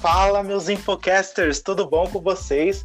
Fala, 0.00 0.44
meus 0.44 0.68
infocasters, 0.68 1.60
tudo 1.60 1.84
bom 1.84 2.06
com 2.06 2.20
vocês? 2.20 2.84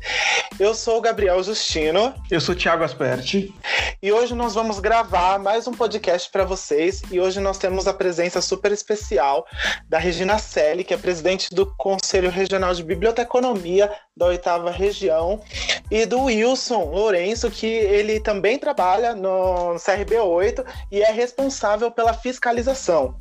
Eu 0.60 0.74
sou 0.74 0.98
o 0.98 1.02
Gabriel 1.02 1.44
Justino. 1.44 2.12
Eu 2.30 2.42
sou 2.42 2.56
o 2.56 2.58
Thiago 2.58 2.84
Asperti. 2.84 3.54
E 4.02 4.12
hoje 4.12 4.34
nós 4.34 4.56
vamos 4.56 4.80
gravar 4.80 5.38
mais 5.38 5.68
um 5.68 5.74
podcast 5.74 6.32
para 6.32 6.44
vocês. 6.44 7.04
E 7.12 7.20
hoje 7.20 7.40
nós 7.40 7.60
temos 7.60 7.88
a 7.88 7.94
presença 7.94 8.42
super 8.42 8.72
especial 8.72 9.46
da 9.88 10.00
Regina 10.00 10.40
Selle, 10.40 10.84
que 10.84 10.94
é 10.94 10.98
presidente 10.98 11.54
do 11.54 11.68
Conselho 11.78 12.32
Regional 12.32 12.74
de 12.74 12.84
Biblioteconomia 12.84 13.92
da 14.18 14.28
oitava 14.28 14.72
região, 14.72 15.42
e 15.90 16.06
do 16.06 16.24
Wilson 16.24 16.84
Lourenço, 16.86 17.50
que 17.50 17.68
ele 17.68 18.20
também 18.20 18.58
trabalha 18.58 19.16
no 19.16 19.76
CRB 19.80 20.18
8 20.18 20.66
e 20.92 21.02
é 21.02 21.12
responsável 21.12 21.92
pela 21.92 22.14
fiscalização. 22.14 23.16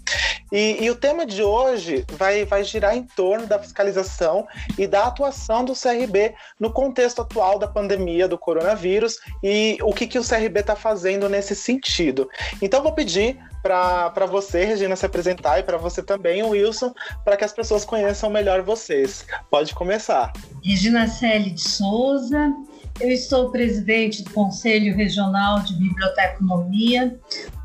E, 0.52 0.84
e, 0.84 0.90
o 0.90 0.94
tema 0.94 1.24
de 1.24 1.42
hoje 1.42 2.04
vai, 2.12 2.44
vai 2.44 2.62
girar 2.62 2.94
em 2.94 3.04
torno 3.04 3.46
da 3.46 3.58
fiscalização 3.58 4.46
e 4.78 4.86
da 4.86 5.06
atuação 5.06 5.64
do 5.64 5.72
CRB 5.72 6.34
no 6.60 6.70
contexto 6.70 7.22
atual 7.22 7.58
da 7.58 7.66
pandemia 7.66 8.28
do 8.28 8.36
coronavírus 8.36 9.18
e 9.42 9.78
o 9.82 9.94
que, 9.94 10.06
que 10.06 10.18
o 10.18 10.24
CRB 10.24 10.60
está 10.60 10.76
fazendo 10.76 11.26
nesse 11.28 11.56
sentido. 11.56 12.28
Então, 12.60 12.82
vou 12.82 12.92
pedir 12.92 13.38
para 13.62 14.26
você, 14.26 14.64
Regina, 14.64 14.96
se 14.96 15.06
apresentar 15.06 15.60
e 15.60 15.62
para 15.62 15.78
você 15.78 16.02
também, 16.02 16.42
Wilson, 16.42 16.92
para 17.24 17.36
que 17.36 17.44
as 17.44 17.52
pessoas 17.52 17.84
conheçam 17.84 18.28
melhor 18.28 18.60
vocês. 18.60 19.24
Pode 19.50 19.72
começar. 19.74 20.32
Regina 20.62 21.06
Celi 21.06 21.50
de 21.50 21.62
Souza, 21.62 22.52
eu 23.00 23.10
estou 23.10 23.50
presidente 23.50 24.22
do 24.22 24.30
Conselho 24.30 24.94
Regional 24.94 25.60
de 25.60 25.74
Biblioteconomia, 25.74 27.18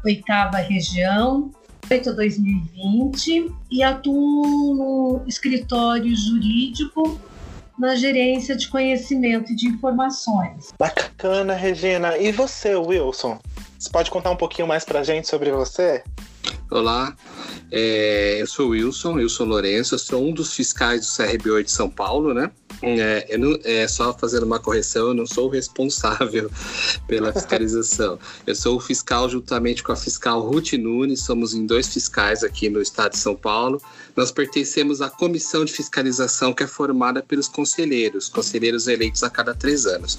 oitava 0.06 0.58
região, 0.58 1.52
2020 1.88 3.52
e 3.72 3.84
atuo 3.84 4.76
no 4.76 5.22
escritório 5.28 6.16
jurídico 6.16 7.20
na 7.78 7.96
gerência 7.96 8.56
de 8.56 8.68
conhecimento 8.68 9.52
e 9.52 9.56
de 9.56 9.68
informações. 9.68 10.74
Bacana, 10.78 11.54
Regina. 11.54 12.18
E 12.18 12.32
você, 12.32 12.76
Wilson? 12.76 13.40
Você 13.78 13.90
pode 13.90 14.10
contar 14.10 14.32
um 14.32 14.36
pouquinho 14.36 14.68
mais 14.68 14.84
para 14.84 15.00
a 15.00 15.04
gente 15.04 15.28
sobre 15.28 15.52
você? 15.52 16.04
Olá, 16.70 17.16
é, 17.72 18.42
eu 18.42 18.48
sou 18.48 18.68
o 18.68 18.70
Wilson, 18.72 19.14
Wilson 19.14 19.46
Lourenço, 19.46 19.96
eu 19.96 20.00
sou 20.00 20.22
um 20.22 20.34
dos 20.34 20.54
fiscais 20.54 21.02
do 21.02 21.08
CRB8 21.08 21.64
de 21.64 21.72
São 21.72 21.90
Paulo, 21.90 22.34
né? 22.34 22.52
É, 22.82 23.38
não, 23.38 23.58
é, 23.64 23.88
só 23.88 24.14
fazendo 24.14 24.46
uma 24.46 24.60
correção, 24.60 25.08
eu 25.08 25.14
não 25.14 25.26
sou 25.26 25.48
o 25.48 25.50
responsável 25.50 26.50
pela 27.08 27.34
fiscalização. 27.34 28.20
Eu 28.46 28.56
sou 28.56 28.78
o 28.78 28.80
fiscal 28.80 29.28
juntamente 29.30 29.82
com 29.82 29.92
a 29.92 29.96
fiscal 29.96 30.42
Ruth 30.42 30.74
Nunes, 30.74 31.22
somos 31.22 31.54
em 31.54 31.66
dois 31.66 31.88
fiscais 31.88 32.44
aqui 32.44 32.70
no 32.70 32.82
estado 32.82 33.12
de 33.12 33.18
São 33.18 33.36
Paulo. 33.36 33.82
Nós 34.18 34.32
pertencemos 34.32 35.00
à 35.00 35.12
comissão 35.12 35.64
de 35.64 35.72
fiscalização 35.72 36.52
que 36.52 36.64
é 36.64 36.68
formada 36.68 37.22
pelos 37.22 37.48
conselheiros, 37.48 38.28
conselheiros 38.28 38.88
eleitos 38.88 39.22
a 39.22 39.30
cada 39.30 39.54
três 39.54 39.86
anos. 39.86 40.18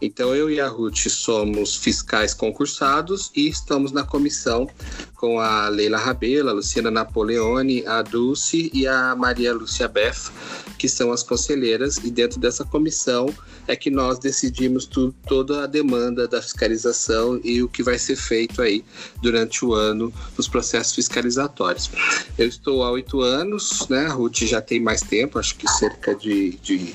Então 0.00 0.34
eu 0.34 0.50
e 0.50 0.58
a 0.58 0.66
Ruth 0.66 1.08
somos 1.10 1.76
fiscais 1.76 2.32
concursados 2.32 3.30
e 3.36 3.46
estamos 3.46 3.92
na 3.92 4.02
comissão 4.02 4.66
com 5.14 5.38
a 5.38 5.68
Leila 5.68 5.98
Rabela, 5.98 6.52
a 6.52 6.54
Luciana 6.54 6.90
Napoleone, 6.90 7.86
a 7.86 8.00
Dulce 8.00 8.70
e 8.72 8.86
a 8.86 9.14
Maria 9.14 9.52
Lúcia 9.52 9.88
Beff, 9.88 10.30
que 10.78 10.88
são 10.88 11.12
as 11.12 11.22
conselheiras, 11.22 11.98
e 11.98 12.10
dentro 12.10 12.40
dessa 12.40 12.64
comissão 12.64 13.26
é 13.66 13.76
que 13.76 13.90
nós 13.90 14.18
decidimos 14.18 14.86
tu, 14.86 15.14
toda 15.26 15.64
a 15.64 15.66
demanda 15.66 16.26
da 16.28 16.40
fiscalização 16.40 17.40
e 17.42 17.62
o 17.62 17.68
que 17.68 17.82
vai 17.82 17.98
ser 17.98 18.16
feito 18.16 18.60
aí 18.62 18.84
durante 19.22 19.64
o 19.64 19.74
ano 19.74 20.12
nos 20.36 20.48
processos 20.48 20.94
fiscalizatórios. 20.94 21.90
Eu 22.38 22.46
estou 22.46 22.82
há 22.82 22.90
oito 22.90 23.20
anos, 23.20 23.86
né? 23.88 24.06
A 24.06 24.12
Ruth 24.12 24.38
já 24.38 24.60
tem 24.60 24.80
mais 24.80 25.00
tempo, 25.00 25.38
acho 25.38 25.56
que 25.56 25.68
cerca 25.68 26.14
de, 26.14 26.52
de 26.62 26.94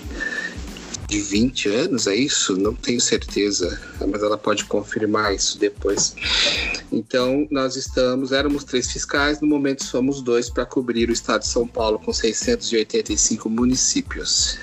de 1.09 1.19
20 1.19 1.69
anos, 1.69 2.05
é 2.05 2.15
isso? 2.15 2.55
Não 2.55 2.75
tenho 2.75 3.01
certeza, 3.01 3.81
mas 4.07 4.21
ela 4.21 4.37
pode 4.37 4.65
confirmar 4.65 5.33
isso 5.33 5.57
depois. 5.57 6.15
Então, 6.91 7.47
nós 7.49 7.75
estamos, 7.75 8.31
éramos 8.31 8.63
três 8.63 8.91
fiscais, 8.91 9.41
no 9.41 9.47
momento 9.47 9.83
somos 9.83 10.21
dois 10.21 10.51
para 10.51 10.67
cobrir 10.67 11.09
o 11.09 11.13
estado 11.13 11.41
de 11.41 11.47
São 11.47 11.67
Paulo 11.67 11.97
com 11.97 12.13
685 12.13 13.49
municípios. 13.49 14.59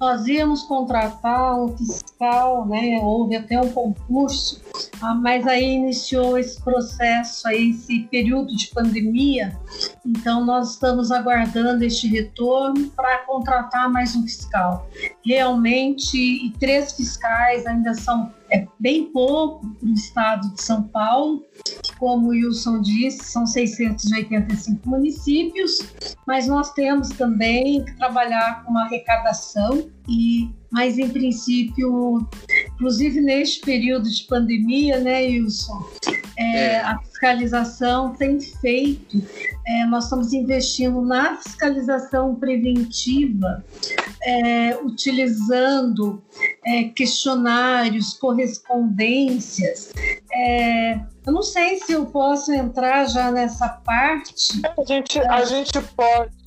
Nós 0.00 0.26
íamos 0.26 0.62
contratar 0.62 1.58
um 1.60 1.76
fiscal, 1.76 2.66
né? 2.66 3.00
Houve 3.02 3.36
até 3.36 3.60
um 3.60 3.70
concurso, 3.70 4.62
ah, 5.00 5.14
mas 5.14 5.46
aí 5.46 5.74
iniciou 5.74 6.38
esse 6.38 6.60
processo, 6.62 7.46
aí, 7.48 7.70
esse 7.70 8.00
período 8.10 8.54
de 8.56 8.68
pandemia. 8.68 9.58
Então 10.04 10.44
nós 10.44 10.72
estamos 10.72 11.10
aguardando 11.10 11.84
este 11.84 12.06
retorno 12.08 12.88
para 12.90 13.18
contratar 13.26 13.90
mais 13.90 14.14
um 14.14 14.22
fiscal. 14.22 14.88
Realmente, 15.24 16.52
três 16.58 16.92
fiscais 16.92 17.66
ainda 17.66 17.94
são 17.94 18.32
é 18.50 18.66
bem 18.78 19.12
pouco 19.12 19.66
para 19.74 19.88
o 19.88 19.92
estado 19.92 20.54
de 20.54 20.62
São 20.62 20.82
Paulo, 20.84 21.44
como 21.98 22.28
o 22.28 22.30
Wilson 22.30 22.80
disse, 22.80 23.24
são 23.24 23.46
685 23.46 24.88
municípios, 24.88 25.78
mas 26.26 26.46
nós 26.46 26.72
temos 26.72 27.08
também 27.10 27.84
que 27.84 27.96
trabalhar 27.96 28.64
com 28.64 28.70
uma 28.70 28.84
arrecadação 28.84 29.90
e 30.08 30.50
mas 30.70 30.98
em 30.98 31.08
princípio, 31.08 32.26
inclusive 32.74 33.20
neste 33.20 33.60
período 33.60 34.10
de 34.10 34.24
pandemia, 34.24 34.98
né, 34.98 35.22
Wilson, 35.22 35.88
é, 36.36 36.56
é. 36.56 36.80
a 36.80 36.98
fiscalização 36.98 38.14
tem 38.14 38.38
feito, 38.38 39.22
é, 39.66 39.86
nós 39.86 40.04
estamos 40.04 40.32
investindo 40.32 41.00
na 41.00 41.36
fiscalização 41.36 42.34
preventiva, 42.34 43.64
é, 44.22 44.76
utilizando 44.82 46.22
é, 46.66 46.84
questionários, 46.84 48.12
correspondências. 48.14 49.90
É, 50.30 51.00
eu 51.26 51.32
não 51.32 51.42
sei 51.42 51.78
se 51.78 51.92
eu 51.92 52.06
posso 52.06 52.52
entrar 52.52 53.06
já 53.06 53.30
nessa 53.30 53.68
parte. 53.68 54.60
A 54.64 54.84
gente, 54.84 55.18
a 55.18 55.44
gente 55.44 55.80
pode 55.96 56.37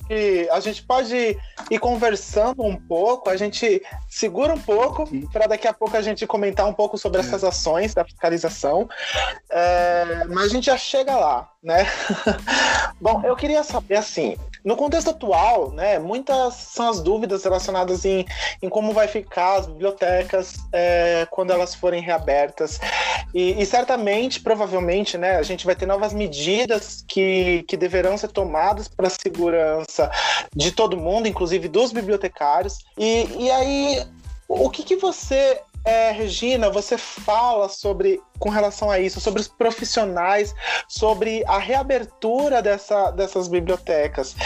a 0.50 0.60
gente 0.60 0.82
pode 0.82 1.36
ir 1.70 1.78
conversando 1.78 2.62
um 2.62 2.76
pouco, 2.76 3.30
a 3.30 3.36
gente 3.36 3.82
segura 4.08 4.52
um 4.52 4.60
pouco 4.60 5.06
para 5.32 5.46
daqui 5.46 5.66
a 5.66 5.72
pouco 5.72 5.96
a 5.96 6.02
gente 6.02 6.26
comentar 6.26 6.66
um 6.66 6.72
pouco 6.72 6.98
sobre 6.98 7.20
é. 7.20 7.24
essas 7.24 7.44
ações 7.44 7.94
da 7.94 8.04
fiscalização, 8.04 8.88
é, 9.50 10.24
mas 10.28 10.46
a 10.46 10.48
gente 10.48 10.66
já 10.66 10.76
chega 10.76 11.16
lá, 11.16 11.48
né? 11.62 11.86
Bom, 13.00 13.22
eu 13.24 13.36
queria 13.36 13.62
saber 13.62 13.96
assim, 13.96 14.36
no 14.64 14.76
contexto 14.76 15.10
atual, 15.10 15.72
né, 15.72 15.98
muitas 15.98 16.54
são 16.54 16.88
as 16.88 17.00
dúvidas 17.00 17.42
relacionadas 17.42 18.04
em, 18.04 18.24
em 18.60 18.68
como 18.68 18.92
vai 18.92 19.08
ficar 19.08 19.56
as 19.56 19.66
bibliotecas 19.66 20.54
é, 20.72 21.26
quando 21.30 21.52
elas 21.52 21.74
forem 21.74 22.00
reabertas. 22.00 22.80
E, 23.34 23.60
e, 23.60 23.66
certamente, 23.66 24.40
provavelmente, 24.40 25.18
né, 25.18 25.36
a 25.36 25.42
gente 25.42 25.66
vai 25.66 25.74
ter 25.74 25.86
novas 25.86 26.12
medidas 26.12 27.04
que, 27.08 27.64
que 27.66 27.76
deverão 27.76 28.16
ser 28.16 28.28
tomadas 28.28 28.88
para 28.88 29.08
a 29.08 29.10
segurança 29.10 30.10
de 30.54 30.70
todo 30.70 30.96
mundo, 30.96 31.26
inclusive 31.26 31.66
dos 31.68 31.92
bibliotecários. 31.92 32.78
E, 32.96 33.26
e 33.38 33.50
aí, 33.50 34.06
o 34.48 34.68
que, 34.70 34.82
que 34.82 34.96
você 34.96 35.60
é, 35.84 36.12
Regina, 36.12 36.70
você 36.70 36.96
fala 36.96 37.68
sobre, 37.68 38.20
com 38.38 38.48
relação 38.48 38.90
a 38.90 38.98
isso, 38.98 39.20
sobre 39.20 39.40
os 39.40 39.48
profissionais, 39.48 40.54
sobre 40.88 41.44
a 41.46 41.58
reabertura 41.58 42.62
dessa, 42.62 43.10
dessas 43.10 43.48
bibliotecas. 43.48 44.36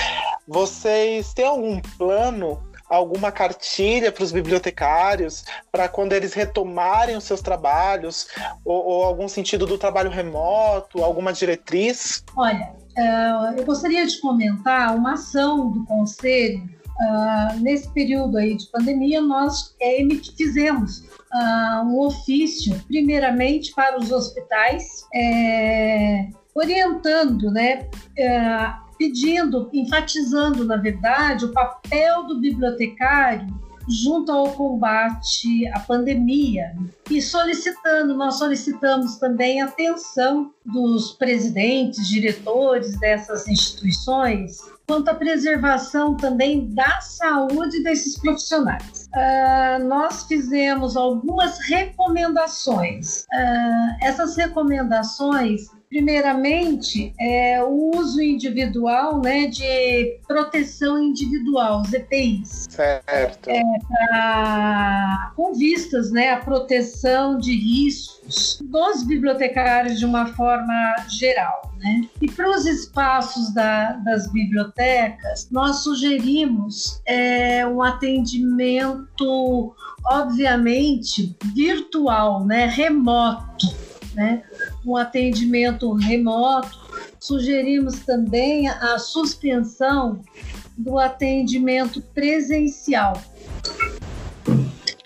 Vocês 0.48 1.34
têm 1.34 1.44
algum 1.44 1.80
plano, 1.98 2.62
alguma 2.88 3.30
cartilha 3.30 4.10
para 4.10 4.24
os 4.24 4.32
bibliotecários, 4.32 5.44
para 5.70 5.88
quando 5.88 6.12
eles 6.12 6.32
retomarem 6.32 7.16
os 7.16 7.24
seus 7.24 7.42
trabalhos, 7.42 8.28
ou, 8.64 8.84
ou, 8.84 9.04
algum 9.04 9.28
sentido 9.28 9.66
do 9.66 9.76
trabalho 9.76 10.10
remoto, 10.10 11.04
alguma 11.04 11.32
diretriz? 11.32 12.24
Olha, 12.34 12.72
uh, 12.96 13.58
eu 13.58 13.64
gostaria 13.64 14.06
de 14.06 14.18
comentar 14.20 14.96
uma 14.96 15.14
ação 15.14 15.70
do 15.70 15.84
Conselho. 15.84 16.75
Uh, 16.98 17.60
nesse 17.60 17.92
período 17.92 18.38
aí 18.38 18.56
de 18.56 18.66
pandemia, 18.68 19.20
nós 19.20 19.74
é, 19.80 19.98
fizemos 20.34 21.00
uh, 21.00 21.84
um 21.84 22.00
ofício, 22.00 22.74
primeiramente 22.86 23.74
para 23.74 23.98
os 23.98 24.10
hospitais, 24.10 25.04
é, 25.14 26.28
orientando, 26.54 27.50
né, 27.50 27.86
é, 28.16 28.72
pedindo, 28.98 29.68
enfatizando, 29.74 30.64
na 30.64 30.76
verdade, 30.76 31.44
o 31.44 31.52
papel 31.52 32.26
do 32.26 32.40
bibliotecário 32.40 33.46
junto 33.88 34.32
ao 34.32 34.52
combate 34.52 35.68
à 35.68 35.80
pandemia 35.80 36.74
e 37.10 37.22
solicitando, 37.22 38.16
nós 38.16 38.34
solicitamos 38.34 39.16
também 39.16 39.60
atenção 39.60 40.52
dos 40.64 41.12
presidentes, 41.12 42.08
diretores 42.08 42.98
dessas 42.98 43.46
instituições 43.46 44.58
quanto 44.86 45.08
à 45.08 45.14
preservação 45.14 46.16
também 46.16 46.68
da 46.72 47.00
saúde 47.00 47.82
desses 47.82 48.18
profissionais. 48.18 49.08
Uh, 49.14 49.84
nós 49.84 50.24
fizemos 50.24 50.96
algumas 50.96 51.58
recomendações. 51.60 53.22
Uh, 53.22 54.04
essas 54.04 54.36
recomendações 54.36 55.76
Primeiramente, 55.88 57.14
é 57.18 57.62
o 57.62 57.96
uso 57.96 58.20
individual, 58.20 59.20
né, 59.20 59.46
de 59.46 60.18
proteção 60.26 61.00
individual, 61.00 61.82
os 61.82 61.92
EPIs. 61.92 62.66
Certo. 62.68 63.48
É, 63.48 63.62
pra, 63.86 65.32
com 65.36 65.54
vistas, 65.54 66.10
né, 66.10 66.32
à 66.32 66.38
proteção 66.38 67.38
de 67.38 67.52
riscos 67.54 68.60
dos 68.64 69.04
bibliotecários 69.04 69.98
de 69.98 70.04
uma 70.04 70.26
forma 70.34 70.96
geral, 71.08 71.65
né? 71.78 72.08
E 72.20 72.30
para 72.30 72.50
os 72.50 72.66
espaços 72.66 73.52
da, 73.52 73.92
das 73.92 74.30
bibliotecas, 74.32 75.48
nós 75.50 75.82
sugerimos 75.82 77.00
é, 77.06 77.66
um 77.66 77.82
atendimento, 77.82 79.74
obviamente, 80.04 81.36
virtual, 81.54 82.44
né, 82.44 82.66
remoto, 82.66 83.66
né? 84.14 84.42
um 84.84 84.96
atendimento 84.96 85.92
remoto. 85.92 86.86
Sugerimos 87.20 88.00
também 88.00 88.68
a 88.68 88.98
suspensão 88.98 90.22
do 90.76 90.98
atendimento 90.98 92.00
presencial. 92.14 93.20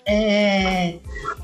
É, 0.05 0.99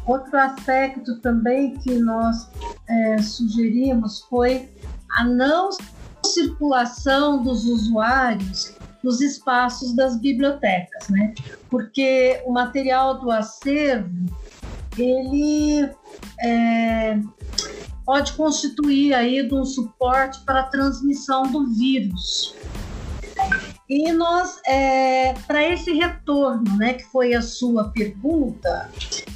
outro 0.06 0.38
aspecto 0.38 1.19
também 1.19 1.77
que 1.77 1.94
nós 2.00 2.50
é, 2.88 3.18
sugerimos 3.19 4.21
foi 4.21 4.69
a 5.17 5.23
não 5.23 5.69
circulação 6.25 7.41
dos 7.41 7.65
usuários 7.65 8.73
nos 9.03 9.21
espaços 9.21 9.95
das 9.95 10.19
bibliotecas, 10.19 11.09
né? 11.09 11.33
Porque 11.69 12.41
o 12.45 12.51
material 12.51 13.19
do 13.19 13.31
acervo 13.31 14.25
ele 14.97 15.89
é, 16.43 17.19
pode 18.05 18.33
constituir 18.33 19.13
aí 19.13 19.47
um 19.51 19.65
suporte 19.65 20.39
para 20.45 20.61
a 20.61 20.63
transmissão 20.63 21.43
do 21.43 21.67
vírus. 21.67 22.55
E 23.89 24.11
nós, 24.11 24.59
é, 24.65 25.33
para 25.45 25.63
esse 25.63 25.93
retorno, 25.93 26.77
né, 26.77 26.95
que 26.95 27.03
foi 27.05 27.33
a 27.33 27.41
sua 27.41 27.89
pergunta 27.89 28.89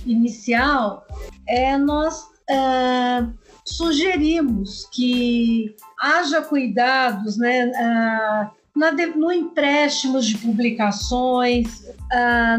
inicial, 0.05 1.05
é, 1.47 1.77
nós 1.77 2.25
é, 2.49 3.25
sugerimos 3.65 4.87
que 4.91 5.75
haja 5.99 6.41
cuidados, 6.41 7.37
né, 7.37 7.67
na, 8.75 8.91
no 9.15 9.31
empréstimo 9.31 10.19
de 10.19 10.37
publicações, 10.37 11.85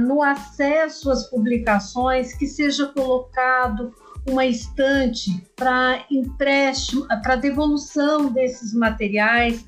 no 0.03 0.23
acesso 0.23 1.11
às 1.11 1.29
publicações, 1.29 2.35
que 2.35 2.47
seja 2.47 2.87
colocado 2.87 3.95
uma 4.27 4.47
estante 4.47 5.45
para 5.57 6.05
empréstimo, 6.11 7.07
para 7.23 7.37
devolução 7.37 8.31
desses 8.33 8.73
materiais. 8.73 9.65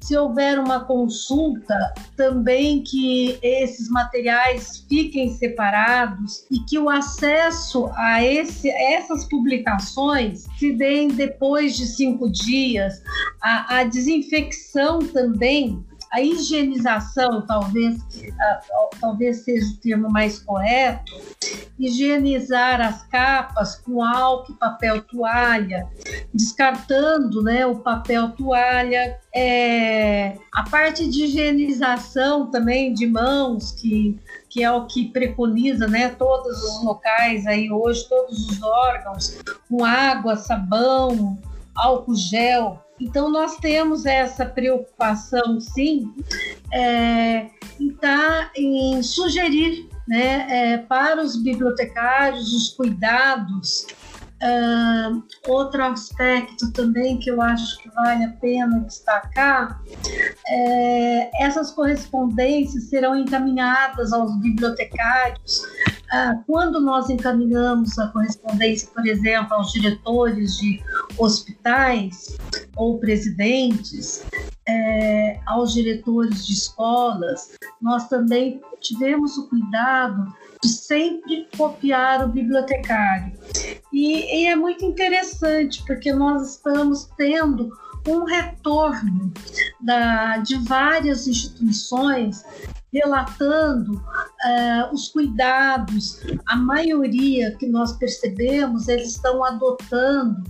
Se 0.00 0.16
houver 0.16 0.58
uma 0.58 0.80
consulta, 0.80 1.74
também 2.16 2.82
que 2.82 3.38
esses 3.42 3.88
materiais 3.90 4.84
fiquem 4.88 5.34
separados 5.34 6.46
e 6.50 6.60
que 6.60 6.78
o 6.78 6.88
acesso 6.88 7.90
a 7.94 8.24
esse, 8.24 8.70
essas 8.70 9.24
publicações 9.24 10.46
se 10.58 10.72
deem 10.72 11.08
depois 11.08 11.76
de 11.76 11.86
cinco 11.86 12.30
dias. 12.30 13.02
A, 13.42 13.78
a 13.78 13.84
desinfecção 13.84 15.00
também 15.00 15.84
a 16.10 16.20
higienização, 16.20 17.42
talvez, 17.42 18.00
talvez 19.00 19.44
seja 19.44 19.66
o 19.66 19.76
termo 19.76 20.10
mais 20.10 20.38
correto, 20.38 21.12
higienizar 21.78 22.80
as 22.80 23.02
capas 23.04 23.76
com 23.76 24.02
álcool, 24.02 24.54
papel 24.54 25.02
toalha, 25.02 25.86
descartando 26.32 27.42
né, 27.42 27.66
o 27.66 27.76
papel 27.76 28.30
toalha, 28.30 29.18
é, 29.34 30.36
a 30.52 30.68
parte 30.68 31.08
de 31.08 31.24
higienização 31.24 32.50
também 32.50 32.92
de 32.94 33.06
mãos, 33.06 33.72
que, 33.72 34.18
que 34.48 34.64
é 34.64 34.70
o 34.70 34.86
que 34.86 35.10
preconiza 35.10 35.86
né, 35.86 36.08
todos 36.08 36.62
os 36.62 36.84
locais 36.84 37.46
aí 37.46 37.70
hoje, 37.70 38.08
todos 38.08 38.48
os 38.48 38.62
órgãos, 38.62 39.38
com 39.68 39.84
água, 39.84 40.36
sabão, 40.36 41.38
álcool 41.78 42.14
gel, 42.14 42.82
então, 43.00 43.30
nós 43.30 43.56
temos 43.58 44.06
essa 44.06 44.44
preocupação, 44.44 45.60
sim, 45.60 46.12
é, 46.72 47.48
em, 47.78 47.90
tá, 47.90 48.50
em 48.56 49.02
sugerir 49.02 49.88
né, 50.06 50.46
é, 50.50 50.78
para 50.78 51.22
os 51.22 51.36
bibliotecários 51.36 52.52
os 52.52 52.70
cuidados. 52.70 53.86
Uh, 54.40 55.20
outro 55.48 55.82
aspecto 55.82 56.70
também 56.70 57.18
que 57.18 57.28
eu 57.28 57.42
acho 57.42 57.76
que 57.82 57.90
vale 57.90 58.22
a 58.22 58.30
pena 58.34 58.78
destacar 58.82 59.82
é, 60.46 61.44
essas 61.44 61.72
correspondências 61.72 62.84
serão 62.84 63.18
encaminhadas 63.18 64.12
aos 64.12 64.38
bibliotecários 64.38 65.64
quando 66.46 66.80
nós 66.80 67.10
encaminhamos 67.10 67.98
a 67.98 68.08
correspondência, 68.08 68.88
por 68.94 69.06
exemplo, 69.06 69.54
aos 69.54 69.72
diretores 69.72 70.56
de 70.56 70.82
hospitais 71.18 72.38
ou 72.76 72.98
presidentes, 72.98 74.24
é, 74.66 75.40
aos 75.46 75.72
diretores 75.72 76.46
de 76.46 76.52
escolas, 76.52 77.56
nós 77.80 78.08
também 78.08 78.60
tivemos 78.80 79.36
o 79.36 79.48
cuidado 79.48 80.32
de 80.62 80.68
sempre 80.68 81.48
copiar 81.56 82.24
o 82.24 82.28
bibliotecário. 82.28 83.32
E, 83.92 84.42
e 84.42 84.46
é 84.46 84.56
muito 84.56 84.84
interessante, 84.84 85.82
porque 85.86 86.12
nós 86.12 86.56
estamos 86.56 87.08
tendo 87.16 87.70
um 88.06 88.24
retorno 88.24 89.32
da, 89.80 90.38
de 90.38 90.56
várias 90.64 91.26
instituições 91.26 92.44
relatando 92.92 93.92
uh, 93.94 94.94
os 94.94 95.08
cuidados, 95.08 96.20
a 96.46 96.56
maioria 96.56 97.54
que 97.58 97.66
nós 97.66 97.92
percebemos, 97.92 98.88
eles 98.88 99.10
estão 99.10 99.44
adotando 99.44 100.42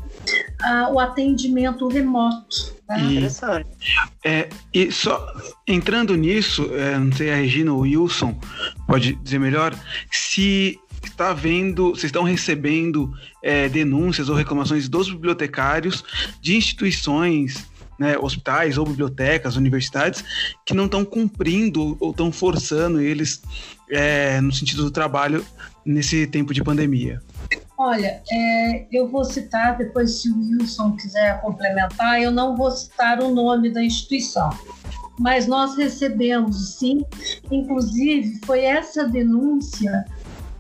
uh, 0.63 0.93
o 0.93 1.01
atendimento 1.01 1.89
remoto. 1.89 2.75
Tá? 2.87 2.99
Interessante. 3.01 3.69
É, 4.25 4.49
e 4.73 4.91
só 4.91 5.27
entrando 5.67 6.17
nisso, 6.17 6.69
é, 6.73 6.99
não 6.99 7.13
sei, 7.13 7.31
a 7.31 7.37
Regina 7.37 7.73
ou 7.73 7.81
o 7.81 7.83
Wilson 7.83 8.39
pode 8.87 9.15
dizer 9.17 9.39
melhor, 9.39 9.75
se 10.11 10.79
está 11.05 11.33
vendo, 11.33 11.91
vocês 11.91 12.05
estão 12.05 12.23
recebendo 12.23 13.13
é, 13.43 13.69
denúncias 13.69 14.29
ou 14.29 14.37
reclamações 14.37 14.89
dos 14.89 15.11
bibliotecários 15.11 16.05
de 16.41 16.57
instituições 16.57 17.68
né, 17.99 18.17
hospitais 18.19 18.79
ou 18.79 18.87
bibliotecas, 18.87 19.57
universidades, 19.57 20.25
que 20.65 20.75
não 20.75 20.85
estão 20.85 21.05
cumprindo 21.05 21.97
ou 22.01 22.11
estão 22.11 22.31
forçando 22.31 23.01
eles 23.01 23.43
é, 23.91 24.41
no 24.41 24.53
sentido 24.53 24.85
do 24.85 24.91
trabalho 24.91 25.45
nesse 25.85 26.27
tempo 26.27 26.55
de 26.55 26.63
pandemia? 26.63 27.21
Olha, 27.77 28.21
é, 28.31 28.87
eu 28.91 29.09
vou 29.09 29.25
citar, 29.25 29.77
depois 29.79 30.21
se 30.21 30.31
o 30.31 30.39
Wilson 30.39 30.97
quiser 30.97 31.41
complementar, 31.41 32.21
eu 32.21 32.31
não 32.31 32.57
vou 32.57 32.71
citar 32.71 33.23
o 33.23 33.33
nome 33.33 33.71
da 33.71 33.83
instituição, 33.83 34.51
mas 35.19 35.47
nós 35.47 35.77
recebemos 35.77 36.75
sim, 36.75 37.05
inclusive 37.51 38.41
foi 38.45 38.65
essa 38.65 39.07
denúncia 39.07 40.05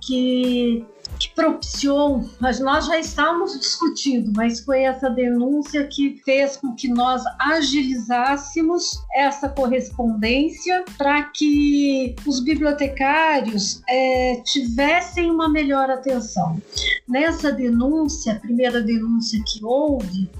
que 0.00 0.86
que 1.18 1.28
propiciou, 1.34 2.24
mas 2.40 2.60
nós 2.60 2.86
já 2.86 2.98
estávamos 2.98 3.58
discutindo, 3.58 4.32
mas 4.36 4.60
foi 4.60 4.82
essa 4.82 5.10
denúncia 5.10 5.86
que 5.86 6.20
fez 6.24 6.56
com 6.56 6.74
que 6.74 6.88
nós 6.88 7.22
agilizássemos 7.38 9.02
essa 9.14 9.48
correspondência 9.48 10.84
para 10.96 11.24
que 11.24 12.14
os 12.26 12.40
bibliotecários 12.40 13.82
é, 13.88 14.40
tivessem 14.44 15.30
uma 15.30 15.48
melhor 15.48 15.90
atenção. 15.90 16.60
Nessa 17.06 17.50
denúncia, 17.50 18.34
a 18.34 18.36
primeira 18.36 18.80
denúncia 18.80 19.42
que 19.46 19.64
houve, 19.64 20.30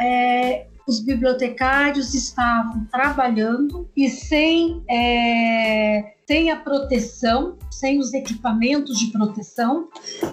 é, 0.00 0.66
os 0.90 0.98
bibliotecários 0.98 2.14
estavam 2.14 2.84
trabalhando 2.90 3.88
e 3.96 4.10
sem, 4.10 4.82
é, 4.90 6.14
sem 6.26 6.50
a 6.50 6.56
proteção, 6.56 7.56
sem 7.70 8.00
os 8.00 8.12
equipamentos 8.12 8.98
de 8.98 9.06
proteção, 9.12 9.88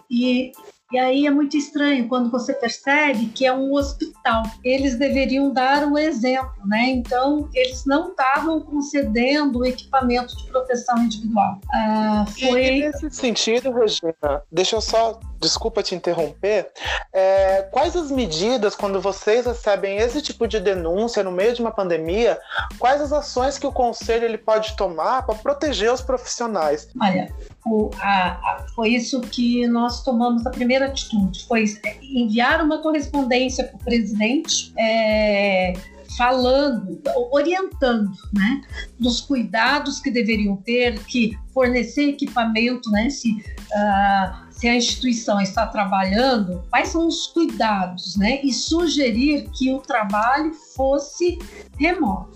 e 0.09 0.51
e 0.89 0.97
aí 0.97 1.27
é 1.27 1.29
muito 1.29 1.57
estranho 1.57 2.07
quando 2.07 2.31
você 2.31 2.53
percebe 2.53 3.25
que 3.25 3.45
é 3.45 3.53
um 3.53 3.73
hospital. 3.73 4.43
Eles 4.63 4.97
deveriam 4.97 5.51
dar 5.51 5.85
o 5.85 5.97
exemplo, 5.97 6.65
né? 6.65 6.91
Então, 6.91 7.49
eles 7.53 7.83
não 7.85 8.11
estavam 8.11 8.61
concedendo 8.61 9.59
o 9.59 9.65
equipamento 9.65 10.37
de 10.37 10.45
proteção 10.45 10.97
individual. 11.03 11.59
Ah, 11.73 12.25
foi... 12.39 12.67
E 12.67 12.79
nesse 12.79 13.09
sentido, 13.09 13.69
Regina, 13.73 14.41
deixa 14.49 14.77
eu 14.77 14.81
só 14.81 15.19
desculpa 15.39 15.83
te 15.83 15.95
interromper, 15.95 16.69
é, 17.13 17.63
quais 17.71 17.95
as 17.95 18.11
medidas, 18.11 18.75
quando 18.75 18.99
vocês 18.99 19.45
recebem 19.45 19.97
esse 19.97 20.21
tipo 20.21 20.47
de 20.47 20.59
denúncia 20.59 21.23
no 21.23 21.31
meio 21.31 21.53
de 21.53 21.61
uma 21.61 21.71
pandemia, 21.71 22.39
quais 22.77 23.01
as 23.01 23.13
ações 23.13 23.57
que 23.57 23.67
o 23.67 23.71
conselho 23.71 24.25
ele 24.25 24.37
pode 24.37 24.75
tomar 24.75 25.25
para 25.25 25.35
proteger 25.35 25.91
os 25.91 26.01
profissionais? 26.01 26.89
Olha, 27.01 27.33
o, 27.65 27.89
a, 27.99 28.31
a, 28.31 28.65
foi 28.75 28.89
isso 28.89 29.21
que 29.21 29.67
nós 29.67 30.03
tomamos 30.03 30.45
a 30.45 30.49
primeira 30.49 30.87
atitude, 30.87 31.45
foi 31.47 31.65
enviar 32.01 32.61
uma 32.61 32.81
correspondência 32.81 33.63
para 33.65 33.75
o 33.75 33.79
presidente. 33.79 34.73
É, 34.77 35.73
falando, 36.17 36.99
orientando, 37.31 38.11
né, 38.33 38.61
dos 38.99 39.21
cuidados 39.21 39.99
que 39.99 40.09
deveriam 40.09 40.55
ter, 40.57 40.99
que 41.05 41.37
fornecer 41.53 42.09
equipamento, 42.09 42.89
né, 42.89 43.09
se, 43.09 43.31
uh, 43.31 44.46
se 44.57 44.67
a 44.67 44.75
instituição 44.75 45.39
está 45.39 45.67
trabalhando, 45.67 46.63
quais 46.71 46.89
são 46.89 47.07
os 47.07 47.27
cuidados, 47.27 48.17
né, 48.17 48.39
e 48.43 48.51
sugerir 48.51 49.47
que 49.51 49.71
o 49.71 49.77
trabalho 49.77 50.51
fosse 50.75 51.37
remoto, 51.79 52.31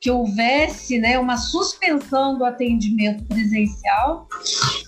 que 0.00 0.08
houvesse, 0.08 0.98
né, 1.00 1.18
uma 1.18 1.36
suspensão 1.36 2.38
do 2.38 2.44
atendimento 2.44 3.24
presencial. 3.24 4.28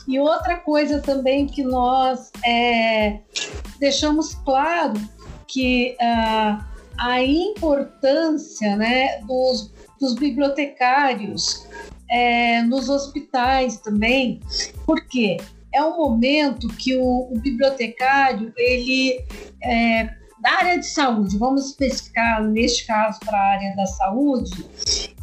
E 0.07 0.18
outra 0.21 0.57
coisa 0.59 1.00
também 1.00 1.47
que 1.47 1.64
nós 1.64 2.30
é, 2.45 3.18
deixamos 3.80 4.35
claro 4.37 4.95
que 5.49 5.97
uh, 6.00 6.64
a 6.99 7.23
importância 7.23 8.76
né, 8.76 9.21
dos, 9.23 9.73
dos 10.00 10.14
bibliotecários 10.14 11.66
é, 12.09 12.62
nos 12.62 12.88
hospitais 12.88 13.78
também, 13.78 14.40
porque 14.87 15.37
é 15.78 15.85
um 15.85 15.97
momento 15.97 16.68
que 16.68 16.97
o, 16.97 17.32
o 17.32 17.38
bibliotecário 17.38 18.52
ele 18.56 19.25
é, 19.62 20.11
da 20.40 20.50
área 20.58 20.78
de 20.78 20.87
saúde, 20.87 21.37
vamos 21.37 21.66
especificar 21.66 22.42
neste 22.44 22.87
caso 22.87 23.18
para 23.20 23.37
a 23.37 23.52
área 23.52 23.76
da 23.76 23.87
saúde, 23.87 24.64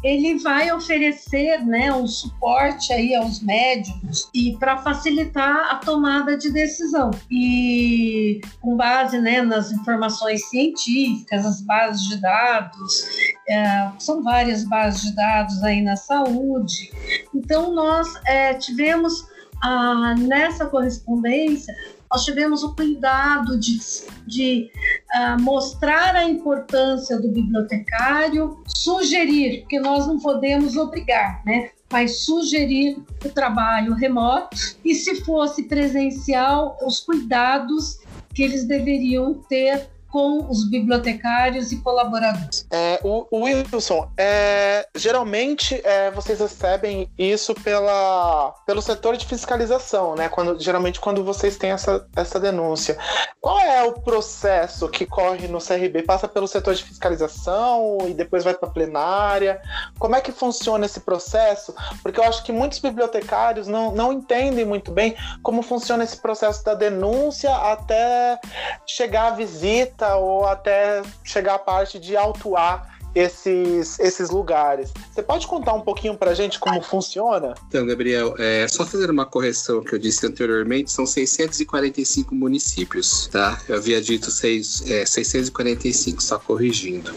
ele 0.04 0.38
vai 0.38 0.70
oferecer 0.70 1.64
né, 1.64 1.92
um 1.92 2.06
suporte 2.06 2.92
aí 2.92 3.14
aos 3.14 3.40
médicos 3.40 4.28
e 4.34 4.56
para 4.58 4.76
facilitar 4.78 5.70
a 5.70 5.76
tomada 5.76 6.36
de 6.36 6.50
decisão. 6.50 7.10
E 7.30 8.40
com 8.60 8.76
base 8.76 9.18
né, 9.18 9.40
nas 9.40 9.72
informações 9.72 10.48
científicas, 10.48 11.46
as 11.46 11.62
bases 11.62 12.08
de 12.08 12.20
dados, 12.20 13.04
é, 13.48 13.90
são 13.98 14.22
várias 14.22 14.64
bases 14.64 15.02
de 15.02 15.16
dados 15.16 15.62
aí 15.62 15.80
na 15.82 15.96
saúde. 15.96 16.92
Então 17.34 17.74
nós 17.74 18.06
é, 18.26 18.52
tivemos 18.54 19.24
ah, 19.62 20.14
nessa 20.18 20.66
correspondência 20.66 21.74
nós 22.10 22.24
tivemos 22.24 22.62
o 22.62 22.74
cuidado 22.74 23.58
de, 23.58 23.78
de 24.26 24.70
uh, 25.14 25.42
mostrar 25.42 26.14
a 26.14 26.24
importância 26.24 27.20
do 27.20 27.28
bibliotecário, 27.28 28.62
sugerir, 28.66 29.60
porque 29.60 29.80
nós 29.80 30.06
não 30.06 30.18
podemos 30.18 30.76
obrigar, 30.76 31.42
né? 31.44 31.70
mas 31.90 32.20
sugerir 32.20 32.98
o 33.24 33.28
trabalho 33.28 33.94
remoto 33.94 34.56
e, 34.84 34.94
se 34.94 35.24
fosse 35.24 35.64
presencial, 35.64 36.76
os 36.84 37.00
cuidados 37.00 38.00
que 38.34 38.42
eles 38.42 38.64
deveriam 38.64 39.34
ter 39.48 39.88
com 40.16 40.48
os 40.48 40.64
bibliotecários 40.70 41.72
e 41.72 41.76
colaboradores. 41.76 42.66
É, 42.70 42.98
o, 43.04 43.26
o 43.30 43.42
Wilson, 43.42 44.10
é, 44.16 44.88
geralmente 44.94 45.78
é, 45.84 46.10
vocês 46.10 46.40
recebem 46.40 47.10
isso 47.18 47.54
pela, 47.54 48.54
pelo 48.64 48.80
setor 48.80 49.18
de 49.18 49.26
fiscalização, 49.26 50.14
né? 50.14 50.30
Quando, 50.30 50.58
geralmente 50.58 50.98
quando 51.00 51.22
vocês 51.22 51.58
têm 51.58 51.72
essa, 51.72 52.08
essa 52.16 52.40
denúncia. 52.40 52.96
Qual 53.42 53.60
é 53.60 53.82
o 53.84 53.92
processo 53.92 54.88
que 54.88 55.04
corre 55.04 55.48
no 55.48 55.58
CRB? 55.58 56.02
Passa 56.04 56.26
pelo 56.26 56.48
setor 56.48 56.74
de 56.74 56.84
fiscalização 56.84 57.98
e 58.08 58.14
depois 58.14 58.42
vai 58.42 58.54
para 58.54 58.70
a 58.70 58.72
plenária? 58.72 59.60
Como 59.98 60.16
é 60.16 60.22
que 60.22 60.32
funciona 60.32 60.86
esse 60.86 61.00
processo? 61.00 61.74
Porque 62.02 62.18
eu 62.18 62.24
acho 62.24 62.42
que 62.42 62.52
muitos 62.52 62.78
bibliotecários 62.78 63.68
não, 63.68 63.94
não 63.94 64.14
entendem 64.14 64.64
muito 64.64 64.90
bem 64.90 65.14
como 65.42 65.60
funciona 65.60 66.04
esse 66.04 66.16
processo 66.16 66.64
da 66.64 66.72
denúncia 66.72 67.54
até 67.54 68.40
chegar 68.86 69.26
à 69.26 69.30
visita 69.36 70.05
ou 70.14 70.46
até 70.46 71.02
chegar 71.24 71.54
à 71.54 71.58
parte 71.58 71.98
de 71.98 72.16
autuar 72.16 72.95
esses, 73.16 73.98
esses 73.98 74.28
lugares. 74.28 74.92
Você 75.10 75.22
pode 75.22 75.46
contar 75.46 75.72
um 75.72 75.80
pouquinho 75.80 76.14
para 76.14 76.32
a 76.32 76.34
gente 76.34 76.60
como 76.60 76.82
funciona? 76.82 77.54
Então, 77.66 77.86
Gabriel, 77.86 78.34
é, 78.38 78.68
só 78.68 78.84
fazer 78.84 79.10
uma 79.10 79.24
correção 79.24 79.82
que 79.82 79.94
eu 79.94 79.98
disse 79.98 80.26
anteriormente, 80.26 80.92
são 80.92 81.06
645 81.06 82.34
municípios, 82.34 83.26
tá? 83.28 83.58
Eu 83.66 83.76
havia 83.76 84.02
dito 84.02 84.30
seis, 84.30 84.84
é, 84.90 85.06
645, 85.06 86.22
só 86.22 86.38
corrigindo. 86.38 87.10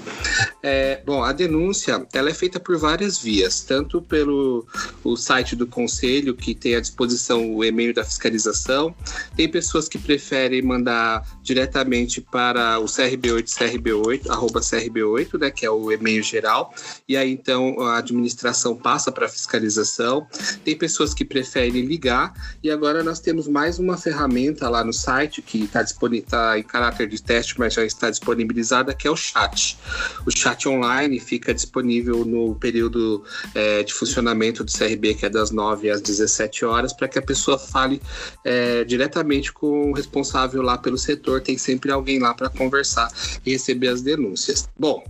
É, 0.64 1.02
bom, 1.06 1.22
a 1.22 1.34
denúncia, 1.34 2.08
ela 2.14 2.30
é 2.30 2.34
feita 2.34 2.62
por 2.62 2.78
várias 2.78 3.18
vias, 3.18 3.60
tanto 3.60 4.02
pelo 4.02 4.66
o 5.04 5.18
site 5.18 5.54
do 5.54 5.68
Conselho, 5.68 6.34
que 6.34 6.56
tem 6.56 6.76
à 6.76 6.80
disposição 6.80 7.54
o 7.54 7.62
e-mail 7.62 7.94
da 7.94 8.06
fiscalização, 8.06 8.96
tem 9.36 9.50
pessoas 9.50 9.90
que 9.90 9.98
preferem 9.98 10.62
mandar 10.62 11.28
diretamente 11.44 12.22
para 12.22 12.80
o 12.80 12.86
CRB8, 12.86 13.48
CRB8, 13.48 14.30
arroba 14.30 14.62
CRB8, 14.62 15.38
né, 15.38 15.52
que 15.52 15.66
é 15.66 15.70
o 15.70 15.89
e-mail 15.92 16.24
geral, 16.24 16.74
e 17.08 17.16
aí 17.16 17.32
então 17.32 17.80
a 17.82 17.98
administração 17.98 18.76
passa 18.76 19.12
para 19.12 19.28
fiscalização. 19.28 20.28
Tem 20.64 20.78
pessoas 20.78 21.14
que 21.14 21.26
preferem 21.26 21.86
ligar, 21.86 22.34
e 22.64 22.70
agora 22.70 23.04
nós 23.04 23.20
temos 23.20 23.48
mais 23.48 23.80
uma 23.80 23.98
ferramenta 23.98 24.70
lá 24.70 24.84
no 24.84 24.94
site 24.94 25.42
que 25.42 25.64
está 25.64 25.84
tá 26.28 26.60
em 26.60 26.64
caráter 26.64 27.08
de 27.08 27.22
teste, 27.22 27.56
mas 27.58 27.74
já 27.74 27.86
está 27.86 28.10
disponibilizada, 28.10 28.94
que 28.94 29.08
é 29.08 29.12
o 29.12 29.16
chat. 29.16 29.78
O 30.26 30.32
chat 30.32 30.68
online 30.68 31.20
fica 31.20 31.54
disponível 31.54 32.26
no 32.26 32.56
período 32.56 33.24
é, 33.54 33.84
de 33.84 33.94
funcionamento 33.94 34.64
do 34.64 34.72
CRB, 34.72 35.16
que 35.16 35.26
é 35.26 35.30
das 35.30 35.52
9 35.52 35.90
às 35.90 36.02
17 36.02 36.66
horas, 36.66 36.94
para 36.94 37.08
que 37.08 37.20
a 37.20 37.22
pessoa 37.22 37.58
fale 37.58 38.02
é, 38.44 38.84
diretamente 38.84 39.52
com 39.52 39.92
o 39.92 39.94
responsável 39.94 40.62
lá 40.62 40.78
pelo 40.78 40.98
setor. 40.98 41.42
Tem 41.42 41.58
sempre 41.58 41.92
alguém 41.92 42.20
lá 42.20 42.34
para 42.34 42.50
conversar 42.50 43.12
e 43.46 43.52
receber 43.52 43.90
as 43.90 44.02
denúncias. 44.02 44.70
Bom, 44.78 45.04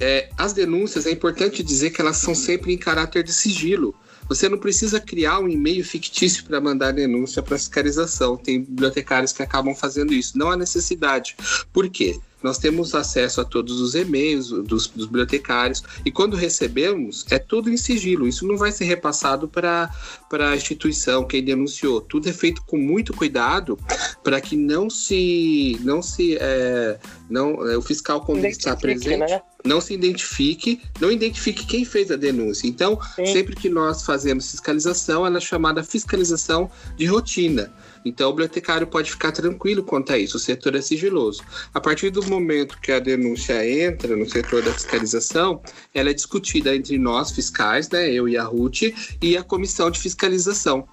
é, 0.00 0.25
as 0.36 0.52
denúncias, 0.52 1.06
é 1.06 1.10
importante 1.10 1.62
dizer 1.62 1.90
que 1.90 2.00
elas 2.00 2.16
são 2.16 2.34
sempre 2.34 2.72
em 2.72 2.78
caráter 2.78 3.22
de 3.22 3.32
sigilo. 3.32 3.94
Você 4.28 4.48
não 4.48 4.58
precisa 4.58 5.00
criar 5.00 5.38
um 5.38 5.48
e-mail 5.48 5.84
fictício 5.84 6.44
para 6.44 6.60
mandar 6.60 6.92
denúncia 6.92 7.42
para 7.42 7.56
fiscalização. 7.56 8.36
Tem 8.36 8.60
bibliotecários 8.60 9.32
que 9.32 9.42
acabam 9.42 9.74
fazendo 9.74 10.12
isso. 10.12 10.36
Não 10.36 10.50
há 10.50 10.56
necessidade. 10.56 11.36
Por 11.72 11.88
quê? 11.88 12.18
nós 12.42 12.58
temos 12.58 12.94
acesso 12.94 13.40
a 13.40 13.44
todos 13.44 13.80
os 13.80 13.94
e-mails 13.94 14.50
dos, 14.50 14.86
dos, 14.86 15.06
bibliotecários 15.06 15.82
e 16.04 16.12
quando 16.12 16.36
recebemos 16.36 17.26
é 17.30 17.38
tudo 17.38 17.68
em 17.68 17.76
sigilo. 17.76 18.28
Isso 18.28 18.46
não 18.46 18.56
vai 18.56 18.70
ser 18.70 18.84
repassado 18.84 19.48
para 19.48 19.90
a 20.30 20.54
instituição 20.54 21.24
quem 21.24 21.42
denunciou. 21.42 22.00
Tudo 22.00 22.28
é 22.28 22.32
feito 22.32 22.62
com 22.62 22.76
muito 22.76 23.12
cuidado 23.12 23.76
para 24.22 24.40
que 24.40 24.56
não 24.56 24.88
se 24.88 25.76
não 25.82 26.00
se 26.00 26.36
é, 26.38 26.98
não 27.28 27.68
é, 27.68 27.76
o 27.76 27.82
fiscal 27.82 28.20
quando 28.20 28.44
está 28.44 28.76
presente 28.76 29.16
né? 29.16 29.42
Não 29.66 29.80
se 29.80 29.94
identifique, 29.94 30.80
não 31.00 31.10
identifique 31.10 31.66
quem 31.66 31.84
fez 31.84 32.10
a 32.10 32.16
denúncia. 32.16 32.66
Então, 32.66 32.98
Sim. 33.14 33.26
sempre 33.26 33.54
que 33.56 33.68
nós 33.68 34.04
fazemos 34.04 34.50
fiscalização, 34.50 35.26
ela 35.26 35.38
é 35.38 35.40
chamada 35.40 35.82
fiscalização 35.82 36.70
de 36.96 37.06
rotina. 37.06 37.72
Então, 38.06 38.30
o 38.30 38.32
bibliotecário 38.32 38.86
pode 38.86 39.10
ficar 39.10 39.32
tranquilo 39.32 39.82
quanto 39.82 40.12
a 40.12 40.18
isso, 40.18 40.36
o 40.36 40.40
setor 40.40 40.76
é 40.76 40.80
sigiloso. 40.80 41.42
A 41.74 41.80
partir 41.80 42.10
do 42.10 42.24
momento 42.28 42.78
que 42.80 42.92
a 42.92 43.00
denúncia 43.00 43.68
entra 43.68 44.16
no 44.16 44.28
setor 44.30 44.62
da 44.62 44.72
fiscalização, 44.72 45.60
ela 45.92 46.10
é 46.10 46.14
discutida 46.14 46.74
entre 46.74 46.98
nós, 46.98 47.32
fiscais, 47.32 47.90
né, 47.90 48.08
eu 48.08 48.28
e 48.28 48.36
a 48.36 48.44
Ruth, 48.44 48.82
e 49.20 49.36
a 49.36 49.42
comissão 49.42 49.90
de 49.90 49.98
fiscalização. 49.98 50.86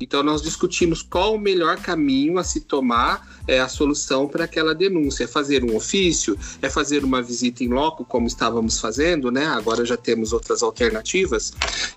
Então, 0.00 0.22
nós 0.22 0.42
discutimos 0.42 1.02
qual 1.02 1.34
o 1.34 1.38
melhor 1.38 1.76
caminho 1.76 2.38
a 2.38 2.44
se 2.44 2.60
tomar, 2.60 3.40
é, 3.46 3.60
a 3.60 3.68
solução 3.68 4.28
para 4.28 4.44
aquela 4.44 4.74
denúncia. 4.74 5.24
É 5.24 5.26
fazer 5.26 5.64
um 5.64 5.76
ofício, 5.76 6.38
é 6.62 6.68
fazer 6.68 7.04
uma 7.04 7.20
visita 7.22 7.64
em 7.64 7.68
loco, 7.68 8.04
como 8.04 8.26
estávamos 8.26 8.78
fazendo, 8.78 9.30
né? 9.30 9.46
Agora 9.46 9.84
já 9.84 9.96
temos 9.96 10.32
outras 10.32 10.62
alternativas. 10.62 11.52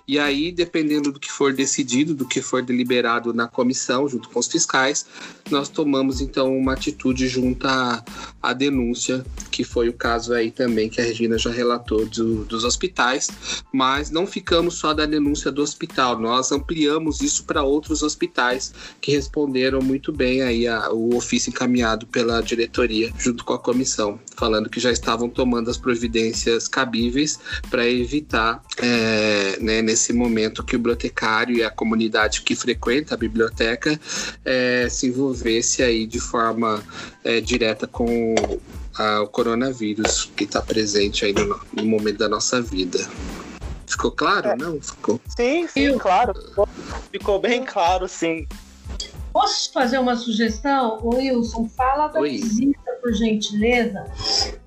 E 0.06 0.18
aí, 0.18 0.52
dependendo 0.52 1.12
do 1.12 1.20
que 1.20 1.30
for 1.30 1.52
decidido, 1.52 2.14
do 2.14 2.26
que 2.26 2.42
for 2.42 2.62
deliberado 2.62 3.32
na 3.32 3.48
comissão, 3.48 4.08
junto 4.08 4.28
com 4.28 4.38
os 4.38 4.46
fiscais, 4.46 5.06
nós 5.50 5.68
tomamos 5.68 6.20
então 6.20 6.56
uma 6.56 6.72
atitude 6.72 7.28
junto 7.28 7.66
à, 7.66 8.04
à 8.42 8.52
denúncia, 8.52 9.24
que 9.50 9.64
foi 9.64 9.88
o 9.88 9.92
caso 9.92 10.32
aí 10.32 10.50
também 10.50 10.88
que 10.88 11.00
a 11.00 11.04
Regina 11.04 11.38
já 11.38 11.50
relatou 11.50 12.06
do, 12.06 12.44
dos 12.44 12.64
hospitais, 12.64 13.30
mas 13.72 14.10
não 14.10 14.26
ficamos 14.26 14.74
só 14.74 14.92
da 14.92 15.06
denúncia 15.06 15.50
do 15.50 15.62
hospital, 15.62 16.18
nós 16.18 16.52
ampliamos 16.52 17.20
isso 17.20 17.44
para 17.44 17.62
outros 17.62 17.73
outros 17.74 18.02
hospitais 18.02 18.72
que 19.00 19.12
responderam 19.12 19.80
muito 19.80 20.12
bem 20.12 20.42
aí 20.42 20.66
a, 20.66 20.90
o 20.90 21.16
ofício 21.16 21.50
encaminhado 21.50 22.06
pela 22.06 22.40
diretoria 22.40 23.12
junto 23.18 23.44
com 23.44 23.52
a 23.52 23.58
comissão, 23.58 24.18
falando 24.36 24.70
que 24.70 24.80
já 24.80 24.90
estavam 24.90 25.28
tomando 25.28 25.70
as 25.70 25.76
providências 25.76 26.68
cabíveis 26.68 27.38
para 27.70 27.88
evitar 27.88 28.62
é, 28.78 29.58
né, 29.60 29.82
nesse 29.82 30.12
momento 30.12 30.62
que 30.62 30.76
o 30.76 30.78
bibliotecário 30.78 31.56
e 31.56 31.62
a 31.62 31.70
comunidade 31.70 32.42
que 32.42 32.54
frequenta 32.54 33.14
a 33.14 33.18
biblioteca 33.18 33.98
é, 34.44 34.88
se 34.88 35.08
envolvesse 35.08 35.82
aí 35.82 36.06
de 36.06 36.20
forma 36.20 36.82
é, 37.22 37.40
direta 37.40 37.86
com 37.86 38.34
a, 38.96 39.22
o 39.22 39.28
coronavírus 39.28 40.30
que 40.36 40.44
está 40.44 40.62
presente 40.62 41.24
aí 41.24 41.32
no, 41.32 41.60
no, 41.72 41.84
momento 41.84 42.18
da 42.18 42.28
nossa 42.28 42.60
vida. 42.60 42.98
Ficou 43.94 44.10
claro? 44.10 44.48
É. 44.48 44.56
Não? 44.56 44.80
Ficou? 44.80 45.20
Sim, 45.36 45.68
sim, 45.68 45.96
claro. 45.98 46.34
Ficou, 46.34 46.68
ficou 47.12 47.38
bem 47.38 47.64
claro, 47.64 48.08
sim. 48.08 48.46
Posso 49.34 49.72
fazer 49.72 49.98
uma 49.98 50.14
sugestão? 50.14 51.00
Wilson, 51.02 51.68
fala 51.68 52.06
da 52.06 52.20
Oi. 52.20 52.30
visita, 52.30 52.78
por 53.02 53.12
gentileza, 53.12 54.04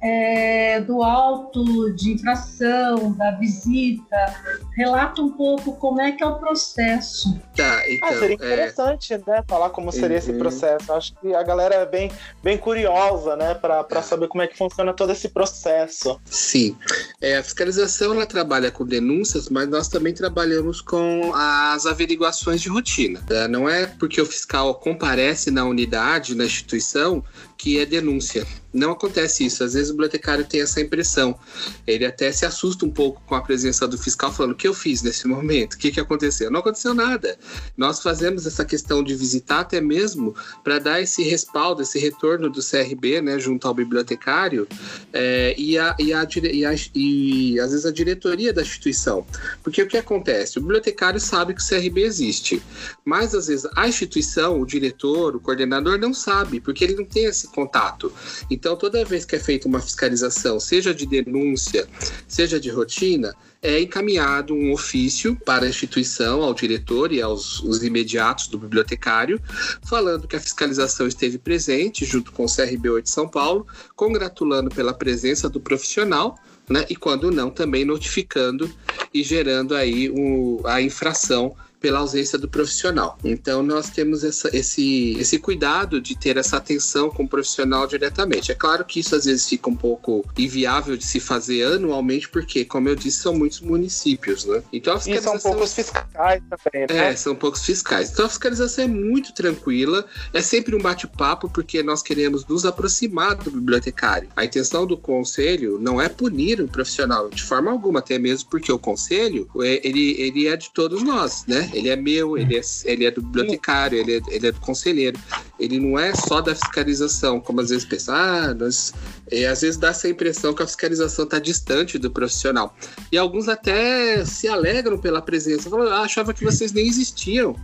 é, 0.04 0.82
do 0.82 1.02
auto 1.02 1.94
de 1.94 2.12
infração, 2.12 3.14
da 3.14 3.32
visita. 3.32 4.36
Relata 4.76 5.22
um 5.22 5.32
pouco 5.32 5.78
como 5.78 6.02
é 6.02 6.12
que 6.12 6.22
é 6.22 6.28
o 6.28 6.36
processo. 6.36 7.40
Tá, 7.56 7.82
então, 7.90 8.10
ah, 8.10 8.20
seria 8.20 8.32
é, 8.32 8.34
interessante, 8.34 9.14
é... 9.14 9.22
né? 9.26 9.42
Falar 9.48 9.70
como 9.70 9.90
seria 9.90 10.10
uhum. 10.10 10.16
esse 10.18 10.34
processo. 10.34 10.92
Acho 10.92 11.16
que 11.22 11.34
a 11.34 11.44
galera 11.44 11.76
é 11.76 11.86
bem, 11.86 12.12
bem 12.44 12.58
curiosa, 12.58 13.38
né? 13.38 13.54
Para 13.54 13.88
é. 13.90 14.02
saber 14.02 14.28
como 14.28 14.44
é 14.44 14.48
que 14.48 14.58
funciona 14.58 14.94
todo 14.94 15.14
esse 15.14 15.30
processo. 15.30 16.20
Sim. 16.26 16.76
É, 17.22 17.38
a 17.38 17.44
fiscalização 17.44 18.14
ela 18.14 18.26
trabalha 18.26 18.70
com 18.70 18.86
denúncias, 18.86 19.48
mas 19.48 19.70
nós 19.70 19.88
também 19.88 20.14
trabalhamos 20.14 20.82
com 20.82 21.32
as 21.34 21.86
averiguações 21.86 22.60
de 22.60 22.68
rotina. 22.68 23.24
É, 23.30 23.48
não 23.48 23.70
é 23.70 23.86
porque 23.86 24.20
o 24.20 24.26
fiscal 24.26 24.57
fiscal 24.58 24.76
comparece 24.76 25.52
na 25.52 25.66
unidade, 25.66 26.36
na 26.36 26.46
instituição, 26.46 27.24
que 27.58 27.80
é 27.80 27.86
denúncia. 27.86 28.46
Não 28.74 28.92
acontece 28.92 29.46
isso. 29.46 29.64
Às 29.64 29.74
vezes 29.74 29.90
o 29.90 29.94
bibliotecário 29.94 30.46
tem 30.46 30.62
essa 30.62 30.82
impressão. 30.82 31.38
Ele 31.86 32.06
até 32.06 32.32
se 32.32 32.46
assusta 32.46 32.86
um 32.86 32.92
pouco 32.92 33.22
com 33.26 33.36
a 33.36 33.42
presença 33.42 33.88
do 33.88 33.98
fiscal, 33.98 34.32
falando: 34.32 34.52
o 34.52 34.56
que 34.56 34.68
eu 34.68 34.74
fiz 34.74 35.02
nesse 35.02 35.28
momento? 35.28 35.74
O 35.74 35.78
que, 35.78 35.92
que 35.92 36.00
aconteceu? 36.00 36.52
Não 36.52 36.60
aconteceu 36.60 36.94
nada. 36.94 37.38
Nós 37.78 38.02
fazemos 38.02 38.46
essa 38.46 38.66
questão 38.66 39.04
de 39.04 39.16
visitar 39.16 39.62
até 39.62 39.80
mesmo 39.80 40.36
para 40.64 40.80
dar 40.80 41.02
esse 41.02 41.24
respaldo, 41.24 41.82
esse 41.82 41.98
retorno 41.98 42.50
do 42.50 42.62
CRB, 42.62 43.22
né, 43.22 43.40
junto 43.40 43.68
ao 43.68 43.74
bibliotecário 43.74 44.68
é, 45.14 45.56
e, 45.58 45.78
a, 45.78 45.96
e, 46.00 46.14
a, 46.14 46.28
e, 46.52 46.66
a, 46.66 46.76
e 46.94 47.60
às 47.60 47.72
vezes 47.72 47.86
a 47.86 47.92
diretoria 47.92 48.52
da 48.52 48.62
instituição. 48.62 49.26
Porque 49.64 49.82
o 49.82 49.88
que 49.88 49.98
acontece? 49.98 50.58
O 50.58 50.62
bibliotecário 50.62 51.20
sabe 51.20 51.54
que 51.54 51.62
o 51.62 51.68
CRB 51.68 52.02
existe, 52.02 52.62
mas 53.06 53.34
às 53.34 53.48
vezes 53.48 53.68
a 53.76 53.88
instituição, 53.88 54.60
o 54.60 54.66
diretor, 54.66 55.36
o 55.36 55.40
coordenador 55.40 55.98
não 55.98 56.14
sabe, 56.14 56.60
porque 56.60 56.84
ele 56.84 56.96
não 56.96 57.06
tem 57.06 57.26
esse 57.26 57.48
contato. 57.48 58.12
Então, 58.58 58.76
toda 58.76 59.06
vez 59.06 59.24
que 59.24 59.36
é 59.36 59.40
feita 59.40 59.68
uma 59.68 59.80
fiscalização, 59.80 60.60
seja 60.60 60.92
de 60.92 61.06
denúncia, 61.06 61.88
seja 62.28 62.60
de 62.60 62.72
rotina, 62.72 63.36
é 63.62 63.80
encaminhado 63.80 64.56
um 64.56 64.74
ofício 64.74 65.38
para 65.46 65.68
a 65.68 65.70
instituição, 65.70 66.42
ao 66.42 66.56
diretor 66.56 67.12
e 67.12 67.22
aos 67.22 67.62
os 67.62 67.84
imediatos 67.84 68.48
do 68.48 68.58
bibliotecário, 68.58 69.40
falando 69.88 70.28
que 70.28 70.36
a 70.36 70.40
fiscalização 70.40 71.06
esteve 71.06 71.38
presente 71.38 72.04
junto 72.04 72.32
com 72.32 72.46
o 72.46 72.48
CRB8 72.48 73.04
de 73.04 73.12
São 73.12 73.30
Paulo, 73.30 73.68
congratulando 73.96 74.72
pela 74.72 74.92
presença 74.92 75.48
do 75.48 75.60
profissional, 75.60 76.36
né, 76.68 76.84
e 76.90 76.96
quando 76.96 77.30
não, 77.30 77.52
também 77.52 77.86
notificando 77.86 78.68
e 79.14 79.22
gerando 79.22 79.76
aí 79.76 80.10
o, 80.10 80.62
a 80.66 80.82
infração 80.82 81.56
pela 81.79 82.00
ausência 82.00 82.38
do 82.38 82.48
profissional. 82.48 83.17
Então 83.24 83.62
nós 83.63 83.89
temos 83.89 84.24
essa, 84.24 84.50
esse, 84.55 85.15
esse 85.19 85.39
cuidado 85.39 86.01
de 86.01 86.17
ter 86.17 86.38
essa 86.38 86.57
atenção 86.57 87.10
com 87.10 87.24
o 87.24 87.27
profissional 87.27 87.88
diretamente. 87.88 88.51
É 88.51 88.55
claro 88.55 88.84
que 88.86 89.00
isso 89.00 89.15
às 89.15 89.25
vezes 89.25 89.48
fica 89.48 89.69
um 89.69 89.75
pouco 89.75 90.25
inviável 90.38 90.98
de 90.98 91.05
se 91.05 91.19
fazer 91.19 91.63
anualmente, 91.65 92.29
porque, 92.29 92.65
como 92.65 92.89
eu 92.89 92.96
disse, 92.96 93.19
são 93.19 93.34
muitos 93.34 93.60
municípios, 93.62 94.46
né? 94.46 94.63
Então 94.72 94.93
a 94.93 95.00
fiscalização... 95.00 95.36
E 95.36 95.39
são 95.39 95.51
poucos 95.51 95.74
fiscais 95.74 96.43
também, 96.50 96.88
né? 96.89 97.10
É, 97.10 97.15
são 97.15 97.36
poucos 97.36 97.63
fiscais. 97.63 98.12
Então 98.12 98.25
a 98.25 98.29
fiscalização 98.29 98.84
é 98.84 98.88
muito 98.88 99.34
tranquila, 99.34 100.05
é 100.34 100.41
sempre 100.41 100.75
um 100.75 100.79
bate-papo, 100.79 101.50
porque 101.50 101.84
nós 101.84 102.01
queremos 102.01 102.46
nos 102.46 102.65
aproximar 102.65 103.36
do 103.36 103.51
bibliotecário. 103.51 104.29
A 104.36 104.46
intenção 104.46 104.86
do 104.86 104.98
conselho 104.98 105.77
não 105.79 106.01
é 106.01 106.10
punir 106.10 106.62
o 106.62 106.67
profissional 106.67 107.29
de 107.29 107.43
forma 107.43 107.72
alguma, 107.72 108.00
até 108.00 108.17
mesmo 108.17 108.50
porque 108.50 108.72
o 108.72 108.79
conselho, 108.79 109.50
é, 109.62 109.88
ele, 109.88 110.19
ele 110.19 110.48
é 110.48 110.55
de 110.55 110.72
todos 110.72 111.03
nós, 111.03 111.46
né? 111.48 111.67
Ele 111.74 111.90
é 111.90 111.96
meu, 111.96 112.38
ele 112.38 112.58
é, 112.58 112.62
ele 112.86 113.06
é 113.06 113.12
do 113.12 113.22
bibliotecário, 113.22 113.98
ele 113.98 114.18
é, 114.18 114.22
ele 114.30 114.48
é 114.48 114.52
do 114.52 114.60
conselheiro. 114.60 115.20
Ele 115.60 115.80
não 115.80 115.98
é 115.98 116.14
só 116.14 116.40
da 116.40 116.54
fiscalização, 116.54 117.40
como 117.40 117.62
às 117.62 117.70
vezes 117.70 117.86
pensa, 117.86 118.14
ah, 118.14 118.54
nós... 118.54 118.94
E 119.30 119.46
às 119.46 119.62
vezes 119.62 119.76
dá 119.76 119.90
essa 119.90 120.08
impressão 120.08 120.54
que 120.54 120.64
a 120.64 120.68
fiscalização 120.68 121.26
está 121.26 121.38
distante 121.38 121.98
do 121.98 122.10
profissional. 122.10 122.74
E 123.12 123.18
alguns 123.18 123.50
até 123.50 124.24
se 124.24 124.48
alegram 124.48 124.98
pela 124.98 125.22
presença. 125.22 125.70
Falam, 125.70 125.92
ah, 125.92 126.01
achava 126.01 126.34
que 126.34 126.46
vocês 126.46 126.72
nem 126.72 126.88
existiam, 126.88 127.56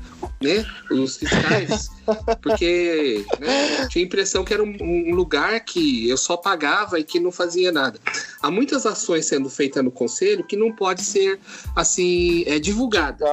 né? 0.41 0.65
Os 0.91 1.17
fiscais. 1.17 1.89
Porque 2.41 3.25
né, 3.39 3.87
tinha 3.87 4.03
a 4.03 4.05
impressão 4.05 4.43
que 4.43 4.53
era 4.53 4.61
um, 4.61 4.75
um, 4.81 5.15
lugar 5.15 5.59
que 5.61 6.09
eu 6.09 6.17
só 6.17 6.35
pagava 6.35 6.99
e 6.99 7.03
que 7.03 7.19
não 7.19 7.31
fazia 7.31 7.71
nada. 7.71 7.99
Há 8.41 8.51
muitas 8.51 8.85
ações 8.85 9.25
sendo 9.25 9.49
feitas 9.49 9.83
no 9.83 9.91
conselho 9.91 10.43
que 10.43 10.57
não 10.57 10.71
pode 10.75 11.03
ser 11.03 11.39
assim 11.75 12.43
é, 12.45 12.59
divulgada. 12.59 13.25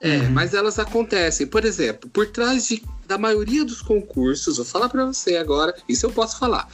É, 0.00 0.16
uhum. 0.16 0.30
mas 0.30 0.54
elas 0.54 0.78
acontecem. 0.78 1.46
Por 1.46 1.64
exemplo, 1.64 2.08
por 2.10 2.26
trás 2.26 2.66
de, 2.66 2.82
da 3.06 3.18
maioria 3.18 3.64
dos 3.64 3.82
concursos, 3.82 4.56
vou 4.56 4.64
falar 4.64 4.88
para 4.88 5.04
você 5.04 5.36
agora, 5.36 5.74
isso 5.88 6.06
eu 6.06 6.10
posso 6.10 6.38
falar. 6.38 6.68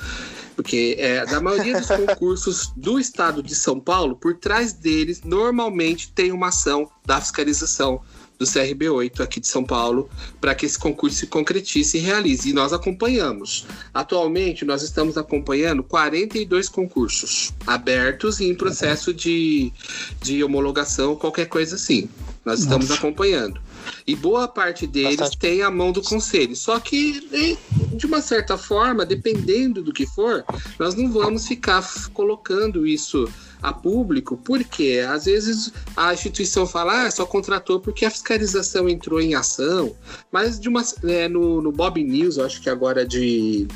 Porque 0.55 0.97
é, 0.99 1.27
da 1.27 1.41
maioria 1.41 1.79
dos 1.79 1.89
concursos 2.07 2.73
do 2.77 2.99
estado 3.01 3.43
de 3.43 3.55
São 3.55 3.81
Paulo, 3.81 4.17
por 4.17 4.37
trás 4.37 4.73
deles, 4.73 5.23
normalmente 5.25 6.13
tem 6.13 6.31
uma 6.31 6.49
ação 6.49 6.89
da 7.05 7.21
fiscalização 7.21 8.01
do 8.39 8.45
CRB8 8.45 9.21
aqui 9.21 9.41
de 9.41 9.49
São 9.49 9.65
Paulo 9.65 10.09
para 10.41 10.55
que 10.55 10.67
esse 10.67 10.79
concurso 10.79 11.17
se 11.17 11.27
concretize 11.27 11.97
e 11.97 12.01
realize. 12.01 12.49
E 12.49 12.53
nós 12.53 12.73
acompanhamos. 12.73 13.67
Atualmente, 13.93 14.65
nós 14.65 14.83
estamos 14.83 15.17
acompanhando 15.17 15.83
42 15.83 16.69
concursos 16.69 17.53
abertos 17.67 18.41
e 18.41 18.45
em 18.45 18.55
processo 18.55 19.13
de, 19.13 19.73
de 20.21 20.45
homologação, 20.45 21.17
qualquer 21.17 21.47
coisa 21.47 21.77
assim. 21.77 22.09
Nós 22.47 22.61
estamos 22.61 22.89
Nossa. 22.89 23.01
acompanhando. 23.01 23.61
E 24.07 24.15
boa 24.15 24.47
parte 24.47 24.87
deles 24.87 25.17
Bastante. 25.17 25.39
tem 25.39 25.63
a 25.63 25.71
mão 25.71 25.91
do 25.91 26.01
conselho. 26.01 26.55
Só 26.55 26.79
que, 26.79 27.59
de 27.93 28.07
uma 28.07 28.23
certa 28.23 28.57
forma, 28.57 29.05
dependendo 29.05 29.83
do 29.83 29.93
que 29.93 30.07
for, 30.07 30.45
nós 30.79 30.95
não 30.95 31.11
vamos 31.11 31.49
ficar 31.49 31.85
colocando 32.15 32.87
isso 32.87 33.29
a 33.61 33.73
público, 33.73 34.37
porque 34.37 35.05
às 35.09 35.25
vezes 35.25 35.73
a 35.97 36.15
instituição 36.15 36.67
fala, 36.67 37.07
ah, 37.07 37.11
só 37.11 37.27
contratou 37.27 37.81
porque 37.81 38.05
a 38.05 38.11
fiscalização 38.11 38.89
entrou 38.89 39.21
em 39.21 39.35
ação, 39.35 39.97
mas 40.31 40.61
de 40.61 40.69
uma, 40.69 40.85
é, 41.05 41.27
no, 41.27 41.61
no 41.61 41.73
Bob 41.73 42.03
News, 42.05 42.39
acho 42.39 42.61
que 42.61 42.71
agora 42.71 43.05
de 43.05 43.67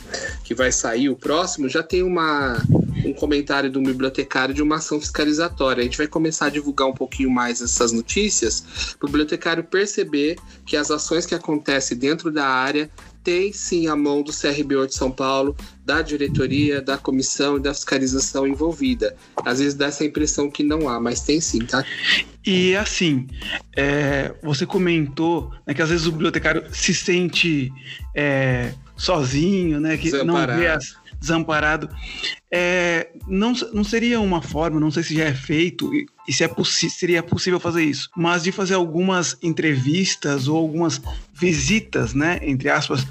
que 0.44 0.54
vai 0.54 0.70
sair 0.70 1.08
o 1.08 1.16
próximo, 1.16 1.68
já 1.68 1.82
tem 1.82 2.02
uma, 2.02 2.62
um 3.04 3.12
comentário 3.12 3.70
do 3.70 3.80
bibliotecário 3.80 4.54
de 4.54 4.62
uma 4.62 4.76
ação 4.76 5.00
fiscalizatória. 5.00 5.80
A 5.80 5.84
gente 5.84 5.98
vai 5.98 6.06
começar 6.06 6.46
a 6.46 6.50
divulgar 6.50 6.88
um 6.88 6.94
pouquinho 6.94 7.30
mais 7.30 7.60
essas 7.60 7.92
notícias 7.92 8.94
para 8.98 9.06
o 9.06 9.08
bibliotecário 9.08 9.64
perceber 9.64 10.36
que 10.66 10.76
as 10.76 10.90
ações 10.90 11.26
que 11.26 11.34
acontecem 11.34 11.96
dentro 11.96 12.30
da 12.30 12.46
área 12.46 12.90
tem 13.22 13.52
sim 13.52 13.86
a 13.86 13.94
mão 13.94 14.22
do 14.22 14.32
CRBO 14.32 14.86
de 14.86 14.94
São 14.94 15.10
Paulo, 15.10 15.54
da 15.84 16.00
diretoria, 16.00 16.80
da 16.80 16.96
comissão 16.96 17.58
e 17.58 17.60
da 17.60 17.74
fiscalização 17.74 18.46
envolvida. 18.46 19.14
Às 19.44 19.58
vezes 19.58 19.74
dá 19.74 19.86
essa 19.86 20.04
impressão 20.04 20.50
que 20.50 20.62
não 20.62 20.88
há, 20.88 20.98
mas 20.98 21.20
tem 21.20 21.40
sim, 21.40 21.60
tá? 21.60 21.84
E 22.44 22.74
assim, 22.74 23.26
é, 23.76 24.34
você 24.42 24.64
comentou 24.64 25.52
né, 25.66 25.74
que 25.74 25.82
às 25.82 25.90
vezes 25.90 26.06
o 26.06 26.12
bibliotecário 26.12 26.64
se 26.72 26.94
sente 26.94 27.70
é, 28.14 28.72
sozinho, 28.96 29.78
né? 29.80 29.98
Que 29.98 30.10
não 30.22 30.46
vê 30.46 30.68
as, 30.68 30.96
desamparado. 31.20 31.88
É, 32.50 33.10
não, 33.28 33.52
não 33.72 33.84
seria 33.84 34.20
uma 34.20 34.42
forma, 34.42 34.80
não 34.80 34.90
sei 34.90 35.02
se 35.02 35.14
já 35.14 35.24
é 35.24 35.34
feito 35.34 35.94
e, 35.94 36.06
e 36.26 36.32
se 36.32 36.42
é 36.42 36.50
seria 36.64 37.22
possível 37.22 37.60
fazer 37.60 37.84
isso, 37.84 38.08
mas 38.16 38.42
de 38.42 38.50
fazer 38.50 38.74
algumas 38.74 39.36
entrevistas 39.42 40.48
ou 40.48 40.56
algumas 40.56 41.00
visitas, 41.32 42.14
né, 42.14 42.40
entre 42.42 42.70
aspas, 42.70 43.06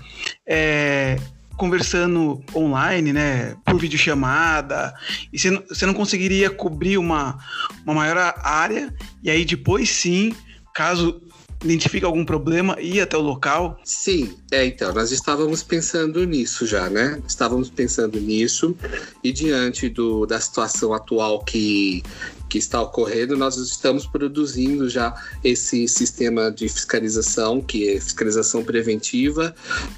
é, 0.46 1.18
conversando 1.56 2.42
online, 2.56 3.14
né, 3.14 3.56
por 3.66 3.78
videochamada, 3.78 4.94
e 5.32 5.38
você 5.38 5.52
não, 5.52 5.64
você 5.68 5.86
não 5.86 5.94
conseguiria 5.94 6.50
cobrir 6.50 6.98
uma, 6.98 7.38
uma 7.86 7.94
maior 7.94 8.18
área, 8.44 8.94
e 9.24 9.30
aí 9.30 9.46
depois 9.46 9.90
sim, 9.90 10.34
caso 10.74 11.22
identifica 11.64 12.06
algum 12.06 12.24
problema 12.24 12.78
e 12.80 13.02
até 13.02 13.18
o 13.18 13.22
local? 13.22 13.80
Sim, 13.84 14.36
é, 14.52 14.66
então, 14.66 14.94
nós 14.94 15.12
estávamos 15.12 15.62
pensando 15.62 16.26
nisso 16.26 16.66
já, 16.66 16.90
né? 16.90 17.22
Estávamos 17.28 17.70
pensando 17.70 18.20
nisso 18.20 18.76
e 19.24 19.32
diante 19.32 19.90
do, 19.90 20.26
da 20.26 20.40
situação 20.40 20.94
atual 20.94 21.44
que 21.44 22.04
que 22.50 22.58
está 22.58 22.82
ocorrendo, 22.82 23.38
nós 23.38 23.56
estamos 23.58 24.08
produzindo 24.08 24.90
já 24.90 25.14
esse 25.44 25.88
sistema 25.88 26.52
de 26.52 26.68
fiscalização, 26.68 27.62
que 27.62 27.88
é 27.88 28.02
fiscalização 28.02 28.64
preventiva, 28.64 29.56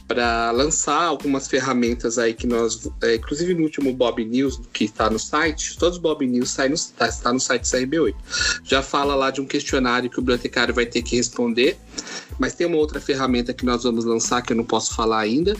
para 0.07 0.51
lançar 0.51 1.03
algumas 1.03 1.47
ferramentas 1.47 2.17
aí 2.17 2.33
que 2.33 2.45
nós, 2.45 2.89
é, 3.01 3.15
inclusive 3.15 3.53
no 3.53 3.63
último 3.63 3.93
Bob 3.93 4.23
News, 4.23 4.59
que 4.73 4.83
está 4.83 5.09
no 5.09 5.17
site, 5.17 5.77
todos 5.77 5.97
os 5.97 6.01
Bob 6.01 6.25
News 6.27 6.49
saem 6.49 6.71
no, 6.71 6.77
tá, 6.97 7.07
está 7.07 7.31
no 7.31 7.39
site 7.39 7.63
CRB8. 7.63 8.15
Já 8.63 8.83
fala 8.83 9.15
lá 9.15 9.31
de 9.31 9.39
um 9.39 9.45
questionário 9.45 10.09
que 10.09 10.19
o 10.19 10.21
bibliotecário 10.21 10.73
vai 10.73 10.85
ter 10.85 11.01
que 11.01 11.15
responder, 11.15 11.77
mas 12.39 12.53
tem 12.53 12.67
uma 12.67 12.77
outra 12.77 12.99
ferramenta 12.99 13.53
que 13.53 13.65
nós 13.65 13.83
vamos 13.83 14.05
lançar 14.05 14.41
que 14.41 14.53
eu 14.53 14.57
não 14.57 14.63
posso 14.63 14.93
falar 14.93 15.19
ainda, 15.19 15.55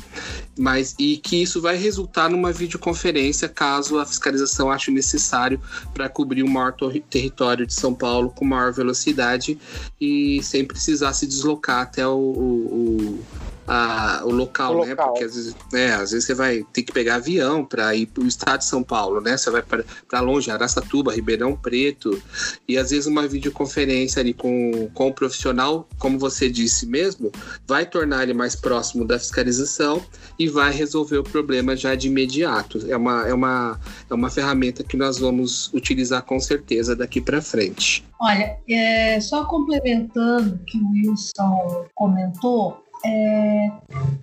mas 0.58 0.96
e 1.00 1.18
que 1.18 1.42
isso 1.42 1.62
vai 1.62 1.78
resultar 1.78 2.30
numa 2.30 2.52
videoconferência 2.52 3.48
caso 3.50 4.00
a 4.00 4.06
fiscalização 4.06 4.72
ache 4.72 4.92
necessário 4.92 5.62
para 5.94 6.10
cobrir 6.10 6.44
o 6.44 6.50
maior 6.50 6.74
território 7.10 7.66
de 7.66 7.74
São 7.74 7.94
Paulo 7.94 8.30
com 8.30 8.46
maior 8.46 8.72
velocidade 8.72 9.58
e 10.00 10.42
sem 10.44 10.66
precisar 10.66 11.14
se 11.14 11.28
deslocar 11.28 11.82
até 11.82 12.08
o, 12.08 12.18
o, 12.18 13.20
a, 13.68 14.22
o, 14.24 14.32
local, 14.32 14.78
o 14.78 14.86
né? 14.86 14.92
Local. 14.92 15.08
Porque 15.10 15.24
às 15.24 15.36
vezes, 15.36 15.56
né, 15.72 15.94
às 15.94 16.12
vezes 16.12 16.26
você 16.26 16.34
vai 16.34 16.64
ter 16.74 16.84
que 16.84 16.92
pegar 16.92 17.16
avião 17.16 17.64
para 17.64 17.96
ir 17.96 18.06
para 18.06 18.24
o 18.24 18.28
estado 18.28 18.60
de 18.60 18.66
São 18.66 18.84
Paulo, 18.84 19.22
né? 19.22 19.38
Você 19.38 19.50
vai 19.50 19.62
para 19.62 20.20
longe, 20.20 20.52
Araçatuba, 20.52 21.14
Ribeirão 21.14 21.56
Preto, 21.56 22.22
e 22.68 22.78
às 22.78 22.90
vezes 22.92 23.06
uma 23.06 23.28
videoconferência 23.28 24.20
ali 24.20 24.34
com, 24.34 24.90
com 24.94 25.08
o 25.08 25.14
profissional, 25.14 25.88
como 25.98 26.18
você 26.18 26.50
disse 26.50 26.86
mesmo, 26.86 27.32
vai 27.68 27.86
tornar 27.86 28.24
ele 28.24 28.34
mais 28.34 28.56
próximo 28.56 29.06
da 29.06 29.18
fiscalização 29.18 30.02
e 30.38 30.48
vai 30.48 30.72
resolver 30.72 31.18
o 31.18 31.24
problema 31.24 31.76
já 31.76 31.96
de 31.96 32.08
imediato. 32.08 32.80
É 32.88 32.98
uma, 32.98 33.28
é 33.28 33.34
uma, 33.34 33.80
é 34.10 34.14
uma 34.14 34.30
ferramenta 34.30 34.84
que 34.84 34.98
nós 34.98 35.20
vamos 35.20 35.72
utilizar 35.74 36.24
com 36.24 36.40
certeza 36.40 36.96
daqui 36.96 37.22
para 37.22 37.42
frente. 37.42 38.04
Olha, 38.20 38.58
é, 38.70 39.20
só 39.20 39.46
complementando 39.46 40.56
o 40.56 40.60
que 40.60 40.78
o 40.78 40.92
Wilson 40.92 41.86
comentou, 41.96 42.84
é, 43.06 43.72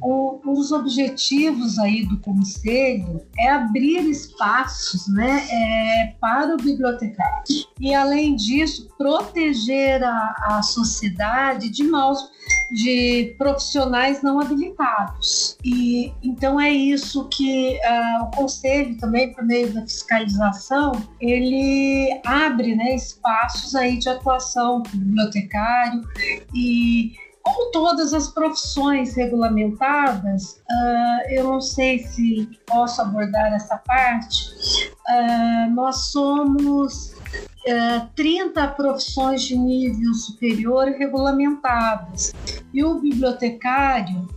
um, 0.03 0.41
um, 0.45 0.55
dos 0.55 0.73
objetivos 0.73 1.79
aí 1.79 2.07
do 2.07 2.19
conselho 2.19 3.23
é 3.39 3.51
abrir 3.51 4.09
espaços 4.09 5.09
né, 5.09 5.47
é, 5.51 6.15
para 6.21 6.55
o 6.55 6.57
bibliotecário. 6.57 7.43
E 7.81 7.95
além 7.95 8.37
disso 8.37 8.89
proteger 8.97 10.03
a, 10.03 10.35
a 10.43 10.63
sociedade 10.63 11.69
de 11.71 11.85
maus 11.85 12.31
de 12.71 13.35
profissionais 13.39 14.23
não 14.23 14.41
habilitados. 14.41 15.57
E 15.65 16.13
então 16.23 16.61
é 16.61 16.71
isso 16.71 17.29
que 17.29 17.79
uh, 17.79 18.25
o 18.25 18.31
conselho 18.31 18.97
também 18.99 19.33
por 19.33 19.45
meio 19.45 19.73
da 19.73 19.83
fiscalização 19.83 20.93
ele 21.21 22.21
abre 22.25 22.75
né, 22.77 22.95
espaços 22.95 23.75
aí 23.75 23.99
de 23.99 24.09
atuação 24.09 24.83
para 24.83 24.95
o 24.95 24.99
bibliotecário 24.99 26.03
e 26.55 27.13
como 27.49 27.71
todas 27.71 28.13
as 28.13 28.29
profissões 28.29 29.15
regulamentadas, 29.15 30.61
uh, 30.71 31.31
eu 31.31 31.45
não 31.45 31.61
sei 31.63 32.01
se 32.01 32.47
posso 32.67 33.01
abordar 33.01 33.55
essa 33.55 33.79
parte, 33.79 34.93
uh, 35.09 35.71
nós 35.75 36.11
somos 36.11 37.13
uh, 37.13 38.03
ah, 38.03 38.09
30 38.15 38.69
profissões 38.69 39.43
de 39.43 39.57
nível 39.57 40.13
superior 40.13 40.89
regulamentadas. 40.89 42.35
E 42.73 42.85
o 42.85 43.01
bibliotecário, 43.01 44.29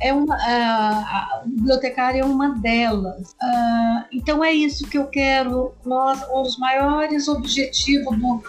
é 0.00 0.12
uma, 0.12 0.34
a, 0.34 1.42
bibliotecária 1.44 2.20
é 2.20 2.24
uma 2.24 2.50
delas. 2.58 3.32
Uh, 3.32 4.04
então 4.12 4.42
é 4.42 4.52
isso 4.52 4.88
que 4.88 4.98
eu 4.98 5.06
quero. 5.06 5.74
Nós, 5.84 6.22
um 6.32 6.42
dos 6.42 6.58
maiores 6.58 7.28
objetivos 7.28 8.16
do, 8.16 8.42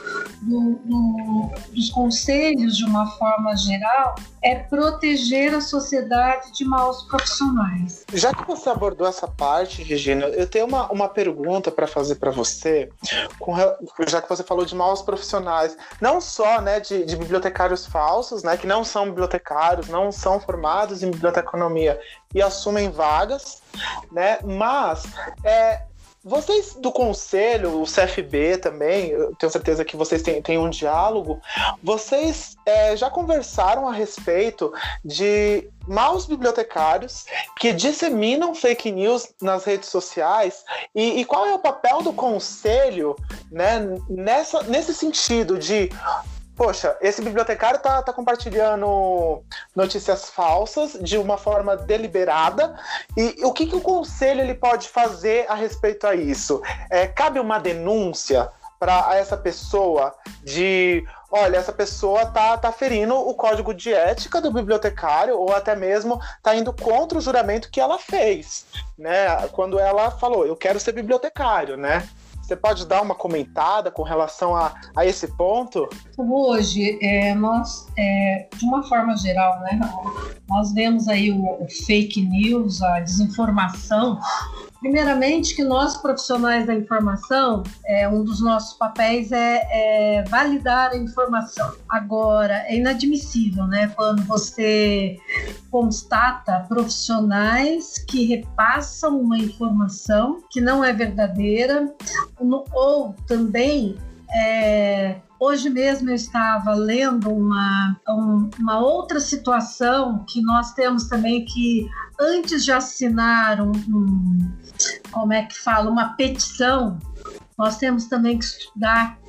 do, 0.43 0.79
do, 0.85 1.51
dos 1.73 1.89
conselhos, 1.89 2.77
de 2.77 2.85
uma 2.85 3.07
forma 3.17 3.55
geral, 3.55 4.15
é 4.41 4.55
proteger 4.55 5.53
a 5.53 5.61
sociedade 5.61 6.51
de 6.53 6.65
maus 6.65 7.03
profissionais. 7.03 8.05
Já 8.13 8.33
que 8.33 8.45
você 8.45 8.69
abordou 8.69 9.07
essa 9.07 9.27
parte, 9.27 9.83
Regina, 9.83 10.25
eu 10.27 10.47
tenho 10.47 10.65
uma, 10.65 10.91
uma 10.91 11.09
pergunta 11.09 11.71
para 11.71 11.87
fazer 11.87 12.15
para 12.15 12.31
você, 12.31 12.89
com, 13.39 13.55
já 14.07 14.21
que 14.21 14.29
você 14.29 14.43
falou 14.43 14.65
de 14.65 14.75
maus 14.75 15.01
profissionais, 15.01 15.77
não 15.99 16.21
só 16.21 16.61
né, 16.61 16.79
de, 16.79 17.03
de, 17.05 17.15
bibliotecários 17.15 17.85
falsos, 17.85 18.43
né, 18.43 18.55
que 18.55 18.67
não 18.67 18.83
são 18.83 19.05
bibliotecários, 19.05 19.87
não 19.87 20.11
são 20.11 20.39
formados 20.39 21.03
em 21.03 21.11
biblioteconomia 21.11 21.99
e 22.33 22.41
assumem 22.41 22.89
vagas, 22.89 23.61
né, 24.11 24.39
mas 24.43 25.03
é, 25.43 25.83
vocês 26.29 26.75
do 26.75 26.91
conselho, 26.91 27.81
o 27.81 27.85
CFB 27.85 28.59
também, 28.59 29.09
eu 29.09 29.35
tenho 29.35 29.51
certeza 29.51 29.83
que 29.83 29.97
vocês 29.97 30.21
têm, 30.21 30.39
têm 30.43 30.59
um 30.59 30.69
diálogo. 30.69 31.41
Vocês 31.81 32.55
é, 32.67 32.95
já 32.95 33.09
conversaram 33.09 33.87
a 33.87 33.91
respeito 33.91 34.71
de 35.03 35.67
maus 35.87 36.27
bibliotecários 36.27 37.25
que 37.59 37.73
disseminam 37.73 38.53
fake 38.53 38.91
news 38.91 39.33
nas 39.41 39.65
redes 39.65 39.89
sociais 39.89 40.63
e, 40.93 41.19
e 41.19 41.25
qual 41.25 41.47
é 41.47 41.53
o 41.53 41.59
papel 41.59 42.03
do 42.03 42.13
conselho 42.13 43.15
né, 43.51 43.79
nessa, 44.07 44.61
nesse 44.63 44.93
sentido 44.93 45.57
de 45.57 45.89
poxa, 46.59 46.97
esse 46.99 47.21
bibliotecário 47.21 47.79
tá, 47.79 48.01
tá 48.01 48.11
compartilhando 48.11 49.41
notícias 49.73 50.29
falsas 50.29 50.97
de 51.01 51.17
uma 51.17 51.37
forma 51.37 51.77
deliberada 51.77 52.77
e 53.15 53.45
o 53.45 53.53
que, 53.53 53.65
que 53.65 53.77
o 53.77 53.81
conselho 53.81 54.41
ele 54.41 54.53
pode 54.53 54.89
fazer 54.89 55.45
a 55.49 55.55
respeito 55.55 56.05
a 56.05 56.13
isso? 56.13 56.61
É, 56.91 57.07
cabe 57.07 57.39
uma 57.39 57.59
denúncia 57.59 58.51
para 58.77 59.15
essa 59.15 59.37
pessoa 59.37 60.13
de 60.43 61.05
olha, 61.31 61.55
essa 61.55 61.71
pessoa 61.71 62.25
tá, 62.25 62.57
tá 62.57 62.73
ferindo 62.73 63.15
o 63.15 63.33
código 63.33 63.73
de 63.73 63.93
ética 63.93 64.41
do 64.41 64.51
bibliotecário 64.51 65.37
ou 65.37 65.53
até 65.53 65.77
mesmo 65.77 66.19
tá 66.43 66.55
indo 66.55 66.73
contra 66.73 67.17
o 67.17 67.21
juramento 67.21 67.69
que 67.71 67.79
ela 67.79 67.97
fez, 67.97 68.65
né? 68.97 69.47
Quando 69.53 69.79
ela 69.79 70.11
falou, 70.11 70.45
eu 70.45 70.57
quero 70.57 70.79
ser 70.79 70.91
bibliotecário, 70.91 71.77
né? 71.77 72.07
Você 72.49 72.55
pode 72.55 72.87
dar 72.87 73.03
uma 73.03 73.13
comentada 73.13 73.91
com 73.91 74.01
relação 74.01 74.55
a, 74.55 74.73
a 74.97 75.05
esse 75.05 75.27
ponto? 75.37 75.87
Hoje, 76.17 76.97
é, 76.99 77.35
nós, 77.35 77.85
é, 77.95 78.49
de 78.57 78.65
uma 78.65 78.81
forma 78.81 79.15
geral, 79.17 79.59
né, 79.59 79.79
nós 80.47 80.73
vemos 80.73 81.07
aí 81.07 81.31
o, 81.31 81.63
o 81.63 81.67
fake 81.85 82.19
news, 82.23 82.81
a 82.81 83.01
desinformação 83.01 84.19
Primeiramente, 84.79 85.55
que 85.55 85.63
nós 85.63 85.97
profissionais 85.97 86.65
da 86.65 86.73
informação, 86.73 87.63
é, 87.85 88.07
um 88.07 88.23
dos 88.23 88.41
nossos 88.41 88.77
papéis 88.77 89.31
é, 89.31 89.67
é, 89.71 90.23
validar 90.23 90.91
a 90.91 90.97
informação. 90.97 91.73
Agora, 91.89 92.63
é 92.67 92.77
inadmissível, 92.77 93.67
né, 93.67 93.91
quando 93.95 94.23
você 94.23 95.17
constata 95.69 96.65
profissionais 96.69 97.97
que 98.07 98.25
repassam 98.25 99.19
uma 99.19 99.37
informação 99.37 100.41
que 100.49 100.61
não 100.61 100.83
é 100.83 100.93
verdadeira, 100.93 101.93
ou 102.73 103.13
também 103.27 103.97
é, 104.31 105.17
Hoje 105.39 105.69
mesmo 105.69 106.09
eu 106.09 106.15
estava 106.15 106.73
lendo 106.73 107.29
uma, 107.29 107.97
uma 108.59 108.79
outra 108.79 109.21
situação 109.21 110.25
que 110.27 110.41
nós 110.41 110.73
temos 110.73 111.07
também 111.07 111.45
que, 111.45 111.89
antes 112.19 112.65
de 112.65 112.73
assinar 112.73 113.61
um, 113.61 113.71
um 113.71 114.51
como 115.11 115.33
é 115.33 115.43
que 115.43 115.57
fala, 115.57 115.89
uma 115.89 116.15
petição, 116.15 116.99
nós 117.57 117.77
temos 117.77 118.05
também 118.05 118.37
que 118.39 118.45
estudar 118.45 119.19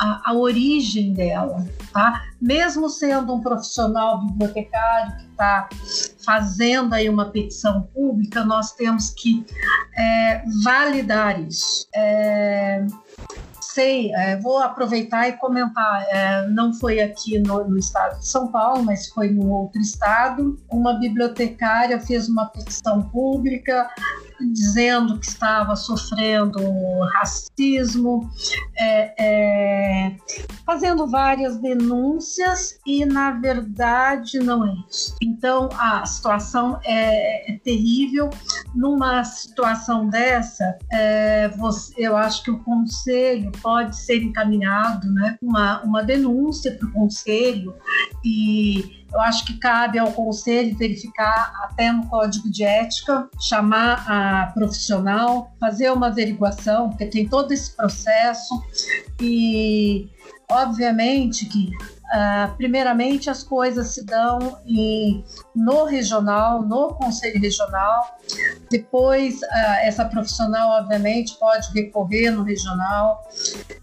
a, 0.00 0.30
a 0.30 0.34
origem 0.34 1.12
dela, 1.12 1.66
tá? 1.92 2.22
Mesmo 2.40 2.88
sendo 2.88 3.34
um 3.34 3.40
profissional 3.40 4.24
bibliotecário 4.24 5.16
que 5.16 5.26
está 5.30 5.68
fazendo 6.24 6.94
aí 6.94 7.08
uma 7.08 7.30
petição 7.30 7.82
pública, 7.92 8.44
nós 8.44 8.72
temos 8.72 9.10
que 9.10 9.44
é, 9.96 10.44
validar 10.62 11.40
isso. 11.40 11.86
É, 11.92 12.86
sei, 13.60 14.12
é, 14.14 14.36
vou 14.36 14.58
aproveitar 14.58 15.28
e 15.28 15.32
comentar. 15.32 16.06
É, 16.08 16.46
não 16.48 16.72
foi 16.74 17.00
aqui 17.00 17.38
no, 17.38 17.64
no, 17.68 17.78
estado 17.78 18.18
de 18.20 18.28
São 18.28 18.48
Paulo, 18.48 18.84
mas 18.84 19.08
foi 19.08 19.30
no 19.30 19.50
outro 19.50 19.80
estado. 19.80 20.58
Uma 20.70 20.98
bibliotecária 20.98 21.98
fez 22.00 22.28
uma 22.28 22.46
petição 22.46 23.02
pública 23.02 23.88
dizendo 24.50 25.18
que 25.18 25.26
estava 25.26 25.76
sofrendo 25.76 26.60
racismo, 27.14 28.30
é, 28.76 29.14
é 29.18 30.16
fazendo 30.64 31.06
várias 31.06 31.58
denúncias 31.58 32.78
e, 32.86 33.04
na 33.04 33.32
verdade, 33.32 34.38
não 34.38 34.66
é 34.66 34.74
isso. 34.88 35.14
Então, 35.20 35.68
a 35.78 36.04
situação 36.06 36.78
é, 36.84 37.52
é 37.52 37.58
terrível. 37.58 38.30
Numa 38.74 39.22
situação 39.24 40.08
dessa, 40.08 40.78
é, 40.90 41.48
você, 41.48 41.94
eu 41.98 42.16
acho 42.16 42.42
que 42.42 42.50
o 42.50 42.58
conselho 42.60 43.52
pode 43.62 43.96
ser 43.96 44.22
encaminhado, 44.22 45.12
né? 45.12 45.36
Uma, 45.42 45.82
uma 45.82 46.02
denúncia 46.02 46.76
para 46.76 46.88
o 46.88 46.92
conselho 46.92 47.74
e 48.24 49.01
eu 49.12 49.20
acho 49.20 49.44
que 49.44 49.58
cabe 49.58 49.98
ao 49.98 50.12
conselho 50.12 50.76
verificar 50.76 51.52
até 51.64 51.92
no 51.92 52.06
código 52.06 52.50
de 52.50 52.64
ética, 52.64 53.28
chamar 53.40 54.04
a 54.08 54.46
profissional, 54.52 55.52
fazer 55.60 55.90
uma 55.90 56.08
averiguação, 56.08 56.88
porque 56.90 57.06
tem 57.06 57.28
todo 57.28 57.52
esse 57.52 57.76
processo 57.76 58.62
e 59.20 60.08
obviamente 60.50 61.46
que 61.46 61.70
Uh, 62.12 62.54
primeiramente, 62.58 63.30
as 63.30 63.42
coisas 63.42 63.94
se 63.94 64.04
dão 64.04 64.58
em, 64.66 65.24
no 65.56 65.84
regional, 65.84 66.60
no 66.60 66.88
conselho 66.88 67.40
regional. 67.40 68.18
Depois, 68.70 69.36
uh, 69.36 69.78
essa 69.80 70.04
profissional, 70.04 70.78
obviamente, 70.78 71.34
pode 71.38 71.72
recorrer 71.72 72.30
no 72.30 72.42
regional 72.42 73.26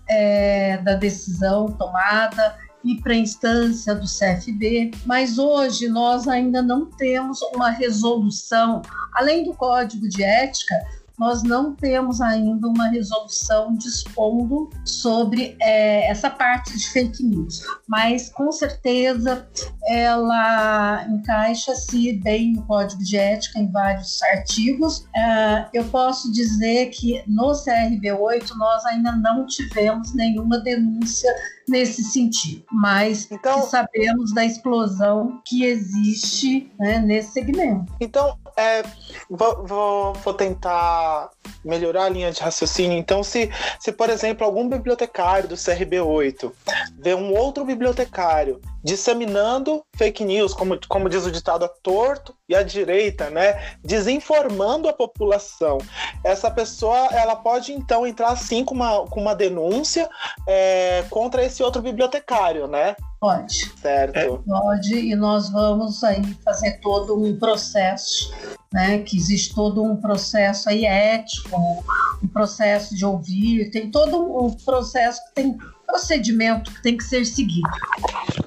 é, 0.07 0.77
da 0.77 0.93
decisão 0.93 1.71
tomada 1.71 2.55
ir 2.83 3.01
para 3.01 3.13
a 3.13 3.17
instância 3.17 3.93
do 3.93 4.05
CFB, 4.05 4.91
mas 5.05 5.37
hoje 5.37 5.87
nós 5.89 6.27
ainda 6.27 6.61
não 6.61 6.85
temos 6.85 7.41
uma 7.53 7.69
resolução, 7.69 8.81
além 9.13 9.43
do 9.43 9.53
código 9.53 10.07
de 10.07 10.23
ética, 10.23 10.75
nós 11.19 11.43
não 11.43 11.75
temos 11.75 12.21
ainda 12.21 12.67
uma 12.67 12.87
resolução 12.87 13.73
dispondo 13.73 14.69
sobre 14.85 15.55
é, 15.61 16.09
essa 16.09 16.29
parte 16.29 16.77
de 16.77 16.87
fake 16.89 17.23
news, 17.23 17.61
mas 17.87 18.29
com 18.29 18.51
certeza 18.51 19.47
ela 19.85 21.05
encaixa-se 21.09 22.13
bem 22.13 22.53
no 22.53 22.63
código 22.63 23.03
de 23.03 23.17
ética 23.17 23.59
em 23.59 23.69
vários 23.69 24.21
artigos. 24.23 25.05
É, 25.15 25.67
eu 25.73 25.83
posso 25.85 26.31
dizer 26.31 26.87
que 26.91 27.21
no 27.27 27.51
CRB8 27.51 28.51
nós 28.55 28.85
ainda 28.85 29.11
não 29.11 29.45
tivemos 29.45 30.13
nenhuma 30.13 30.59
denúncia 30.59 31.29
nesse 31.67 32.03
sentido, 32.03 32.63
mas 32.71 33.29
então, 33.31 33.61
sabemos 33.63 34.33
da 34.33 34.43
explosão 34.43 35.39
que 35.45 35.63
existe 35.63 36.71
né, 36.79 36.99
nesse 36.99 37.33
segmento. 37.33 37.93
Então, 38.01 38.37
é, 38.59 38.83
vou, 39.29 39.65
vou, 39.65 40.13
vou, 40.13 40.33
tentar 40.33 41.29
melhorar 41.63 42.05
a 42.05 42.09
linha 42.09 42.31
de 42.31 42.41
raciocínio. 42.41 42.97
Então, 42.97 43.23
se, 43.23 43.49
se, 43.79 43.91
por 43.91 44.09
exemplo, 44.09 44.45
algum 44.45 44.67
bibliotecário 44.67 45.47
do 45.47 45.55
CRB8 45.55 46.51
vê 46.99 47.15
um 47.15 47.33
outro 47.33 47.63
bibliotecário 47.63 48.59
disseminando 48.83 49.83
fake 49.95 50.23
news, 50.23 50.53
como, 50.53 50.79
como 50.87 51.09
diz 51.09 51.25
o 51.25 51.31
ditado, 51.31 51.65
a 51.65 51.69
torto 51.69 52.35
e 52.47 52.55
a 52.55 52.63
direita, 52.63 53.29
né? 53.29 53.75
Desinformando 53.83 54.87
a 54.87 54.93
população. 54.93 55.77
Essa 56.23 56.49
pessoa, 56.49 57.09
ela 57.11 57.35
pode 57.35 57.73
então 57.73 58.07
entrar 58.07 58.35
sim 58.35 58.63
com 58.63 58.73
uma, 58.73 59.05
com 59.07 59.21
uma 59.21 59.35
denúncia 59.35 60.09
é, 60.47 61.03
contra 61.09 61.43
esse 61.43 61.61
outro 61.61 61.81
bibliotecário, 61.81 62.67
né? 62.67 62.95
Pode. 63.19 63.71
Certo. 63.81 64.15
É. 64.15 64.27
Pode, 64.27 64.95
e 64.95 65.15
nós 65.15 65.49
vamos 65.49 66.03
aí 66.03 66.21
fazer 66.43 66.79
todo 66.79 67.21
um 67.21 67.37
processo, 67.37 68.33
né? 68.71 68.99
Que 68.99 69.17
existe 69.17 69.53
todo 69.53 69.83
um 69.83 69.97
processo 69.97 70.69
aí 70.69 70.85
ético, 70.85 71.83
um 72.23 72.27
processo 72.27 72.95
de 72.95 73.05
ouvir, 73.05 73.71
tem 73.71 73.91
todo 73.91 74.45
um 74.45 74.51
processo 74.51 75.21
que 75.25 75.35
tem 75.35 75.57
procedimento 75.89 76.71
que 76.71 76.81
tem 76.83 76.95
que 76.95 77.03
ser 77.03 77.25
seguido. 77.25 77.67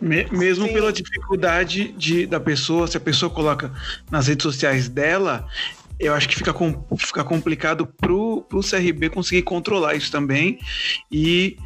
Mesmo 0.01 0.67
Sim. 0.67 0.73
pela 0.73 0.93
dificuldade 0.93 1.93
de, 1.93 2.27
da 2.27 2.39
pessoa, 2.39 2.87
se 2.87 2.97
a 2.97 3.01
pessoa 3.01 3.31
coloca 3.31 3.73
nas 4.11 4.29
redes 4.29 4.45
sociais 4.45 4.89
dela, 4.89 5.47
eu 6.03 6.13
acho 6.15 6.29
que 6.29 6.35
fica, 6.35 6.53
com, 6.53 6.85
fica 6.99 7.23
complicado 7.23 7.87
pro, 7.87 8.43
pro 8.43 8.61
CRB 8.61 9.09
conseguir 9.09 9.43
controlar 9.43 9.95
isso 9.95 10.11
também. 10.11 10.59
E 11.11 11.57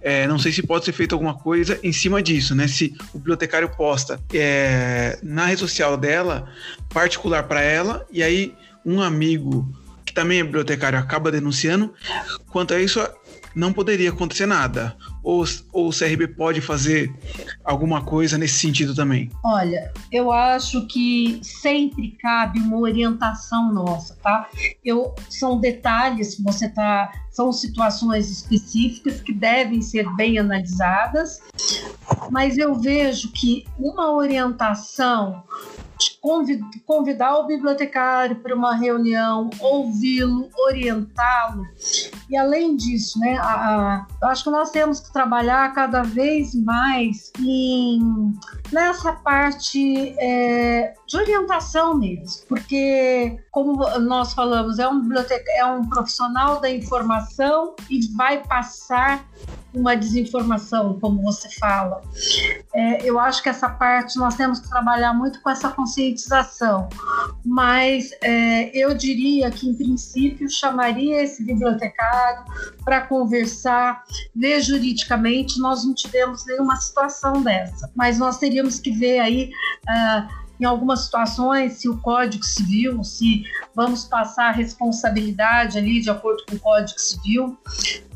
é, 0.00 0.26
não 0.26 0.40
sei 0.40 0.50
se 0.50 0.60
pode 0.60 0.84
ser 0.84 0.92
feito 0.92 1.14
alguma 1.14 1.34
coisa 1.34 1.78
em 1.84 1.92
cima 1.92 2.20
disso, 2.20 2.52
né? 2.52 2.66
Se 2.66 2.96
o 3.14 3.18
bibliotecário 3.18 3.68
posta 3.76 4.20
é, 4.34 5.16
na 5.22 5.46
rede 5.46 5.60
social 5.60 5.96
dela, 5.96 6.52
particular 6.88 7.44
para 7.44 7.60
ela, 7.60 8.04
e 8.10 8.24
aí 8.24 8.52
um 8.84 9.00
amigo 9.00 9.72
que 10.04 10.12
também 10.12 10.40
é 10.40 10.42
bibliotecário 10.42 10.98
acaba 10.98 11.30
denunciando, 11.30 11.94
quanto 12.50 12.74
a 12.74 12.80
isso, 12.80 13.00
não 13.54 13.72
poderia 13.72 14.10
acontecer 14.10 14.46
nada. 14.46 14.96
Ou, 15.26 15.44
ou 15.72 15.88
o 15.88 15.92
CRB 15.92 16.28
pode 16.28 16.60
fazer 16.60 17.12
alguma 17.64 18.04
coisa 18.04 18.38
nesse 18.38 18.60
sentido 18.60 18.94
também? 18.94 19.28
Olha, 19.44 19.92
eu 20.12 20.30
acho 20.30 20.86
que 20.86 21.40
sempre 21.42 22.12
cabe 22.22 22.60
uma 22.60 22.78
orientação 22.78 23.74
nossa, 23.74 24.16
tá? 24.22 24.48
Eu, 24.84 25.16
são 25.28 25.58
detalhes 25.58 26.38
você 26.38 26.68
tá. 26.68 27.10
São 27.32 27.52
situações 27.52 28.30
específicas 28.30 29.20
que 29.20 29.32
devem 29.32 29.82
ser 29.82 30.08
bem 30.14 30.38
analisadas, 30.38 31.42
mas 32.30 32.58
eu 32.58 32.74
vejo 32.74 33.32
que 33.32 33.66
uma 33.78 34.12
orientação 34.12 35.42
convidar 36.84 37.38
o 37.38 37.46
bibliotecário 37.46 38.36
para 38.36 38.54
uma 38.54 38.74
reunião, 38.74 39.48
ouvi-lo, 39.60 40.48
orientá-lo. 40.66 41.64
E 42.28 42.36
além 42.36 42.76
disso, 42.76 43.18
né, 43.18 43.36
a, 43.38 44.06
a, 44.22 44.30
acho 44.30 44.44
que 44.44 44.50
nós 44.50 44.70
temos 44.70 45.00
que 45.00 45.12
trabalhar 45.12 45.72
cada 45.72 46.02
vez 46.02 46.54
mais 46.54 47.32
em, 47.40 48.34
nessa 48.70 49.12
parte 49.12 50.14
é, 50.18 50.94
de 51.06 51.16
orientação 51.16 51.96
mesmo, 51.96 52.46
porque 52.48 53.38
como 53.50 53.76
nós 54.00 54.34
falamos, 54.34 54.78
é 54.78 54.88
um 54.88 55.02
é 55.56 55.64
um 55.64 55.88
profissional 55.88 56.60
da 56.60 56.70
informação 56.70 57.74
e 57.88 58.06
vai 58.14 58.42
passar 58.42 59.24
uma 59.76 59.94
desinformação, 59.94 60.98
como 60.98 61.22
você 61.22 61.48
fala. 61.50 62.00
É, 62.74 63.08
eu 63.08 63.18
acho 63.18 63.42
que 63.42 63.48
essa 63.48 63.68
parte 63.68 64.18
nós 64.18 64.34
temos 64.34 64.60
que 64.60 64.68
trabalhar 64.68 65.12
muito 65.12 65.40
com 65.42 65.50
essa 65.50 65.68
conscientização, 65.68 66.88
mas 67.44 68.10
é, 68.22 68.70
eu 68.76 68.94
diria 68.94 69.50
que, 69.50 69.68
em 69.68 69.74
princípio, 69.74 70.50
chamaria 70.50 71.22
esse 71.22 71.44
bibliotecário 71.44 72.44
para 72.84 73.02
conversar, 73.02 74.02
ver 74.34 74.60
juridicamente. 74.62 75.60
Nós 75.60 75.84
não 75.84 75.94
tivemos 75.94 76.44
nenhuma 76.46 76.76
situação 76.76 77.42
dessa, 77.42 77.90
mas 77.94 78.18
nós 78.18 78.38
teríamos 78.38 78.80
que 78.80 78.90
ver 78.90 79.20
aí. 79.20 79.50
Uh, 79.88 80.45
em 80.60 80.64
algumas 80.64 81.04
situações, 81.04 81.74
se 81.74 81.88
o 81.88 81.98
Código 81.98 82.44
Civil, 82.44 83.02
se 83.04 83.44
vamos 83.74 84.04
passar 84.04 84.48
a 84.48 84.52
responsabilidade 84.52 85.78
ali 85.78 86.00
de 86.00 86.10
acordo 86.10 86.42
com 86.48 86.56
o 86.56 86.60
Código 86.60 86.98
Civil, 86.98 87.56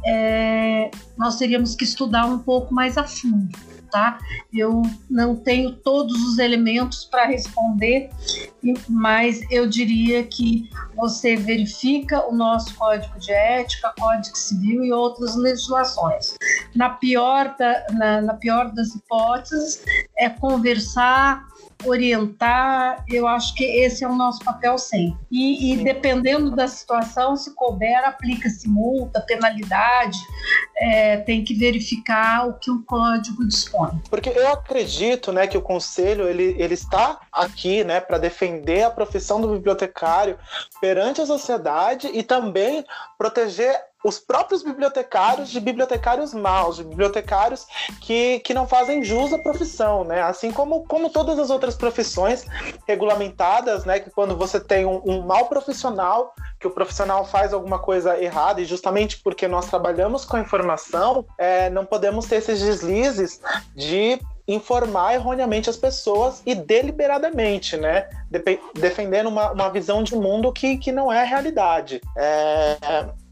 é, 0.05 0.91
nós 1.17 1.37
teríamos 1.37 1.75
que 1.75 1.85
estudar 1.85 2.27
um 2.27 2.39
pouco 2.39 2.73
mais 2.73 2.97
a 2.97 3.05
fundo. 3.05 3.59
Tá? 3.91 4.21
Eu 4.53 4.83
não 5.11 5.35
tenho 5.35 5.75
todos 5.75 6.15
os 6.23 6.39
elementos 6.39 7.05
para 7.07 7.27
responder, 7.27 8.09
mas 8.89 9.41
eu 9.51 9.69
diria 9.69 10.23
que 10.23 10.71
você 10.95 11.35
verifica 11.35 12.25
o 12.29 12.33
nosso 12.33 12.73
Código 12.77 13.19
de 13.19 13.33
Ética, 13.33 13.93
Código 13.99 14.37
Civil 14.37 14.85
e 14.85 14.93
outras 14.93 15.35
legislações. 15.35 16.37
Na 16.73 16.91
pior, 16.91 17.57
da, 17.59 17.87
na, 17.91 18.21
na 18.21 18.35
pior 18.35 18.71
das 18.71 18.95
hipóteses, 18.95 19.83
é 20.17 20.31
conversar 20.31 21.45
orientar, 21.85 23.05
eu 23.09 23.27
acho 23.27 23.55
que 23.55 23.65
esse 23.65 24.05
é 24.05 24.09
o 24.09 24.15
nosso 24.15 24.45
papel 24.45 24.79
sempre. 24.79 25.19
E, 25.31 25.73
e 25.73 25.77
dependendo 25.85 26.51
da 26.51 26.67
situação, 26.67 27.37
se 27.37 27.55
couber, 27.55 28.05
aplica-se 28.05 28.69
multa, 28.69 29.21
penalidade, 29.21 30.19
é, 30.77 31.19
tem 31.19 31.45
que 31.45 31.55
verificar 31.55 32.49
o 32.49 32.55
que 32.55 32.71
o 32.71 32.83
código 32.83 33.47
dispõe. 33.47 34.01
Porque 34.09 34.31
eu 34.31 34.49
acredito 34.49 35.33
né, 35.33 35.47
que 35.47 35.59
o 35.59 35.63
conselho 35.63 36.29
ele, 36.29 36.55
ele 36.59 36.75
está 36.75 37.21
aqui 37.33 37.85
né, 37.85 38.01
para 38.01 38.19
defender 38.19 38.83
a 38.83 38.91
profissão 38.91 39.41
do 39.41 39.49
bibliotecário 39.49 40.39
perante 40.81 41.21
a 41.21 41.27
sociedade 41.27 42.09
e 42.13 42.23
também 42.23 42.85
proteger 43.19 43.90
os 44.03 44.19
próprios 44.19 44.63
bibliotecários 44.63 45.51
de 45.51 45.61
bibliotecários 45.61 46.33
maus, 46.33 46.77
de 46.77 46.85
bibliotecários 46.85 47.67
que, 48.01 48.41
que 48.41 48.55
não 48.55 48.67
fazem 48.67 49.05
jus 49.05 49.33
à 49.33 49.39
profissão, 49.39 50.05
né? 50.05 50.23
Assim 50.23 50.51
como, 50.51 50.85
como 50.87 51.11
todas 51.11 51.39
as 51.39 51.51
outras 51.51 51.77
profissões 51.77 52.47
regulamentadas, 52.87 53.85
né? 53.85 54.01
Que 54.01 54.11
quando 54.11 54.37
você 54.37 54.59
tem 54.59 54.87
um, 54.87 55.03
um 55.05 55.23
mau 55.23 55.47
profissional, 55.47 56.35
que 56.59 56.67
o 56.67 56.71
profissional 56.71 57.25
faz 57.25 57.53
alguma 57.53 57.79
coisa 57.79 58.19
errada, 58.23 58.61
e 58.61 58.65
justamente 58.65 59.19
porque 59.19 59.47
nós 59.47 59.67
trabalhamos 59.67 60.25
com 60.25 60.37
a 60.37 60.41
informação, 60.41 61.27
é, 61.37 61.69
não 61.69 61.85
podemos 61.85 62.27
ter 62.27 62.37
esses 62.37 62.61
deslizes 62.61 63.41
de 63.75 64.19
informar 64.49 65.15
erroneamente 65.15 65.71
as 65.71 65.77
pessoas 65.77 66.43
e 66.45 66.55
deliberadamente, 66.55 67.77
né? 67.77 68.09
defendendo 68.75 69.29
uma, 69.29 69.53
uma 69.53 69.71
visão 69.71 70.03
de 70.03 70.17
mundo 70.17 70.53
que, 70.53 70.77
que 70.77 70.91
não 70.91 71.13
é 71.13 71.25
realidade. 71.25 72.01
É, 72.17 72.77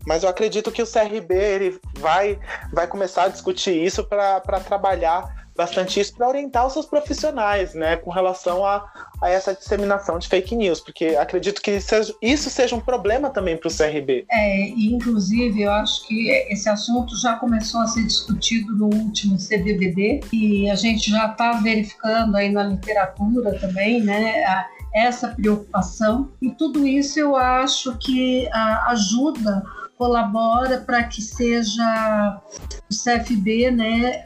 Mas 0.09 0.23
eu 0.23 0.31
acredito 0.31 0.73
que 0.73 0.81
o 0.81 0.87
CRB 0.91 1.35
ele 1.35 1.79
vai, 1.99 2.39
vai 2.73 2.87
começar 2.87 3.25
a 3.25 3.29
discutir 3.29 3.73
isso 3.73 4.03
para 4.03 4.41
trabalhar 4.61 5.37
bastante 5.55 5.99
isso 5.99 6.15
para 6.15 6.29
orientar 6.29 6.67
os 6.69 6.73
seus 6.73 6.87
profissionais, 6.87 7.75
né, 7.75 7.97
com 7.97 8.11
relação 8.11 8.65
a, 8.65 8.89
a 9.21 9.29
essa 9.29 9.53
disseminação 9.53 10.17
de 10.17 10.29
fake 10.29 10.55
news, 10.55 10.81
porque 10.81 11.17
acredito 11.17 11.61
que 11.61 11.81
seja, 11.81 12.15
isso 12.23 12.49
seja 12.49 12.77
um 12.77 12.81
problema 12.81 13.29
também 13.29 13.57
para 13.57 13.67
o 13.67 13.77
CRB. 13.77 14.25
É, 14.31 14.69
inclusive 14.69 15.61
eu 15.61 15.73
acho 15.73 16.07
que 16.07 16.31
esse 16.49 16.69
assunto 16.69 17.21
já 17.21 17.35
começou 17.35 17.81
a 17.81 17.89
ser 17.89 18.05
discutido 18.05 18.73
no 18.77 18.87
último 18.87 19.37
CVBD 19.37 20.21
e 20.33 20.71
a 20.71 20.77
gente 20.77 21.11
já 21.11 21.27
está 21.27 21.55
verificando 21.55 22.37
aí 22.37 22.53
na 22.53 22.63
literatura 22.63 23.59
também, 23.59 24.01
né, 24.01 24.45
a, 24.45 24.65
essa 24.95 25.29
preocupação 25.29 26.31
e 26.41 26.51
tudo 26.53 26.87
isso 26.87 27.19
eu 27.19 27.35
acho 27.35 27.99
que 27.99 28.49
a, 28.53 28.93
ajuda 28.93 29.65
colabora 29.99 30.79
para 30.81 31.03
que 31.05 31.21
seja 31.21 32.41
o 32.91 32.95
CFB, 32.95 33.73
né, 33.73 34.23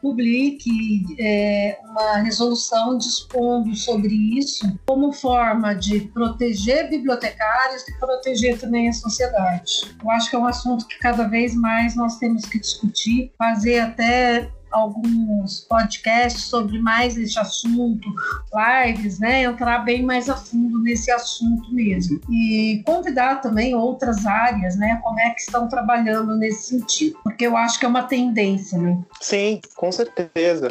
publique 0.00 1.04
é, 1.18 1.78
uma 1.84 2.16
resolução 2.18 2.96
dispondo 2.96 3.74
sobre 3.76 4.14
isso 4.38 4.66
como 4.86 5.12
forma 5.12 5.74
de 5.74 6.00
proteger 6.12 6.88
bibliotecários 6.88 7.86
e 7.86 7.98
proteger 7.98 8.58
também 8.58 8.88
a 8.88 8.92
sociedade. 8.92 9.94
Eu 10.02 10.10
acho 10.10 10.30
que 10.30 10.36
é 10.36 10.38
um 10.38 10.46
assunto 10.46 10.86
que 10.86 10.98
cada 10.98 11.28
vez 11.28 11.54
mais 11.54 11.94
nós 11.94 12.16
temos 12.16 12.46
que 12.46 12.58
discutir, 12.58 13.30
fazer 13.36 13.80
até 13.80 14.50
alguns 14.70 15.60
podcasts 15.60 16.44
sobre 16.44 16.78
mais 16.78 17.16
esse 17.16 17.38
assunto, 17.38 18.08
lives, 18.52 19.18
né? 19.18 19.42
Entrar 19.42 19.80
bem 19.80 20.02
mais 20.02 20.28
a 20.28 20.36
fundo 20.36 20.80
nesse 20.80 21.10
assunto 21.10 21.72
mesmo. 21.72 22.20
E 22.30 22.82
convidar 22.86 23.40
também 23.40 23.74
outras 23.74 24.26
áreas, 24.26 24.76
né? 24.76 25.00
Como 25.02 25.18
é 25.20 25.30
que 25.30 25.40
estão 25.40 25.68
trabalhando 25.68 26.36
nesse 26.36 26.68
sentido. 26.68 27.18
Porque 27.22 27.46
eu 27.46 27.56
acho 27.56 27.78
que 27.78 27.84
é 27.84 27.88
uma 27.88 28.04
tendência, 28.04 28.78
né? 28.78 28.98
Sim, 29.20 29.60
com 29.76 29.90
certeza. 29.90 30.68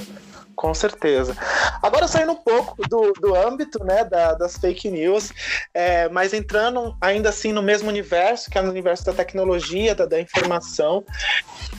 Com 0.60 0.74
certeza. 0.74 1.38
Agora 1.82 2.06
saindo 2.06 2.34
um 2.34 2.36
pouco 2.36 2.86
do, 2.90 3.14
do 3.14 3.34
âmbito 3.34 3.82
né, 3.82 4.04
da, 4.04 4.34
das 4.34 4.58
fake 4.58 4.92
news, 4.92 5.32
é, 5.74 6.10
mas 6.10 6.34
entrando 6.34 6.98
ainda 7.00 7.30
assim 7.30 7.54
no 7.54 7.64
mesmo 7.64 7.88
universo, 7.88 8.52
que 8.52 8.58
é 8.58 8.62
no 8.62 8.70
universo 8.70 9.06
da 9.06 9.14
tecnologia, 9.14 9.96
da, 9.96 10.06
da 10.06 10.20
informação, 10.20 11.06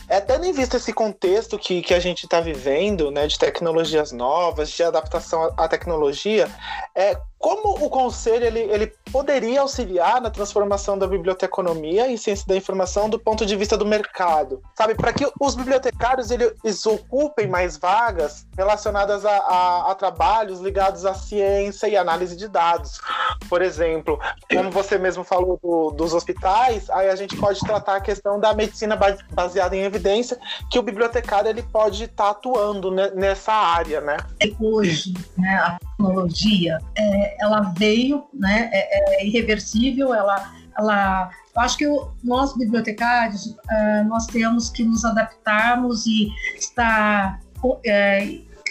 é, 0.08 0.18
tendo 0.18 0.46
em 0.46 0.52
vista 0.54 0.78
esse 0.78 0.94
contexto 0.94 1.58
que, 1.58 1.82
que 1.82 1.92
a 1.92 2.00
gente 2.00 2.24
está 2.24 2.40
vivendo, 2.40 3.10
né, 3.10 3.26
de 3.26 3.38
tecnologias 3.38 4.12
novas, 4.12 4.70
de 4.70 4.82
adaptação 4.82 5.52
à, 5.58 5.64
à 5.64 5.68
tecnologia, 5.68 6.48
é, 6.96 7.14
como 7.40 7.83
o 7.83 7.88
conselho 7.88 8.44
ele, 8.44 8.61
ele 8.61 8.92
poderia 9.11 9.62
auxiliar 9.62 10.20
na 10.20 10.29
transformação 10.29 10.98
da 10.98 11.07
biblioteconomia 11.07 12.07
e 12.07 12.18
ciência 12.18 12.46
da 12.46 12.55
informação 12.55 13.09
do 13.09 13.18
ponto 13.18 13.46
de 13.46 13.57
vista 13.57 13.79
do 13.79 13.87
mercado, 13.87 14.62
sabe? 14.76 14.94
Para 14.94 15.11
que 15.11 15.26
os 15.40 15.55
bibliotecários 15.55 16.31
eles 16.31 16.85
ocupem 16.85 17.46
mais 17.46 17.79
vagas 17.79 18.46
relacionadas 18.55 19.24
a, 19.24 19.31
a, 19.31 19.90
a, 19.90 19.94
trabalhos 19.94 20.61
ligados 20.61 21.07
à 21.07 21.14
ciência 21.14 21.88
e 21.88 21.96
análise 21.96 22.37
de 22.37 22.46
dados. 22.46 23.00
Por 23.48 23.62
exemplo, 23.62 24.20
como 24.55 24.70
você 24.70 24.98
mesmo 24.98 25.24
falou 25.24 25.59
do, 25.62 25.92
dos 25.92 26.12
hospitais, 26.12 26.90
aí 26.90 27.09
a 27.09 27.16
gente 27.16 27.38
pode 27.38 27.59
tratar 27.61 27.96
a 27.96 28.00
questão 28.03 28.38
da 28.38 28.53
medicina 28.53 28.98
baseada 29.33 29.74
em 29.74 29.81
evidência, 29.81 30.38
que 30.70 30.79
o 30.79 30.83
bibliotecário 30.83 31.48
ele 31.48 31.62
pode 31.62 32.05
estar 32.05 32.24
tá 32.24 32.31
atuando 32.31 32.90
nessa 32.90 33.55
área, 33.55 34.03
né? 34.03 34.18
Hoje, 34.61 35.14
né, 35.38 35.79
tecnologia 36.00 36.78
é, 36.96 37.36
ela 37.40 37.72
veio, 37.76 38.24
né? 38.32 38.70
É, 38.72 39.22
é 39.22 39.26
irreversível, 39.26 40.14
ela, 40.14 40.52
ela 40.78 41.30
eu 41.54 41.62
acho 41.62 41.76
que 41.76 41.86
nós 42.22 42.56
bibliotecários 42.56 43.46
uh, 43.46 44.08
nós 44.08 44.26
temos 44.26 44.70
que 44.70 44.84
nos 44.84 45.04
adaptarmos 45.04 46.06
e 46.06 46.28
estar 46.56 47.40
uh, 47.62 47.80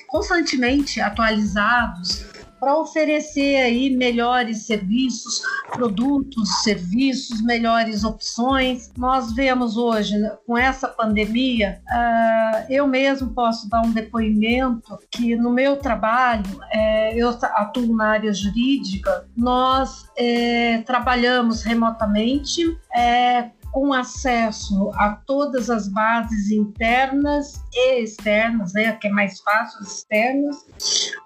constantemente 0.08 1.02
atualizados 1.02 2.29
para 2.60 2.78
oferecer 2.78 3.58
aí 3.58 3.96
melhores 3.96 4.66
serviços, 4.66 5.42
produtos, 5.72 6.50
serviços, 6.64 7.42
melhores 7.42 8.04
opções. 8.04 8.92
Nós 8.98 9.34
vemos 9.34 9.78
hoje, 9.78 10.18
né, 10.18 10.36
com 10.46 10.58
essa 10.58 10.88
pandemia, 10.88 11.82
uh, 11.90 12.66
eu 12.70 12.88
mesmo 12.88 13.30
posso 13.30 13.70
dar 13.70 13.82
um 13.82 13.92
depoimento 13.92 14.98
que 15.12 15.36
no 15.36 15.52
meu 15.52 15.78
trabalho, 15.78 16.60
é, 16.72 17.16
eu 17.16 17.30
atuo 17.30 17.96
na 17.96 18.10
área 18.10 18.34
jurídica, 18.34 19.26
nós 19.36 20.06
é, 20.18 20.80
trabalhamos 20.80 21.64
remotamente, 21.64 22.78
é, 22.96 23.52
com 23.72 23.94
acesso 23.94 24.92
a 24.96 25.10
todas 25.26 25.70
as 25.70 25.88
bases 25.88 26.52
internas 26.52 27.62
e 27.74 28.04
externas, 28.04 28.74
né, 28.74 28.94
que 28.94 29.08
é 29.08 29.12
mais 29.12 29.40
fácil 29.42 29.80
as 29.80 29.98
externas, 29.98 30.66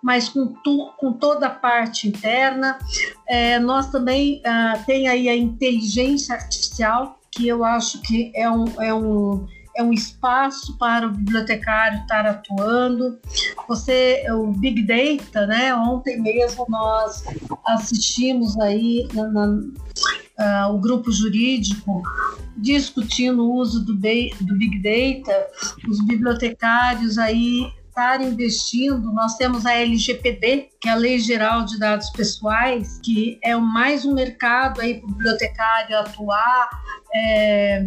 mas 0.02 0.30
com, 0.30 0.48
tu, 0.64 0.94
com 0.98 1.14
toda 1.14 1.48
a 1.48 1.50
parte 1.50 2.08
interna. 2.08 2.78
É, 3.28 3.60
nós 3.60 3.90
também 3.92 4.42
uh, 4.42 4.86
tem 4.86 5.08
aí 5.08 5.30
a 5.30 5.36
inteligência 5.36 6.36
artificial, 6.36 7.20
que 7.32 7.48
eu 7.48 7.64
acho 7.64 8.02
que 8.02 8.32
é 8.36 8.50
um, 8.50 8.66
é 8.82 8.94
um 8.94 9.48
é 9.76 9.84
um 9.84 9.92
espaço 9.92 10.78
para 10.78 11.08
o 11.08 11.12
bibliotecário 11.12 12.00
estar 12.00 12.26
atuando. 12.26 13.20
Você, 13.68 14.24
o 14.32 14.48
Big 14.48 14.84
Data, 14.84 15.46
né? 15.48 15.74
Ontem 15.74 16.22
mesmo 16.22 16.66
nós 16.70 17.24
assistimos 17.66 18.60
aí 18.60 19.08
na, 19.14 19.28
na, 19.28 19.48
uh, 19.48 20.74
o 20.76 20.80
grupo 20.80 21.12
jurídico 21.12 22.04
discutindo 22.58 23.44
o 23.46 23.56
uso 23.56 23.84
do, 23.84 23.94
do 23.94 24.58
Big 24.58 24.80
Data, 24.80 25.48
os 25.88 26.06
bibliotecários 26.06 27.18
aí 27.18 27.72
estar 27.94 28.22
investindo, 28.22 29.14
nós 29.14 29.38
temos 29.38 29.68
a 29.68 29.74
LGPD, 29.74 30.70
que 30.82 30.90
é 30.90 30.92
a 30.92 30.96
Lei 30.96 31.20
Geral 31.20 31.64
de 31.64 31.78
Dados 31.78 32.10
Pessoais, 32.10 33.00
que 33.04 33.38
é 33.44 33.56
mais 33.56 34.04
um 34.04 34.16
mercado 34.16 34.82
aí 34.82 34.96
para 34.96 35.08
o 35.08 35.12
bibliotecário 35.12 36.00
atuar 36.00 36.70
é, 37.14 37.86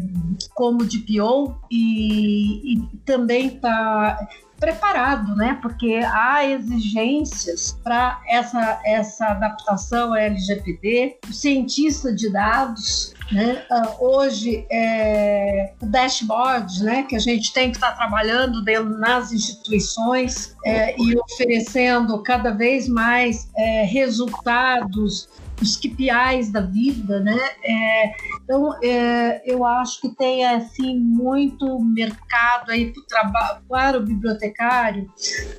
como 0.55 0.85
DPO 0.85 1.61
e, 1.69 2.75
e 2.75 2.87
também 3.05 3.49
está 3.49 4.17
preparado, 4.61 5.35
né? 5.35 5.59
Porque 5.61 6.01
há 6.05 6.49
exigências 6.49 7.77
para 7.83 8.23
essa, 8.29 8.81
essa 8.85 9.27
adaptação 9.27 10.15
à 10.15 10.21
LGPD. 10.21 11.19
O 11.29 11.33
cientista 11.33 12.15
de 12.15 12.33
dados 12.33 13.13
né? 13.31 13.65
Uh, 13.71 14.05
hoje, 14.05 14.67
é, 14.71 15.73
o 15.81 15.87
dashboard, 15.87 16.85
né, 16.85 17.03
que 17.03 17.17
a 17.17 17.19
gente 17.19 17.53
tem 17.53 17.71
que 17.71 17.77
estar 17.77 17.91
tá 17.91 17.97
trabalhando 17.97 18.63
dentro, 18.63 18.99
nas 18.99 19.33
instituições 19.33 20.55
é, 20.65 20.95
e 21.01 21.17
oferecendo 21.19 22.23
cada 22.23 22.51
vez 22.51 22.89
mais 22.89 23.49
é, 23.57 23.83
resultados, 23.83 25.29
os 25.61 25.77
KPIs 25.77 26.53
da 26.53 26.61
vida, 26.61 27.21
né? 27.21 27.39
É, 27.65 28.13
então, 28.45 28.79
é, 28.83 29.43
eu 29.45 29.65
acho 29.65 30.01
que 30.03 30.15
tem 30.15 30.45
assim 30.45 30.99
muito 30.99 31.79
mercado 31.81 32.71
aí 32.71 32.93
para, 33.09 33.61
para 33.69 33.99
o 33.99 34.03
bibliotecário 34.03 35.11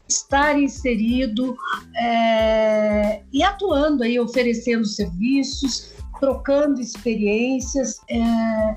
estar 0.08 0.60
inserido 0.60 1.58
é, 1.96 3.22
e 3.34 3.44
atuando 3.44 4.04
aí, 4.04 4.20
oferecendo 4.20 4.86
serviços 4.86 5.97
trocando 6.20 6.82
experiências. 6.82 8.02
É, 8.10 8.76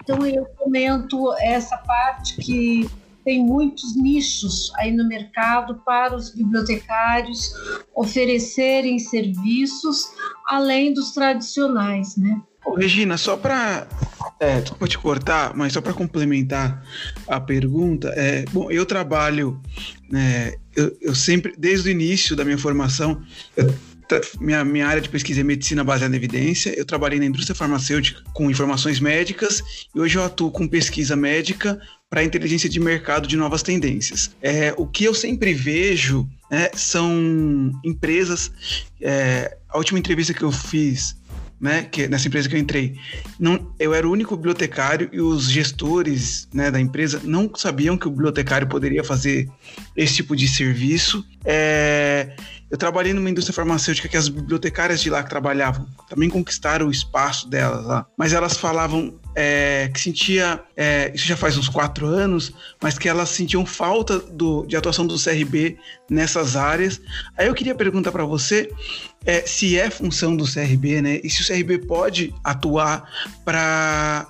então 0.00 0.26
eu 0.26 0.44
comento 0.56 1.32
essa 1.40 1.76
parte 1.76 2.36
que 2.36 2.88
tem 3.24 3.44
muitos 3.44 3.96
nichos 3.96 4.72
aí 4.76 4.90
no 4.90 5.06
mercado 5.06 5.80
para 5.84 6.14
os 6.14 6.30
bibliotecários 6.30 7.54
oferecerem 7.94 8.98
serviços 8.98 10.10
além 10.48 10.92
dos 10.92 11.12
tradicionais, 11.12 12.16
né? 12.16 12.40
Ô, 12.64 12.74
Regina, 12.74 13.16
só 13.16 13.36
para 13.36 13.86
é, 14.38 14.60
desculpa 14.60 14.88
te 14.88 14.98
cortar, 14.98 15.52
mas 15.54 15.72
só 15.72 15.80
para 15.80 15.92
complementar 15.92 16.82
a 17.26 17.40
pergunta, 17.40 18.08
é, 18.16 18.44
bom, 18.52 18.70
eu 18.70 18.86
trabalho, 18.86 19.60
é, 20.14 20.58
eu, 20.76 20.96
eu, 21.00 21.14
sempre, 21.14 21.54
desde 21.58 21.88
o 21.88 21.92
início 21.92 22.36
da 22.36 22.44
minha 22.44 22.58
formação, 22.58 23.22
eu 23.56 23.72
minha, 24.40 24.64
minha 24.64 24.86
área 24.86 25.00
de 25.00 25.08
pesquisa 25.08 25.40
é 25.40 25.44
medicina 25.44 25.84
baseada 25.84 26.14
em 26.14 26.18
evidência. 26.18 26.74
Eu 26.76 26.84
trabalhei 26.84 27.18
na 27.18 27.26
indústria 27.26 27.54
farmacêutica 27.54 28.22
com 28.32 28.50
informações 28.50 29.00
médicas 29.00 29.62
e 29.94 30.00
hoje 30.00 30.18
eu 30.18 30.24
atuo 30.24 30.50
com 30.50 30.66
pesquisa 30.66 31.16
médica 31.16 31.80
para 32.08 32.22
inteligência 32.22 32.68
de 32.68 32.78
mercado 32.78 33.26
de 33.26 33.36
novas 33.36 33.62
tendências. 33.62 34.30
É, 34.42 34.74
o 34.76 34.86
que 34.86 35.04
eu 35.04 35.14
sempre 35.14 35.54
vejo 35.54 36.28
né, 36.50 36.68
são 36.74 37.72
empresas. 37.84 38.50
É, 39.00 39.56
a 39.68 39.78
última 39.78 39.98
entrevista 39.98 40.34
que 40.34 40.42
eu 40.42 40.52
fiz 40.52 41.16
né, 41.62 41.84
que 41.84 42.08
nessa 42.08 42.26
empresa 42.26 42.48
que 42.48 42.56
eu 42.56 42.58
entrei, 42.58 42.96
não, 43.38 43.72
eu 43.78 43.94
era 43.94 44.06
o 44.06 44.10
único 44.10 44.36
bibliotecário 44.36 45.08
e 45.12 45.20
os 45.20 45.48
gestores 45.48 46.48
né, 46.52 46.72
da 46.72 46.80
empresa 46.80 47.20
não 47.22 47.48
sabiam 47.54 47.96
que 47.96 48.08
o 48.08 48.10
bibliotecário 48.10 48.66
poderia 48.66 49.04
fazer 49.04 49.48
esse 49.96 50.16
tipo 50.16 50.34
de 50.34 50.48
serviço. 50.48 51.24
É, 51.44 52.34
eu 52.72 52.78
trabalhei 52.78 53.12
numa 53.12 53.28
indústria 53.28 53.54
farmacêutica 53.54 54.08
que 54.08 54.16
as 54.16 54.30
bibliotecárias 54.30 55.02
de 55.02 55.10
lá 55.10 55.22
que 55.22 55.28
trabalhavam 55.28 55.86
também 56.08 56.30
conquistaram 56.30 56.86
o 56.86 56.90
espaço 56.90 57.46
delas 57.46 57.84
lá, 57.84 58.06
mas 58.16 58.32
elas 58.32 58.56
falavam 58.56 59.20
é, 59.34 59.90
que 59.92 60.00
sentia, 60.00 60.58
é, 60.74 61.12
isso 61.14 61.26
já 61.26 61.36
faz 61.36 61.58
uns 61.58 61.68
quatro 61.68 62.06
anos, 62.06 62.50
mas 62.82 62.98
que 62.98 63.10
elas 63.10 63.28
sentiam 63.28 63.66
falta 63.66 64.18
do, 64.18 64.64
de 64.64 64.74
atuação 64.74 65.06
do 65.06 65.22
CRB 65.22 65.76
nessas 66.08 66.56
áreas. 66.56 66.98
Aí 67.36 67.46
eu 67.46 67.54
queria 67.54 67.74
perguntar 67.74 68.10
para 68.10 68.24
você 68.24 68.70
é, 69.26 69.42
se 69.42 69.78
é 69.78 69.90
função 69.90 70.34
do 70.34 70.50
CRB, 70.50 71.02
né? 71.02 71.20
E 71.22 71.28
se 71.28 71.42
o 71.42 71.46
CRB 71.46 71.78
pode 71.86 72.34
atuar 72.42 73.06
para 73.44 74.26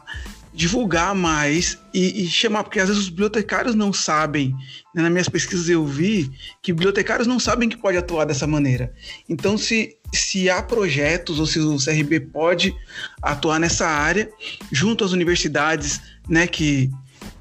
divulgar 0.54 1.14
mais 1.14 1.78
e, 1.94 2.24
e, 2.24 2.28
chamar, 2.28 2.64
porque 2.64 2.78
às 2.78 2.88
vezes 2.88 3.04
os 3.04 3.08
bibliotecários 3.08 3.74
não 3.74 3.92
sabem. 3.92 4.54
Né? 4.94 5.02
Nas 5.02 5.10
minhas 5.10 5.28
pesquisas 5.28 5.68
eu 5.68 5.86
vi 5.86 6.30
que 6.62 6.72
bibliotecários 6.72 7.26
não 7.26 7.40
sabem 7.40 7.68
que 7.68 7.76
pode 7.76 7.96
atuar 7.96 8.26
dessa 8.26 8.46
maneira. 8.46 8.92
Então, 9.28 9.56
se, 9.56 9.96
se 10.12 10.50
há 10.50 10.62
projetos 10.62 11.40
ou 11.40 11.46
se 11.46 11.58
o 11.58 11.78
CRB 11.78 12.20
pode 12.20 12.74
atuar 13.22 13.58
nessa 13.58 13.86
área, 13.86 14.30
junto 14.70 15.04
às 15.04 15.12
universidades, 15.12 16.00
né, 16.28 16.46
que 16.46 16.90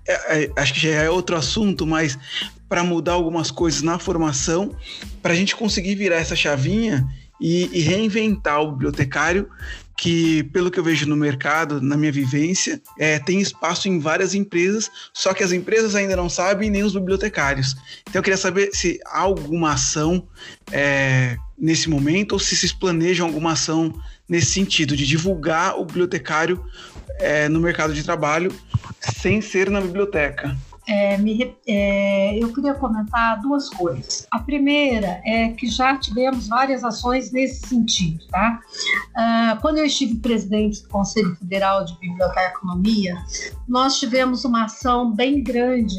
é, 0.08 0.44
é, 0.44 0.52
acho 0.56 0.74
que 0.74 0.80
já 0.80 0.90
é 0.90 1.10
outro 1.10 1.36
assunto, 1.36 1.86
mas 1.86 2.18
para 2.70 2.84
mudar 2.84 3.14
algumas 3.14 3.52
coisas 3.52 3.82
na 3.82 4.00
formação, 4.00 4.74
para 5.22 5.34
a 5.34 5.36
gente 5.36 5.56
conseguir 5.56 5.96
virar 5.96 6.16
essa 6.16 6.36
chavinha 6.36 7.06
e, 7.40 7.70
e 7.74 7.82
reinventar 7.82 8.62
o 8.62 8.72
bibliotecário 8.72 9.50
que, 9.98 10.44
pelo 10.46 10.72
que 10.72 10.80
eu 10.80 10.84
vejo 10.84 11.08
no 11.08 11.16
mercado, 11.16 11.82
na 11.82 11.96
minha 11.96 12.12
vivência, 12.12 12.82
é, 12.98 13.20
tem 13.20 13.40
espaço 13.40 13.88
em 13.88 14.00
várias 14.00 14.34
empresas, 14.34 14.90
só 15.14 15.34
que 15.34 15.44
as 15.44 15.52
empresas 15.52 15.96
ainda 15.96 16.16
não 16.16 16.30
sabem, 16.30 16.70
nem 16.70 16.84
os 16.84 16.94
bibliotecários. 16.94 17.76
Então 18.02 18.20
eu 18.20 18.24
queria 18.24 18.38
saber 18.38 18.72
se 18.74 19.00
há 19.06 19.20
alguma 19.20 19.74
ação 19.74 20.28
é, 20.72 21.38
nesse 21.58 21.90
momento 21.90 22.34
ou 22.34 22.40
se 22.40 22.56
vocês 22.56 22.74
planejam 22.74 23.28
alguma 23.28 23.52
ação 23.52 23.94
nesse 24.28 24.52
sentido, 24.54 24.96
de 24.96 25.06
divulgar 25.06 25.78
o 25.78 25.86
bibliotecário 25.86 26.64
é, 27.20 27.50
no 27.50 27.60
mercado 27.60 27.94
de 27.94 28.04
trabalho 28.04 28.52
sem 29.00 29.42
ser 29.42 29.70
na 29.70 29.82
biblioteca. 29.82 30.58
É, 30.88 31.18
me, 31.18 31.56
é, 31.68 32.38
eu 32.38 32.52
queria 32.54 32.74
comentar 32.74 33.40
duas 33.42 33.70
coisas. 33.70 34.28
A 34.32 34.40
primeira 34.40 35.22
é 35.26 35.50
que 35.50 35.68
já 35.68 35.98
tivemos 35.98 36.48
várias 36.48 36.84
ações 36.84 37.32
nesse 37.32 37.68
sentido. 37.68 38.26
Tá? 38.28 38.60
Ah, 39.16 39.58
quando 39.62 39.78
eu 39.78 39.86
estive 39.86 40.16
presidente 40.16 40.82
do 40.84 40.90
Conselho 40.90 41.36
Federal 41.36 41.86
de 41.86 41.98
Biblioteconomia, 42.00 43.16
nós 43.68 44.00
tivemos 44.00 44.44
uma 44.44 44.66
ação 44.66 45.12
bem 45.12 45.44
grande 45.44 45.96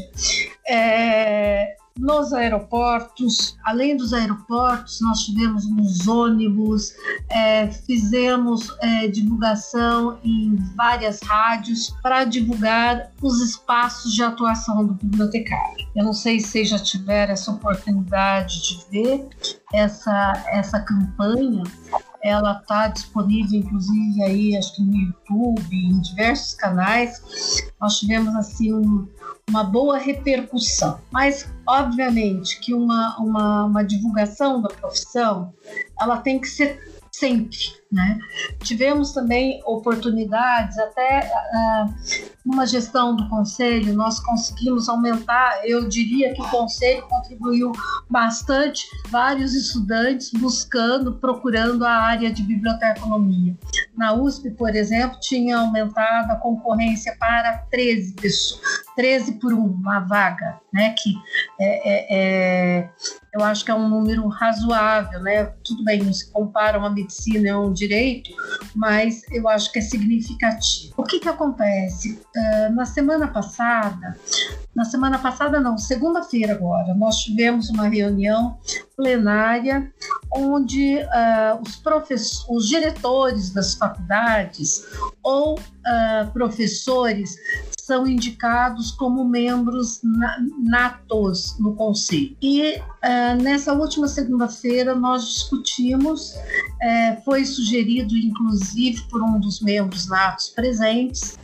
é, 0.67 1.75
nos 1.97 2.33
aeroportos, 2.33 3.57
além 3.63 3.95
dos 3.95 4.13
aeroportos, 4.13 4.99
nós 5.01 5.21
tivemos 5.21 5.69
nos 5.69 6.07
ônibus, 6.07 6.93
é, 7.29 7.67
fizemos 7.67 8.75
é, 8.81 9.07
divulgação 9.07 10.19
em 10.23 10.55
várias 10.75 11.21
rádios 11.21 11.91
para 12.01 12.23
divulgar 12.23 13.11
os 13.21 13.39
espaços 13.41 14.13
de 14.13 14.23
atuação 14.23 14.85
do 14.85 14.93
bibliotecário. 14.93 15.87
Eu 15.95 16.03
não 16.03 16.13
sei 16.13 16.39
se 16.39 16.47
vocês 16.47 16.69
já 16.69 16.79
tiveram 16.79 17.33
essa 17.33 17.51
oportunidade 17.51 18.61
de 18.63 18.85
ver 18.89 19.27
essa, 19.71 20.33
essa 20.47 20.79
campanha, 20.79 21.63
ela 22.23 22.59
está 22.59 22.87
disponível, 22.87 23.59
inclusive, 23.59 24.23
aí, 24.23 24.55
acho 24.55 24.75
que 24.75 24.81
no 24.81 24.95
YouTube, 24.95 25.75
em 25.75 25.99
diversos 25.99 26.53
canais. 26.53 27.21
Nós 27.81 27.99
tivemos, 27.99 28.33
assim, 28.35 28.73
um, 28.73 29.05
uma 29.49 29.63
boa 29.65 29.97
repercussão. 29.97 30.99
Mas, 31.11 31.51
obviamente, 31.67 32.59
que 32.61 32.73
uma, 32.73 33.17
uma, 33.19 33.65
uma 33.65 33.83
divulgação 33.83 34.61
da 34.61 34.69
profissão, 34.69 35.53
ela 35.99 36.17
tem 36.17 36.39
que 36.39 36.47
ser 36.47 36.79
sempre, 37.11 37.57
né? 37.93 38.19
Tivemos 38.63 39.11
também 39.11 39.61
oportunidades, 39.65 40.77
até 40.79 41.29
uh, 41.29 41.93
numa 42.43 42.65
gestão 42.65 43.15
do 43.15 43.29
conselho, 43.29 43.93
nós 43.93 44.19
conseguimos 44.19 44.89
aumentar, 44.89 45.61
eu 45.63 45.87
diria 45.87 46.33
que 46.33 46.41
o 46.41 46.49
conselho 46.49 47.03
contribuiu 47.07 47.71
bastante, 48.09 48.83
vários 49.09 49.53
estudantes 49.53 50.31
buscando, 50.31 51.13
procurando 51.19 51.85
a 51.85 51.91
área 51.91 52.31
de 52.31 52.41
biblioteconomia. 52.43 53.55
Na 53.95 54.13
USP, 54.13 54.49
por 54.51 54.75
exemplo, 54.75 55.19
tinha 55.21 55.57
aumentado 55.57 56.31
a 56.31 56.35
concorrência 56.35 57.15
para 57.19 57.59
13 57.69 58.13
pessoas, 58.15 58.61
13 58.95 59.33
por 59.33 59.53
uma 59.53 59.99
vaga, 59.99 60.59
né? 60.73 60.95
Que 60.97 61.13
é, 61.59 61.89
é, 61.89 62.07
é, 62.09 62.89
eu 63.33 63.43
acho 63.43 63.63
que 63.63 63.71
é 63.71 63.75
um 63.75 63.87
número 63.87 64.27
razoável, 64.27 65.19
né? 65.21 65.45
Tudo 65.63 65.83
bem, 65.83 66.03
não 66.03 66.13
se 66.13 66.31
compara 66.31 66.77
uma 66.77 66.89
medicina 66.89 67.49
e 67.49 67.53
um 67.53 67.71
direito, 67.87 68.31
mas 68.75 69.21
eu 69.31 69.47
acho 69.47 69.71
que 69.71 69.79
é 69.79 69.81
significativo. 69.81 70.93
O 70.97 71.03
que 71.03 71.19
que 71.19 71.29
acontece? 71.29 72.19
Uh, 72.35 72.73
na 72.73 72.85
semana 72.85 73.27
passada, 73.27 74.17
na 74.75 74.85
semana 74.85 75.19
passada 75.19 75.59
não, 75.59 75.77
segunda-feira 75.77 76.53
agora, 76.53 76.93
nós 76.95 77.17
tivemos 77.17 77.69
uma 77.69 77.87
reunião 77.87 78.57
plenária 78.95 79.91
onde 80.31 80.97
uh, 80.97 81.61
os 81.61 81.75
professores, 81.77 82.45
os 82.49 82.67
diretores 82.67 83.51
das 83.51 83.75
faculdades 83.75 84.85
ou 85.21 85.55
uh, 85.55 86.31
professores 86.31 87.35
são 87.93 88.07
indicados 88.07 88.89
como 88.91 89.23
membros 89.23 90.01
natos 90.63 91.55
no 91.59 91.75
conselho. 91.75 92.35
E 92.41 92.77
uh, 92.77 93.43
nessa 93.43 93.71
última 93.71 94.07
segunda-feira 94.07 94.95
nós 94.95 95.27
discutimos, 95.27 96.31
uh, 96.31 97.21
foi 97.23 97.45
sugerido 97.45 98.17
inclusive 98.17 98.99
por 99.11 99.21
um 99.21 99.39
dos 99.39 99.61
membros 99.61 100.07
natos 100.07 100.49
presentes, 100.49 101.37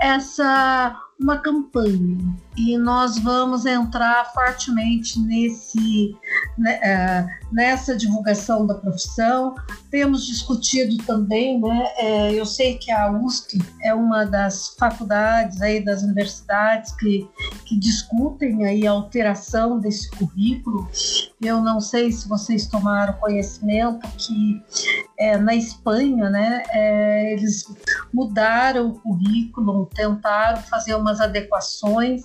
essa 0.00 1.02
uma 1.18 1.38
campanha 1.38 2.18
e 2.56 2.76
nós 2.76 3.18
vamos 3.18 3.64
entrar 3.64 4.32
fortemente 4.32 5.18
nesse 5.18 6.14
né, 6.58 6.78
é, 6.82 7.26
nessa 7.52 7.96
divulgação 7.96 8.66
da 8.66 8.74
profissão. 8.74 9.54
Temos 9.90 10.26
discutido 10.26 10.96
também, 11.04 11.60
né, 11.60 11.86
é, 11.96 12.34
eu 12.34 12.44
sei 12.44 12.76
que 12.76 12.90
a 12.90 13.10
USP 13.10 13.58
é 13.82 13.94
uma 13.94 14.24
das 14.24 14.74
faculdades 14.78 15.60
aí 15.62 15.82
das 15.82 16.02
universidades 16.02 16.92
que, 16.96 17.28
que 17.64 17.78
discutem 17.78 18.64
aí 18.66 18.86
a 18.86 18.90
alteração 18.90 19.78
desse 19.78 20.10
currículo. 20.10 20.88
Eu 21.40 21.62
não 21.62 21.80
sei 21.80 22.12
se 22.12 22.28
vocês 22.28 22.66
tomaram 22.66 23.14
conhecimento 23.14 24.06
que 24.18 24.62
é, 25.18 25.38
na 25.38 25.54
Espanha, 25.54 26.28
né, 26.28 26.62
é, 26.70 27.32
eles 27.32 27.66
mudaram 28.16 28.88
o 28.88 28.98
currículo, 28.98 29.90
tentaram 29.94 30.62
fazer 30.62 30.94
umas 30.94 31.20
adequações. 31.20 32.22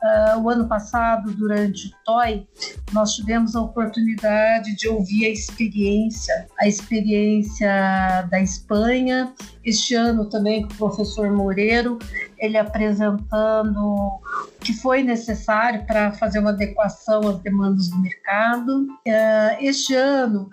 Uh, 0.00 0.40
o 0.40 0.48
ano 0.48 0.68
passado, 0.68 1.32
durante 1.32 1.88
o 1.88 1.90
TOI, 2.04 2.46
nós 2.92 3.16
tivemos 3.16 3.56
a 3.56 3.62
oportunidade 3.62 4.76
de 4.76 4.88
ouvir 4.88 5.26
a 5.26 5.30
experiência, 5.30 6.46
a 6.60 6.68
experiência 6.68 8.22
da 8.30 8.40
Espanha. 8.40 9.34
Este 9.64 9.96
ano 9.96 10.30
também 10.30 10.62
com 10.62 10.72
o 10.74 10.76
professor 10.76 11.28
Moreiro, 11.32 11.98
ele 12.38 12.56
apresentando 12.56 14.20
que 14.60 14.72
foi 14.72 15.02
necessário 15.02 15.84
para 15.86 16.12
fazer 16.12 16.40
uma 16.40 16.50
adequação 16.50 17.20
às 17.28 17.38
demandas 17.38 17.88
do 17.88 17.98
mercado. 17.98 18.86
Uh, 19.06 19.56
este 19.60 19.94
ano, 19.94 20.50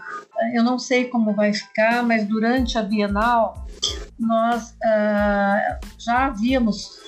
eu 0.54 0.64
não 0.64 0.78
sei 0.78 1.06
como 1.06 1.34
vai 1.34 1.54
ficar, 1.54 2.04
mas 2.04 2.28
durante 2.28 2.78
a 2.78 2.84
Bienal, 2.84 3.66
nós 4.20 4.72
uh, 4.72 5.80
já 5.98 6.26
havíamos 6.28 7.02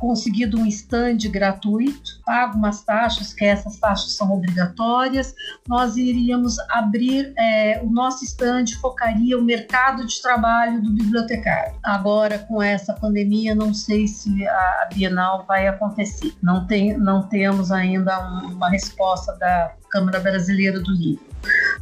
conseguido 0.00 0.58
um 0.58 0.66
stand 0.66 1.18
gratuito, 1.30 2.20
pago 2.24 2.56
umas 2.56 2.82
taxas, 2.82 3.32
que 3.32 3.44
essas 3.44 3.76
taxas 3.78 4.16
são 4.16 4.32
obrigatórias, 4.32 5.32
nós 5.68 5.96
iríamos 5.96 6.58
abrir, 6.68 7.32
o 7.80 7.88
nosso 7.88 8.24
stand 8.24 8.64
focaria 8.80 9.38
o 9.38 9.44
mercado 9.44 10.04
de 10.04 10.20
trabalho 10.20 10.82
do 10.82 10.90
bibliotecário. 10.90 11.78
Agora, 11.84 12.40
com 12.40 12.60
essa 12.60 12.92
pandemia, 12.92 13.54
não 13.54 13.72
sei 13.72 14.08
se 14.08 14.48
a 14.48 14.88
Bienal 14.92 15.44
vai 15.46 15.68
acontecer. 15.68 15.85
Não, 16.42 16.66
tem, 16.66 16.96
não 16.98 17.22
temos 17.28 17.70
ainda 17.70 18.18
uma 18.46 18.68
resposta 18.68 19.32
da 19.36 19.74
Câmara 19.90 20.20
Brasileira 20.20 20.80
do 20.80 20.92
Livro. 20.92 21.24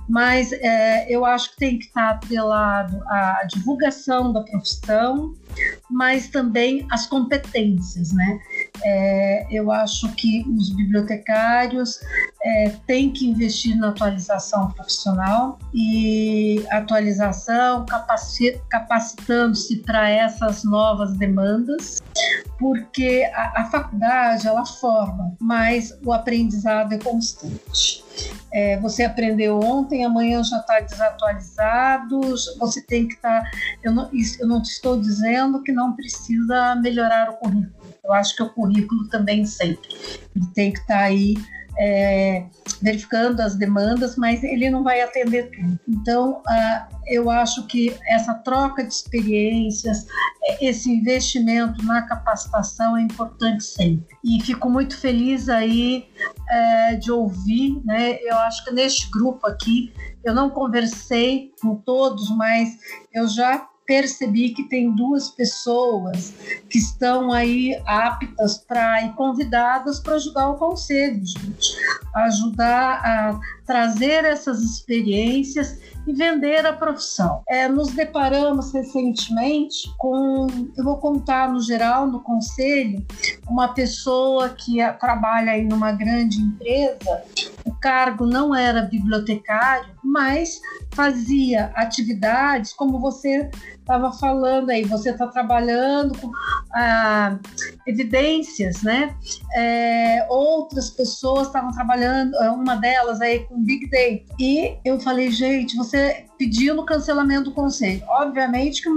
Mas 0.09 0.53
é, 0.53 1.11
eu 1.11 1.25
acho 1.25 1.53
que 1.53 1.57
tem 1.57 1.79
que 1.79 1.87
estar 1.87 2.11
atrelado 2.11 3.03
à 3.07 3.47
divulgação 3.49 4.33
da 4.33 4.43
profissão, 4.43 5.35
mas 5.91 6.29
também 6.29 6.87
as 6.91 7.07
competências, 7.07 8.13
né? 8.13 8.39
É, 8.85 9.47
eu 9.51 9.73
acho 9.73 10.13
que 10.15 10.45
os 10.57 10.71
bibliotecários 10.75 12.01
é, 12.43 12.71
têm 12.87 13.11
que 13.11 13.27
investir 13.27 13.77
na 13.77 13.89
atualização 13.89 14.71
profissional 14.73 15.59
e 15.73 16.63
atualização, 16.71 17.87
capacitando-se 18.69 19.77
para 19.77 20.11
essas 20.11 20.65
novas 20.65 21.15
demandas 21.15 22.03
porque 22.59 23.31
a, 23.35 23.62
a 23.62 23.65
faculdade 23.67 24.47
ela 24.47 24.65
forma, 24.65 25.35
mas 25.41 25.97
o 26.05 26.12
aprendizado 26.12 26.93
é 26.93 26.99
constante. 26.99 28.05
É, 28.53 28.79
você 28.79 29.03
aprendeu 29.03 29.59
ontem, 29.59 30.05
amanhã 30.05 30.43
já 30.45 30.59
está 30.59 30.79
desatualizado, 30.81 32.21
você 32.59 32.81
tem 32.81 33.09
que 33.09 33.15
estar. 33.15 33.43
Tá, 33.43 33.51
eu, 33.83 33.93
não, 33.93 34.09
eu 34.41 34.47
não 34.47 34.62
estou 34.62 35.01
dizendo 35.01 35.62
que 35.62 35.73
não 35.73 35.95
precisa 35.95 36.77
melhorar 36.77 37.31
o 37.31 37.35
currículo. 37.35 37.95
Eu 38.05 38.12
acho 38.12 38.37
que 38.37 38.43
o 38.43 38.51
currículo 38.51 39.09
também 39.09 39.45
sempre 39.45 39.89
tem 40.55 40.73
que 40.73 40.79
estar 40.79 40.99
tá 40.99 41.05
aí 41.05 41.35
é, 41.79 42.47
verificando 42.83 43.41
as 43.41 43.57
demandas, 43.57 44.16
mas 44.16 44.43
ele 44.43 44.70
não 44.70 44.83
vai 44.83 45.01
atender 45.01 45.51
tudo. 45.51 45.79
Então, 45.89 46.43
eu 47.07 47.31
acho 47.31 47.66
que 47.66 47.97
essa 48.09 48.35
troca 48.35 48.85
de 48.85 48.93
experiências, 48.93 50.07
esse 50.61 50.91
investimento 50.91 51.85
na 51.85 52.03
capacitação 52.03 52.97
é 52.97 53.03
importante 53.03 53.64
sempre. 53.64 54.16
E 54.25 54.41
fico 54.43 54.68
muito 54.70 54.97
feliz 54.97 55.49
aí 55.49 56.07
é, 56.51 56.97
de 56.97 57.11
ouvir, 57.11 57.81
né? 57.85 58.18
Eu 58.22 58.37
acho 58.39 58.64
que 58.64 58.70
neste 58.70 59.11
grupo 59.11 59.47
aqui, 59.47 59.93
eu 60.25 60.35
não 60.35 60.51
conversei 60.51 61.53
com 61.61 61.77
todos, 61.77 62.31
mas 62.37 62.77
eu 63.12 63.29
já 63.29 63.68
percebi 63.87 64.51
que 64.51 64.68
tem 64.68 64.91
duas 64.95 65.30
pessoas 65.30 66.32
que 66.68 66.78
estão 66.78 67.32
aí 67.32 67.80
aptas 67.87 68.59
para 68.59 69.05
e 69.05 69.12
convidadas 69.12 70.01
para 70.01 70.14
ajudar 70.14 70.51
o 70.51 70.57
conselho, 70.57 71.24
gente, 71.24 71.76
ajudar 72.14 73.01
a 73.05 73.41
trazer 73.67 74.25
essas 74.25 74.61
experiências 74.61 75.79
e 76.07 76.12
vender 76.12 76.67
a 76.67 76.73
profissão. 76.73 77.43
É, 77.49 77.69
nos 77.69 77.93
deparamos 77.93 78.73
recentemente 78.73 79.91
com, 79.99 80.47
eu 80.77 80.85
vou 80.85 80.99
contar 80.99 81.51
no 81.51 81.61
geral, 81.61 82.07
no 82.07 82.21
conselho, 82.21 83.05
uma 83.49 83.69
pessoa 83.69 84.51
que 84.51 84.77
trabalha 85.01 85.53
aí 85.53 85.65
numa 85.65 85.93
grande 85.93 86.39
empresa, 86.39 87.23
o 87.65 87.73
cargo 87.73 88.27
não 88.27 88.55
era 88.55 88.83
bibliotecário, 88.83 89.95
mas 90.03 90.61
fazia 90.93 91.73
atividades 91.75 92.73
como 92.73 92.99
você 92.99 93.51
estava 93.85 94.11
falando 94.12 94.70
aí, 94.70 94.82
você 94.85 95.11
está 95.11 95.26
trabalhando 95.26 96.18
com 96.18 96.30
ah, 96.74 97.39
evidências, 97.87 98.82
né? 98.82 99.14
É, 99.55 100.26
outras 100.30 100.89
pessoas 100.89 101.49
estavam 101.49 101.70
trabalhando, 101.70 102.35
uma 102.55 102.76
delas 102.76 103.20
aí 103.20 103.41
com 103.41 103.62
Big 103.62 103.89
Data. 103.91 104.35
E 104.41 104.76
eu 104.85 104.99
falei, 104.99 105.30
gente, 105.30 105.76
você 105.76 106.24
pediu 106.39 106.78
o 106.78 106.87
cancelamento 106.87 107.51
do 107.51 107.53
conselho. 107.53 108.03
Obviamente 108.09 108.82
que, 108.82 108.89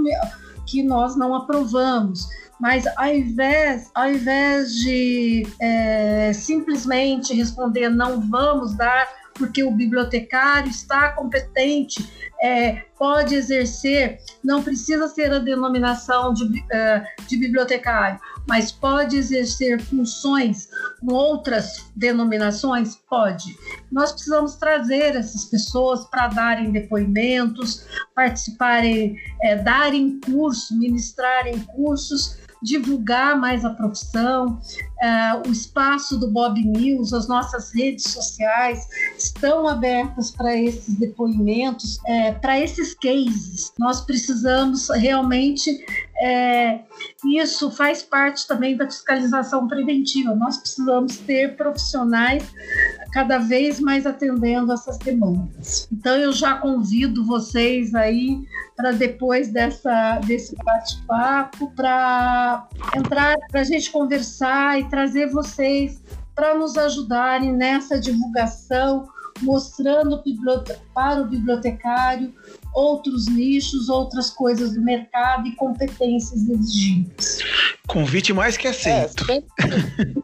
que 0.66 0.82
nós 0.82 1.16
não 1.16 1.34
aprovamos. 1.34 2.26
Mas 2.58 2.84
ao 2.96 3.08
invés, 3.08 3.90
ao 3.94 4.10
invés 4.10 4.74
de 4.74 5.46
é, 5.60 6.32
simplesmente 6.32 7.32
responder 7.34 7.88
não 7.88 8.20
vamos 8.20 8.74
dar 8.74 9.06
porque 9.38 9.62
o 9.62 9.70
bibliotecário 9.70 10.68
está 10.68 11.12
competente, 11.12 12.06
é, 12.42 12.82
pode 12.98 13.34
exercer, 13.34 14.18
não 14.44 14.62
precisa 14.62 15.08
ser 15.08 15.32
a 15.32 15.38
denominação 15.38 16.34
de, 16.34 16.44
uh, 16.44 17.26
de 17.26 17.36
bibliotecário, 17.36 18.18
mas 18.48 18.72
pode 18.72 19.16
exercer 19.16 19.80
funções 19.80 20.68
com 21.00 21.12
outras 21.14 21.90
denominações? 21.94 22.96
Pode. 23.08 23.56
Nós 23.90 24.12
precisamos 24.12 24.56
trazer 24.56 25.16
essas 25.16 25.44
pessoas 25.46 26.04
para 26.06 26.28
darem 26.28 26.70
depoimentos, 26.70 27.86
participarem, 28.14 29.16
é, 29.42 29.56
darem 29.56 30.20
curso, 30.20 30.76
ministrarem 30.78 31.60
cursos 31.60 32.38
divulgar 32.62 33.38
mais 33.38 33.64
a 33.64 33.70
profissão. 33.70 34.60
Uh, 35.00 35.48
o 35.48 35.52
espaço 35.52 36.18
do 36.18 36.28
Bob 36.28 36.60
News, 36.60 37.12
as 37.12 37.28
nossas 37.28 37.72
redes 37.72 38.04
sociais 38.12 38.86
estão 39.16 39.68
abertas 39.68 40.32
para 40.32 40.56
esses 40.56 40.94
depoimentos, 40.96 41.98
é, 42.06 42.32
para 42.32 42.58
esses 42.58 42.94
cases. 42.94 43.72
Nós 43.78 44.00
precisamos 44.00 44.88
realmente. 44.90 45.84
É, 46.20 46.80
isso 47.24 47.70
faz 47.70 48.02
parte 48.02 48.46
também 48.48 48.76
da 48.76 48.86
fiscalização 48.86 49.68
preventiva. 49.68 50.34
Nós 50.34 50.56
precisamos 50.56 51.16
ter 51.18 51.56
profissionais 51.56 52.42
cada 53.12 53.38
vez 53.38 53.78
mais 53.78 54.04
atendendo 54.04 54.72
essas 54.72 54.98
demandas. 54.98 55.88
Então 55.92 56.16
eu 56.16 56.32
já 56.32 56.56
convido 56.56 57.24
vocês 57.24 57.94
aí 57.94 58.42
para 58.76 58.92
depois 58.92 59.48
dessa 59.48 60.20
desse 60.20 60.54
bate-papo 60.56 61.72
para 61.74 62.68
entrar 62.96 63.36
para 63.50 63.60
a 63.60 63.64
gente 63.64 63.90
conversar 63.90 64.80
e 64.80 64.87
trazer 64.88 65.30
vocês 65.30 66.02
para 66.34 66.56
nos 66.56 66.76
ajudarem 66.76 67.52
nessa 67.52 68.00
divulgação, 68.00 69.08
mostrando 69.42 70.22
para 70.94 71.22
o 71.22 71.28
bibliotecário 71.28 72.32
outros 72.74 73.26
nichos, 73.26 73.88
outras 73.88 74.30
coisas 74.30 74.74
do 74.74 74.80
mercado 74.80 75.46
e 75.46 75.56
competências 75.56 76.48
exigidas. 76.48 77.38
Convite 77.88 78.34
mais 78.34 78.58
que 78.58 78.68
aceito. 78.68 79.24
É, 79.32 79.42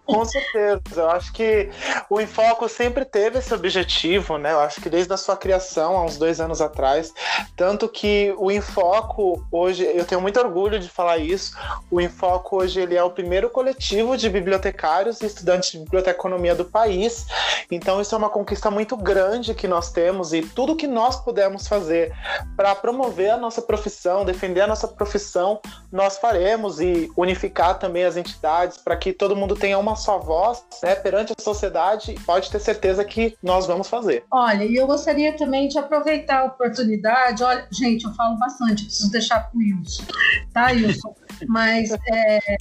com 0.04 0.22
certeza. 0.26 1.00
Eu 1.00 1.10
acho 1.10 1.32
que 1.32 1.70
o 2.10 2.20
Infoco 2.20 2.68
sempre 2.68 3.06
teve 3.06 3.38
esse 3.38 3.54
objetivo, 3.54 4.36
né? 4.36 4.52
Eu 4.52 4.60
acho 4.60 4.82
que 4.82 4.90
desde 4.90 5.10
a 5.14 5.16
sua 5.16 5.34
criação, 5.34 5.96
há 5.96 6.04
uns 6.04 6.18
dois 6.18 6.40
anos 6.40 6.60
atrás, 6.60 7.10
tanto 7.56 7.88
que 7.88 8.34
o 8.36 8.50
Infoco 8.50 9.46
hoje, 9.50 9.82
eu 9.82 10.04
tenho 10.04 10.20
muito 10.20 10.38
orgulho 10.38 10.78
de 10.78 10.90
falar 10.90 11.16
isso, 11.16 11.56
o 11.90 12.02
Infoco 12.02 12.58
hoje 12.58 12.80
ele 12.80 12.96
é 12.96 13.02
o 13.02 13.10
primeiro 13.10 13.48
coletivo 13.48 14.14
de 14.14 14.28
bibliotecários 14.28 15.22
e 15.22 15.26
estudantes 15.26 15.72
de 15.72 15.78
biblioteconomia 15.78 16.54
do 16.54 16.66
país. 16.66 17.26
Então 17.70 17.98
isso 17.98 18.14
é 18.14 18.18
uma 18.18 18.28
conquista 18.28 18.70
muito 18.70 18.94
grande 18.94 19.54
que 19.54 19.66
nós 19.66 19.90
temos 19.90 20.34
e 20.34 20.42
tudo 20.42 20.76
que 20.76 20.86
nós 20.86 21.16
pudermos 21.16 21.66
fazer 21.66 22.12
para 22.58 22.74
promover 22.74 23.30
a 23.30 23.38
nossa 23.38 23.62
profissão, 23.62 24.22
defender 24.22 24.60
a 24.60 24.66
nossa 24.66 24.86
profissão, 24.86 25.60
nós 25.90 26.18
faremos 26.18 26.78
e 26.78 27.10
unificar 27.16 27.53
também 27.74 28.04
as 28.04 28.16
entidades 28.16 28.76
para 28.78 28.96
que 28.96 29.12
todo 29.12 29.36
mundo 29.36 29.54
tenha 29.54 29.78
uma 29.78 29.96
só 29.96 30.18
voz 30.18 30.64
né, 30.82 30.94
perante 30.94 31.32
a 31.36 31.42
sociedade. 31.42 32.14
Pode 32.26 32.50
ter 32.50 32.58
certeza 32.58 33.04
que 33.04 33.36
nós 33.42 33.66
vamos 33.66 33.88
fazer. 33.88 34.24
Olha, 34.30 34.64
e 34.64 34.76
eu 34.76 34.86
gostaria 34.86 35.36
também 35.36 35.68
de 35.68 35.78
aproveitar 35.78 36.40
a 36.40 36.44
oportunidade. 36.44 37.42
Olha, 37.42 37.66
gente, 37.70 38.04
eu 38.04 38.12
falo 38.14 38.36
bastante, 38.36 38.84
preciso 38.84 39.10
deixar 39.10 39.50
com 39.50 39.58
o 39.58 39.60
Wilson, 39.60 40.04
tá, 40.52 40.66
Wilson? 40.66 41.14
Mas 41.48 41.90
é, 41.92 42.56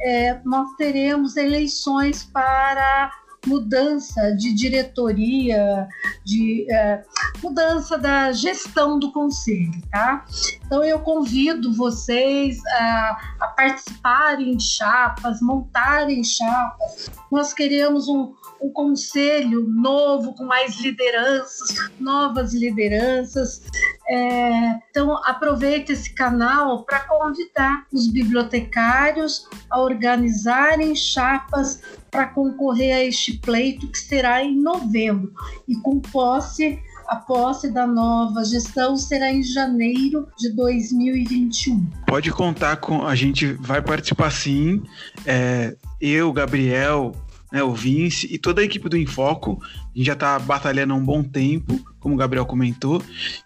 é, 0.00 0.40
nós 0.44 0.68
teremos 0.76 1.36
eleições 1.36 2.24
para 2.24 3.10
mudança 3.46 4.34
de 4.36 4.52
diretoria, 4.52 5.88
de 6.24 6.66
é, 6.70 7.02
mudança 7.42 7.96
da 7.96 8.32
gestão 8.32 8.98
do 8.98 9.12
conselho, 9.12 9.80
tá? 9.90 10.24
Então 10.64 10.84
eu 10.84 10.98
convido 11.00 11.72
vocês 11.72 12.58
a, 12.66 13.18
a 13.40 13.46
participarem 13.48 14.56
de 14.56 14.64
chapas, 14.64 15.40
montarem 15.40 16.22
chapas. 16.24 17.10
Nós 17.30 17.52
queremos 17.52 18.08
um, 18.08 18.34
um 18.60 18.70
conselho 18.70 19.66
novo, 19.68 20.34
com 20.34 20.44
mais 20.44 20.78
lideranças, 20.80 21.90
novas 22.00 22.52
lideranças. 22.52 23.62
É, 24.08 24.78
então, 24.90 25.16
aproveite 25.24 25.92
esse 25.92 26.12
canal 26.14 26.84
para 26.84 27.00
convidar 27.00 27.86
os 27.92 28.06
bibliotecários 28.06 29.48
a 29.68 29.80
organizarem 29.80 30.94
chapas 30.94 31.80
para 32.10 32.26
concorrer 32.26 32.96
a 32.96 33.04
este 33.04 33.38
pleito 33.38 33.88
que 33.88 33.98
será 33.98 34.44
em 34.44 34.56
novembro 34.56 35.32
e 35.66 35.74
com 35.76 36.00
posse 36.00 36.80
a 37.08 37.16
posse 37.16 37.70
da 37.70 37.86
nova 37.86 38.44
gestão 38.44 38.96
será 38.96 39.32
em 39.32 39.42
janeiro 39.42 40.26
de 40.36 40.52
2021. 40.54 41.86
Pode 42.06 42.30
contar 42.32 42.76
com 42.78 43.06
a 43.06 43.14
gente 43.14 43.52
vai 43.52 43.80
participar 43.80 44.30
sim. 44.30 44.82
É, 45.24 45.76
eu, 46.00 46.32
Gabriel, 46.32 47.14
né, 47.52 47.62
o 47.62 47.74
Vince 47.74 48.28
e 48.30 48.38
toda 48.38 48.60
a 48.60 48.64
equipe 48.64 48.88
do 48.88 48.96
Infoco. 48.96 49.60
A 49.62 49.96
gente 49.96 50.06
já 50.06 50.12
está 50.12 50.38
batalhando 50.38 50.92
há 50.92 50.96
um 50.96 51.04
bom 51.04 51.22
tempo, 51.22 51.78
como 52.00 52.14
o 52.14 52.18
Gabriel 52.18 52.46
comentou, 52.46 53.02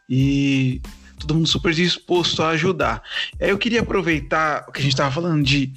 e 0.09 0.81
todo 1.19 1.35
mundo 1.35 1.47
super 1.47 1.73
disposto 1.73 2.43
a 2.43 2.51
ajudar. 2.51 3.03
Eu 3.39 3.59
queria 3.59 3.81
aproveitar 3.81 4.65
o 4.69 4.73
que 4.73 4.81
a 4.81 4.83
gente 4.83 4.93
estava 4.93 5.11
falando 5.13 5.45
de, 5.45 5.73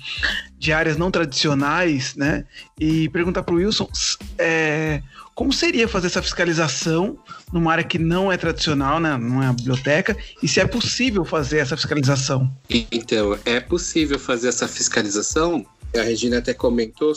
de 0.57 0.71
áreas 0.71 0.97
não 0.97 1.11
tradicionais, 1.11 2.15
né? 2.15 2.45
E 2.79 3.09
perguntar 3.09 3.43
para 3.43 3.53
o 3.53 3.57
Wilson 3.57 3.89
é, 4.37 5.01
como 5.35 5.51
seria 5.51 5.87
fazer 5.87 6.07
essa 6.07 6.21
fiscalização 6.21 7.17
numa 7.51 7.71
área 7.71 7.83
que 7.83 7.97
não 7.97 8.31
é 8.31 8.37
tradicional, 8.37 8.99
né? 8.99 9.17
Não 9.17 9.41
é 9.43 9.47
a 9.47 9.53
biblioteca, 9.53 10.15
e 10.41 10.47
se 10.47 10.59
é 10.59 10.65
possível 10.65 11.25
fazer 11.25 11.59
essa 11.59 11.75
fiscalização. 11.75 12.51
Então, 12.69 13.37
é 13.45 13.59
possível 13.59 14.17
fazer 14.17 14.49
essa 14.49 14.67
fiscalização 14.67 15.65
a 15.95 16.01
Regina 16.01 16.39
até 16.39 16.53
comentou, 16.53 17.13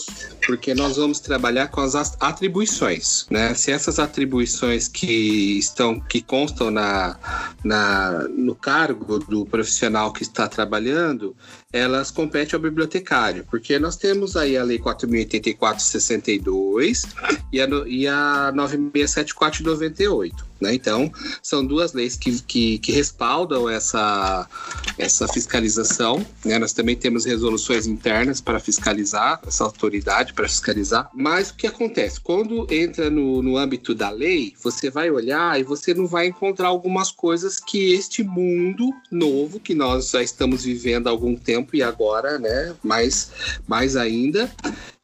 porque 0.47 0.75
nós 0.75 0.97
vamos 0.97 1.21
trabalhar 1.21 1.69
com 1.69 1.81
as 1.81 1.95
atribuições, 2.21 3.27
né? 3.31 3.55
Se 3.55 3.71
essas 3.71 3.99
atribuições 3.99 4.89
que 4.89 5.59
estão, 5.59 5.99
que 5.99 6.21
constam 6.21 6.71
na, 6.71 7.19
na, 7.65 8.29
no 8.29 8.55
cargo 8.55 9.19
do 9.19 9.47
profissional 9.47 10.13
que 10.13 10.23
está 10.23 10.47
trabalhando, 10.47 11.35
elas 11.77 12.11
competem 12.11 12.57
ao 12.57 12.61
bibliotecário, 12.61 13.45
porque 13.51 13.79
nós 13.79 13.97
temos 13.97 14.35
aí 14.37 14.57
a 14.57 14.65
Lei 14.65 14.79
4.084-62 14.79 17.07
e 17.53 17.61
a, 17.61 17.67
e 17.87 18.09
a 18.09 18.51
9.674 18.55 19.59
de 19.59 19.65
98. 19.65 20.47
Né? 20.61 20.75
Então, 20.75 21.13
são 21.43 21.65
duas 21.65 21.93
leis 21.93 22.17
que, 22.17 22.41
que, 22.43 22.79
que, 22.79 22.93
respaldam 22.93 23.69
essa, 23.69 24.49
essa 24.97 25.29
fiscalização. 25.29 26.25
Né? 26.45 26.59
Nós 26.59 26.73
também 26.73 26.97
temos 26.97 27.25
resoluções 27.25 27.87
internas 27.87 28.41
para 28.41 28.59
fiscalizar, 28.59 29.41
essa 29.47 29.65
autoridade 29.65 30.33
para 30.33 30.49
fiscalizar. 30.49 31.11
Mas 31.15 31.51
o 31.51 31.55
que 31.55 31.67
acontece? 31.67 32.21
Quando 32.21 32.67
entra 32.71 33.11
no, 33.11 33.43
no 33.43 33.57
âmbito 33.57 33.95
da 33.95 34.09
lei, 34.09 34.55
você 34.63 34.91
vai 34.91 35.11
olhar 35.11 35.61
e 35.61 35.63
você 35.63 35.93
não 35.93 36.07
vai 36.07 36.27
encontrar 36.27 36.69
algumas 36.69 37.11
coisas 37.11 37.61
que 37.61 37.93
este 37.93 38.25
mundo 38.25 38.95
novo, 39.11 39.61
que 39.61 39.75
nós 39.75 40.11
já 40.11 40.23
estamos 40.23 40.65
vivendo 40.65 41.07
há 41.07 41.11
algum 41.11 41.37
tempo 41.37 41.66
e 41.75 41.83
agora, 41.83 42.39
né, 42.39 42.75
mais, 42.83 43.31
mais 43.67 43.97
ainda, 43.97 44.51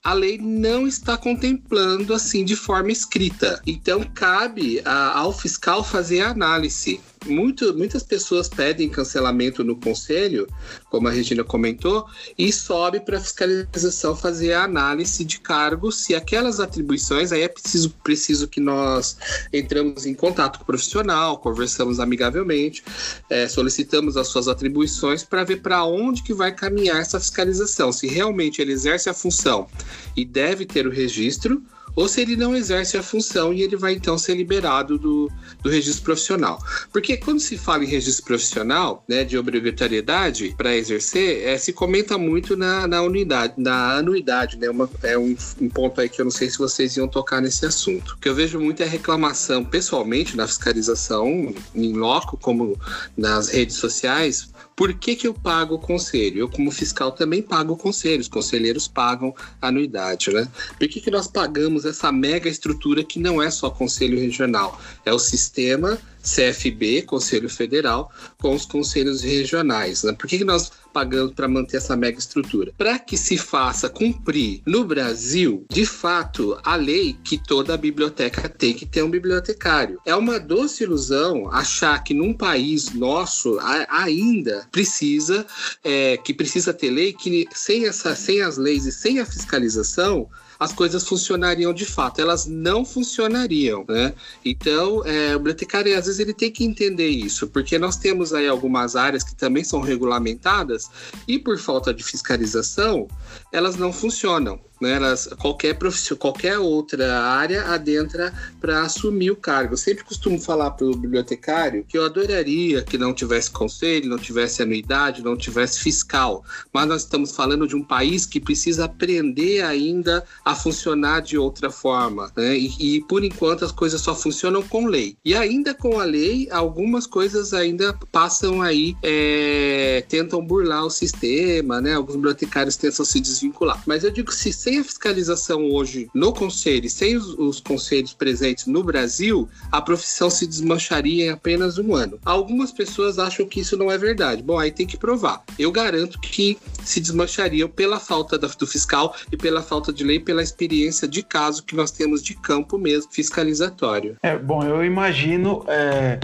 a 0.04 0.12
lei 0.14 0.36
não 0.36 0.86
está 0.86 1.16
contemplando 1.16 2.12
assim 2.12 2.44
de 2.44 2.56
forma 2.56 2.90
escrita. 2.90 3.62
Então 3.66 4.02
cabe 4.02 4.82
a, 4.84 5.18
ao 5.18 5.32
fiscal 5.32 5.84
fazer 5.84 6.22
a 6.22 6.30
análise 6.30 7.00
muito, 7.26 7.72
muitas 7.76 8.02
pessoas 8.02 8.48
pedem 8.48 8.88
cancelamento 8.88 9.62
no 9.62 9.76
conselho, 9.76 10.48
como 10.90 11.08
a 11.08 11.10
Regina 11.10 11.44
comentou, 11.44 12.06
e 12.36 12.52
sobe 12.52 13.00
para 13.00 13.18
a 13.18 13.20
fiscalização 13.20 14.16
fazer 14.16 14.54
a 14.54 14.64
análise 14.64 15.24
de 15.24 15.38
cargos 15.38 15.96
se 15.96 16.14
aquelas 16.14 16.60
atribuições, 16.60 17.32
aí 17.32 17.42
é 17.42 17.48
preciso, 17.48 17.90
preciso 18.02 18.48
que 18.48 18.60
nós 18.60 19.16
entramos 19.52 20.06
em 20.06 20.14
contato 20.14 20.58
com 20.58 20.64
o 20.64 20.66
profissional, 20.66 21.38
conversamos 21.38 22.00
amigavelmente, 22.00 22.82
é, 23.30 23.48
solicitamos 23.48 24.16
as 24.16 24.28
suas 24.28 24.48
atribuições 24.48 25.22
para 25.22 25.44
ver 25.44 25.62
para 25.62 25.84
onde 25.84 26.22
que 26.22 26.34
vai 26.34 26.52
caminhar 26.52 27.00
essa 27.00 27.20
fiscalização, 27.20 27.92
se 27.92 28.06
realmente 28.06 28.60
ele 28.60 28.72
exerce 28.72 29.08
a 29.08 29.14
função 29.14 29.68
e 30.16 30.24
deve 30.24 30.66
ter 30.66 30.86
o 30.86 30.90
registro, 30.90 31.62
ou 31.94 32.08
se 32.08 32.20
ele 32.20 32.36
não 32.36 32.54
exerce 32.54 32.96
a 32.96 33.02
função 33.02 33.52
e 33.52 33.62
ele 33.62 33.76
vai 33.76 33.92
então 33.92 34.16
ser 34.16 34.34
liberado 34.34 34.98
do, 34.98 35.30
do 35.62 35.68
registro 35.68 36.04
profissional. 36.04 36.58
Porque 36.90 37.16
quando 37.16 37.40
se 37.40 37.56
fala 37.58 37.84
em 37.84 37.88
registro 37.88 38.24
profissional, 38.24 39.04
né, 39.06 39.24
de 39.24 39.36
obrigatoriedade 39.36 40.54
para 40.56 40.74
exercer, 40.74 41.46
é, 41.46 41.58
se 41.58 41.72
comenta 41.72 42.16
muito 42.16 42.56
na, 42.56 42.86
na 42.86 43.02
unidade, 43.02 43.54
na 43.58 43.96
anuidade, 43.96 44.56
né? 44.56 44.70
Uma, 44.70 44.88
é 45.02 45.18
um, 45.18 45.36
um, 45.60 45.68
ponto 45.68 46.00
aí 46.00 46.08
que 46.08 46.20
eu 46.20 46.24
não 46.24 46.32
sei 46.32 46.48
se 46.48 46.58
vocês 46.58 46.96
iam 46.96 47.08
tocar 47.08 47.40
nesse 47.40 47.66
assunto. 47.66 48.16
Que 48.20 48.28
eu 48.28 48.34
vejo 48.34 48.58
muito 48.58 48.82
é 48.82 48.86
reclamação, 48.86 49.64
pessoalmente, 49.64 50.36
na 50.36 50.46
fiscalização, 50.46 51.54
em 51.74 51.92
loco, 51.92 52.36
como 52.36 52.78
nas 53.16 53.48
redes 53.48 53.76
sociais, 53.76 54.48
por 54.74 54.94
que, 54.94 55.14
que 55.14 55.26
eu 55.26 55.34
pago 55.34 55.74
o 55.74 55.78
conselho? 55.78 56.40
Eu, 56.40 56.48
como 56.48 56.70
fiscal, 56.70 57.12
também 57.12 57.42
pago 57.42 57.74
o 57.74 57.76
conselho, 57.76 58.20
os 58.20 58.28
conselheiros 58.28 58.88
pagam 58.88 59.34
anuidade, 59.60 60.30
né? 60.32 60.48
Por 60.78 60.88
que, 60.88 61.00
que 61.00 61.10
nós 61.10 61.26
pagamos 61.26 61.84
essa 61.84 62.10
mega 62.10 62.48
estrutura 62.48 63.04
que 63.04 63.18
não 63.18 63.42
é 63.42 63.50
só 63.50 63.70
conselho 63.70 64.18
regional? 64.18 64.80
É 65.04 65.12
o 65.12 65.18
sistema 65.18 65.98
CFB, 66.22 67.02
Conselho 67.02 67.48
Federal, 67.48 68.10
com 68.38 68.54
os 68.54 68.64
conselhos 68.64 69.22
regionais. 69.22 70.04
Né? 70.04 70.12
Por 70.12 70.28
que, 70.28 70.38
que 70.38 70.44
nós 70.44 70.70
pagamos 70.92 71.32
para 71.32 71.48
manter 71.48 71.78
essa 71.78 71.96
mega 71.96 72.18
estrutura? 72.18 72.72
Para 72.76 72.98
que 72.98 73.16
se 73.16 73.36
faça 73.36 73.88
cumprir 73.88 74.62
no 74.66 74.84
Brasil, 74.84 75.64
de 75.70 75.86
fato, 75.86 76.58
a 76.62 76.76
lei 76.76 77.16
que 77.24 77.38
toda 77.38 77.76
biblioteca 77.76 78.48
tem 78.48 78.74
que 78.74 78.86
ter 78.86 79.02
um 79.02 79.10
bibliotecário. 79.10 79.98
É 80.04 80.14
uma 80.14 80.38
doce 80.38 80.84
ilusão 80.84 81.50
achar 81.50 82.02
que 82.02 82.14
num 82.14 82.34
país 82.34 82.92
nosso 82.92 83.58
ainda 83.88 84.66
precisa, 84.70 85.46
é, 85.82 86.16
que 86.16 86.34
precisa 86.34 86.72
ter 86.72 86.90
lei, 86.90 87.12
que 87.12 87.46
sem, 87.54 87.86
essa, 87.86 88.14
sem 88.14 88.42
as 88.42 88.56
leis 88.56 88.86
e 88.86 88.92
sem 88.92 89.20
a 89.20 89.26
fiscalização, 89.26 90.28
as 90.62 90.72
coisas 90.72 91.06
funcionariam 91.06 91.72
de 91.72 91.84
fato. 91.84 92.20
Elas 92.20 92.46
não 92.46 92.84
funcionariam, 92.84 93.84
né? 93.88 94.14
Então, 94.44 95.04
é, 95.04 95.34
o 95.34 95.38
bibliotecário, 95.38 95.96
às 95.96 96.06
vezes, 96.06 96.20
ele 96.20 96.32
tem 96.32 96.50
que 96.50 96.64
entender 96.64 97.08
isso, 97.08 97.48
porque 97.48 97.78
nós 97.78 97.96
temos 97.96 98.32
aí 98.32 98.48
algumas 98.48 98.96
áreas 98.96 99.22
que 99.22 99.34
também 99.34 99.64
são 99.64 99.80
regulamentadas 99.80 100.88
e, 101.26 101.38
por 101.38 101.58
falta 101.58 101.92
de 101.92 102.02
fiscalização, 102.02 103.08
elas 103.52 103.76
não 103.76 103.92
funcionam 103.92 104.60
né, 104.82 104.94
elas, 104.94 105.28
qualquer 105.38 105.76
qualquer 106.18 106.58
outra 106.58 107.20
área 107.20 107.66
adentra 107.66 108.32
para 108.60 108.82
assumir 108.82 109.30
o 109.30 109.36
cargo. 109.36 109.74
Eu 109.74 109.78
sempre 109.78 110.04
costumo 110.04 110.38
falar 110.38 110.72
para 110.72 110.86
o 110.86 110.96
bibliotecário 110.96 111.84
que 111.88 111.96
eu 111.96 112.04
adoraria 112.04 112.82
que 112.82 112.98
não 112.98 113.14
tivesse 113.14 113.50
conselho, 113.50 114.08
não 114.08 114.18
tivesse 114.18 114.62
anuidade, 114.62 115.22
não 115.22 115.36
tivesse 115.36 115.80
fiscal, 115.80 116.44
mas 116.72 116.86
nós 116.86 117.02
estamos 117.02 117.34
falando 117.34 117.66
de 117.66 117.76
um 117.76 117.82
país 117.82 118.26
que 118.26 118.40
precisa 118.40 118.84
aprender 118.84 119.62
ainda 119.62 120.24
a 120.44 120.54
funcionar 120.54 121.20
de 121.22 121.38
outra 121.38 121.70
forma, 121.70 122.30
né? 122.36 122.56
e, 122.56 122.96
e 122.96 123.00
por 123.02 123.24
enquanto 123.24 123.64
as 123.64 123.72
coisas 123.72 124.00
só 124.00 124.14
funcionam 124.14 124.62
com 124.62 124.86
lei. 124.86 125.16
E 125.24 125.34
ainda 125.34 125.74
com 125.74 126.00
a 126.00 126.04
lei, 126.04 126.48
algumas 126.50 127.06
coisas 127.06 127.52
ainda 127.52 127.92
passam 128.10 128.62
aí, 128.62 128.96
é, 129.02 130.04
tentam 130.08 130.44
burlar 130.44 130.84
o 130.84 130.90
sistema, 130.90 131.80
né? 131.80 131.94
Alguns 131.94 132.16
bibliotecários 132.16 132.76
tentam 132.76 133.04
se 133.04 133.20
desvincular. 133.20 133.82
Mas 133.86 134.04
eu 134.04 134.10
digo 134.10 134.32
se 134.32 134.52
a 134.78 134.84
fiscalização 134.84 135.70
hoje 135.70 136.08
no 136.14 136.32
conselho, 136.32 136.88
sem 136.88 137.16
os, 137.16 137.34
os, 137.38 137.60
conselhos 137.60 138.12
presentes 138.12 138.66
no 138.66 138.82
Brasil, 138.82 139.48
a 139.70 139.80
profissão 139.80 140.30
se 140.30 140.46
desmancharia 140.46 141.26
em 141.26 141.30
apenas 141.30 141.78
um 141.78 141.94
ano. 141.94 142.18
Algumas 142.24 142.72
pessoas 142.72 143.18
acham 143.18 143.46
que 143.46 143.60
isso 143.60 143.76
não 143.76 143.90
é 143.90 143.98
verdade. 143.98 144.42
Bom, 144.42 144.58
aí 144.58 144.70
tem 144.70 144.86
que 144.86 144.96
provar. 144.96 145.42
Eu 145.58 145.70
garanto 145.70 146.20
que 146.20 146.58
se 146.84 147.00
desmanchariam 147.00 147.68
pela 147.68 147.98
falta 148.00 148.38
do 148.38 148.66
fiscal 148.66 149.14
e 149.30 149.36
pela 149.36 149.62
falta 149.62 149.92
de 149.92 150.04
lei, 150.04 150.18
pela 150.18 150.42
experiência 150.42 151.06
de 151.06 151.22
caso 151.22 151.62
que 151.62 151.74
nós 151.74 151.90
temos 151.90 152.22
de 152.22 152.34
campo 152.34 152.78
mesmo 152.78 153.10
fiscalizatório. 153.12 154.16
É 154.22 154.36
bom, 154.36 154.62
eu 154.64 154.84
imagino 154.84 155.64
é, 155.68 156.18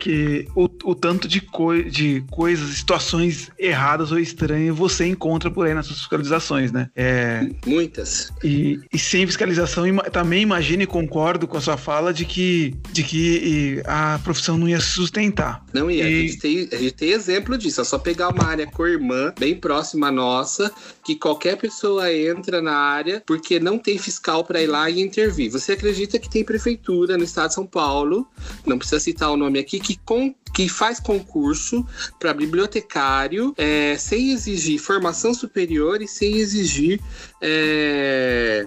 que 0.00 0.48
o, 0.56 0.64
o 0.84 0.94
tanto 0.94 1.28
de, 1.28 1.40
coi 1.40 1.84
de 1.84 2.24
coisas, 2.30 2.76
situações 2.76 3.50
erradas 3.58 4.10
ou 4.10 4.18
estranhas 4.18 4.76
você 4.76 5.06
encontra 5.06 5.50
por 5.50 5.66
aí 5.66 5.74
nas 5.74 5.86
suas 5.86 6.00
fiscalizações, 6.00 6.72
né? 6.72 6.90
É, 6.96 7.48
Muitas. 7.66 8.32
E, 8.42 8.80
e 8.92 8.98
sem 8.98 9.26
fiscalização, 9.26 9.84
também 10.10 10.42
imagino 10.42 10.82
e 10.82 10.86
concordo 10.86 11.46
com 11.46 11.56
a 11.56 11.60
sua 11.60 11.76
fala 11.76 12.12
de 12.12 12.24
que, 12.24 12.74
de 12.90 13.02
que 13.02 13.82
a 13.86 14.18
profissão 14.24 14.56
não 14.56 14.68
ia 14.68 14.80
se 14.80 14.88
sustentar. 14.88 15.64
Não 15.72 15.90
ia. 15.90 16.08
E... 16.08 16.24
A, 16.24 16.26
gente 16.26 16.38
tem, 16.38 16.68
a 16.72 16.76
gente 16.76 16.94
tem 16.94 17.10
exemplo 17.10 17.56
disso. 17.56 17.80
É 17.80 17.84
só 17.84 17.98
pegar 17.98 18.30
uma 18.30 18.44
área 18.44 18.66
com 18.66 18.86
irmã, 18.86 19.32
bem 19.38 19.54
próxima 19.54 20.08
à 20.08 20.12
nossa, 20.12 20.72
que 21.04 21.14
qualquer 21.14 21.56
pessoa 21.56 22.12
entra 22.12 22.60
na 22.62 22.74
área 22.74 23.22
porque 23.26 23.60
não 23.60 23.78
tem 23.78 23.98
fiscal 23.98 24.44
para 24.44 24.62
ir 24.62 24.66
lá 24.66 24.88
e 24.88 25.00
intervir. 25.00 25.50
Você 25.50 25.72
acredita 25.72 26.18
que 26.18 26.30
tem 26.30 26.44
prefeitura 26.44 27.16
no 27.16 27.24
estado 27.24 27.48
de 27.48 27.54
São 27.54 27.66
Paulo, 27.66 28.26
não 28.66 28.78
precisa 28.78 29.00
citar 29.00 29.30
o 29.30 29.36
nome 29.36 29.58
aqui, 29.58 29.78
que, 29.78 29.89
com, 29.96 30.34
que 30.54 30.68
faz 30.68 31.00
concurso 31.00 31.86
para 32.18 32.34
bibliotecário 32.34 33.54
é, 33.56 33.96
sem 33.96 34.32
exigir 34.32 34.78
formação 34.78 35.32
superior 35.32 36.02
e 36.02 36.08
sem 36.08 36.36
exigir 36.36 37.00
é, 37.40 38.66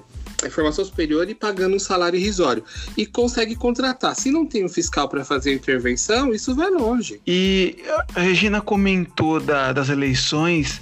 formação 0.49 0.84
superior 0.84 1.30
e 1.30 1.36
pagando 1.36 1.76
um 1.76 1.80
salário 1.80 2.17
irrisório. 2.17 2.63
E 2.97 3.05
consegue 3.05 3.55
contratar. 3.55 4.15
Se 4.15 4.32
não 4.32 4.45
tem 4.45 4.65
um 4.65 4.69
fiscal 4.69 5.07
para 5.07 5.24
fazer 5.24 5.51
a 5.51 5.53
intervenção, 5.53 6.34
isso 6.34 6.55
vai 6.55 6.69
longe. 6.69 7.21
E 7.26 7.78
a 8.15 8.21
Regina 8.21 8.61
comentou 8.61 9.39
da, 9.39 9.71
das 9.71 9.89
eleições. 9.89 10.82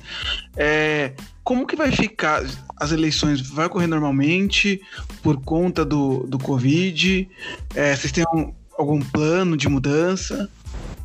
É, 0.56 1.14
como 1.44 1.66
que 1.66 1.76
vai 1.76 1.92
ficar? 1.92 2.44
As 2.78 2.92
eleições 2.92 3.42
vai 3.42 3.66
ocorrer 3.68 3.88
normalmente 3.88 4.82
por 5.22 5.42
conta 5.42 5.84
do, 5.86 6.26
do 6.28 6.40
Covid? 6.40 7.30
É, 7.76 7.96
vocês 7.96 8.12
têm 8.12 8.24
um, 8.34 8.54
algum 8.78 9.00
plano 9.00 9.56
de 9.58 9.68
mudança? 9.70 10.50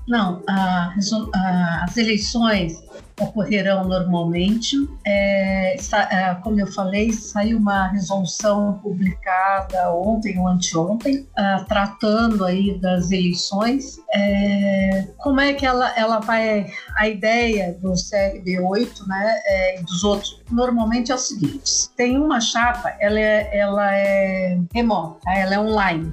Não, 0.07 0.43
a, 0.47 0.95
a, 1.35 1.85
as 1.85 1.97
eleições 1.97 2.87
ocorrerão 3.21 3.89
normalmente. 3.89 4.77
É, 5.07 5.77
é, 5.77 6.35
como 6.43 6.61
eu 6.61 6.67
falei, 6.67 7.13
saiu 7.13 7.59
uma 7.59 7.89
resolução 7.89 8.79
publicada 8.83 9.91
ontem 9.93 10.39
ou 10.39 10.47
anteontem, 10.49 11.27
uh, 11.39 11.65
tratando 11.67 12.45
aí 12.45 12.79
das 12.79 13.11
eleições. 13.11 13.99
É, 14.15 15.09
como 15.19 15.41
é 15.41 15.55
que 15.55 15.65
ela, 15.65 15.91
ela 15.97 16.21
vai... 16.21 16.71
A 16.97 17.09
ideia 17.09 17.77
do 17.81 17.93
CRB8 17.93 19.07
né, 19.07 19.41
é, 19.45 19.81
e 19.81 19.83
dos 19.85 20.05
outros, 20.05 20.41
normalmente 20.51 21.13
é 21.13 21.15
o 21.15 21.19
seguinte, 21.19 21.89
tem 21.97 22.19
uma 22.19 22.41
chapa, 22.41 22.95
ela 23.01 23.19
é, 23.19 23.59
ela 23.59 23.95
é 23.95 24.61
remota, 24.73 25.21
ela 25.31 25.55
é 25.55 25.61
online. 25.61 26.13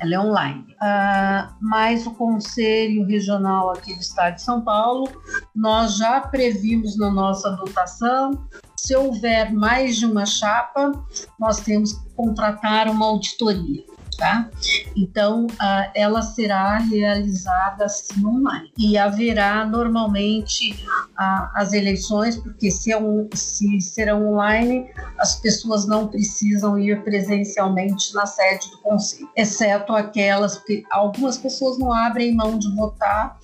Ela 0.00 0.14
é 0.14 0.18
online. 0.20 0.64
Uh, 0.74 1.54
mas 1.60 2.06
o 2.06 2.10
Conselho 2.10 3.06
Regional 3.06 3.70
aqui 3.70 3.94
do 3.94 4.00
Estado 4.00 4.34
de 4.34 4.42
São 4.42 4.60
Paulo, 4.60 5.08
nós 5.54 5.96
já 5.96 6.20
previmos 6.20 6.98
na 6.98 7.10
nossa 7.10 7.50
dotação. 7.52 8.46
Se 8.76 8.94
houver 8.94 9.52
mais 9.52 9.96
de 9.96 10.04
uma 10.04 10.26
chapa, 10.26 10.92
nós 11.38 11.60
temos 11.60 11.94
que 11.94 12.10
contratar 12.10 12.88
uma 12.88 13.06
auditoria. 13.06 13.93
Tá? 14.16 14.50
Então, 14.96 15.46
ela 15.94 16.22
será 16.22 16.78
realizada 16.78 17.84
assim 17.84 18.24
online 18.24 18.72
e 18.78 18.96
haverá 18.96 19.64
normalmente 19.64 20.84
as 21.16 21.72
eleições, 21.72 22.36
porque 22.36 22.70
se, 22.70 22.92
é 22.92 22.98
um, 22.98 23.28
se 23.34 23.80
serão 23.80 24.32
online, 24.32 24.86
as 25.18 25.36
pessoas 25.40 25.86
não 25.86 26.08
precisam 26.08 26.78
ir 26.78 27.02
presencialmente 27.02 28.14
na 28.14 28.26
sede 28.26 28.70
do 28.70 28.78
conselho, 28.78 29.28
exceto 29.36 29.92
aquelas, 29.92 30.56
porque 30.56 30.84
algumas 30.90 31.38
pessoas 31.38 31.78
não 31.78 31.92
abrem 31.92 32.34
mão 32.34 32.58
de 32.58 32.74
votar 32.74 33.38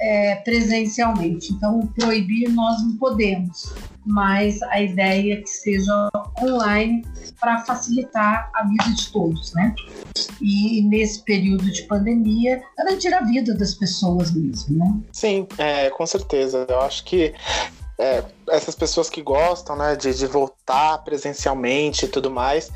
é, 0.00 0.36
presencialmente. 0.36 1.52
Então, 1.52 1.86
proibir 1.94 2.48
nós 2.50 2.82
não 2.82 2.96
podemos 2.96 3.72
mas 4.04 4.62
a 4.62 4.80
ideia 4.80 5.34
é 5.34 5.36
que 5.36 5.48
seja 5.48 6.08
online 6.42 7.04
para 7.40 7.64
facilitar 7.64 8.50
a 8.54 8.64
vida 8.64 8.94
de 8.94 9.12
todos, 9.12 9.52
né? 9.54 9.74
E 10.40 10.82
nesse 10.82 11.22
período 11.22 11.70
de 11.70 11.82
pandemia, 11.82 12.62
garantir 12.76 13.12
a 13.12 13.20
vida 13.22 13.54
das 13.54 13.74
pessoas 13.74 14.32
mesmo, 14.32 14.78
né? 14.78 15.00
Sim, 15.12 15.46
é, 15.58 15.90
com 15.90 16.06
certeza. 16.06 16.66
Eu 16.68 16.80
acho 16.80 17.04
que 17.04 17.34
é, 17.98 18.24
essas 18.48 18.74
pessoas 18.74 19.08
que 19.08 19.22
gostam 19.22 19.76
né, 19.76 19.94
de, 19.94 20.12
de 20.14 20.26
voltar 20.26 20.98
presencialmente 21.04 22.04
e 22.04 22.08
tudo 22.08 22.30
mais, 22.30 22.70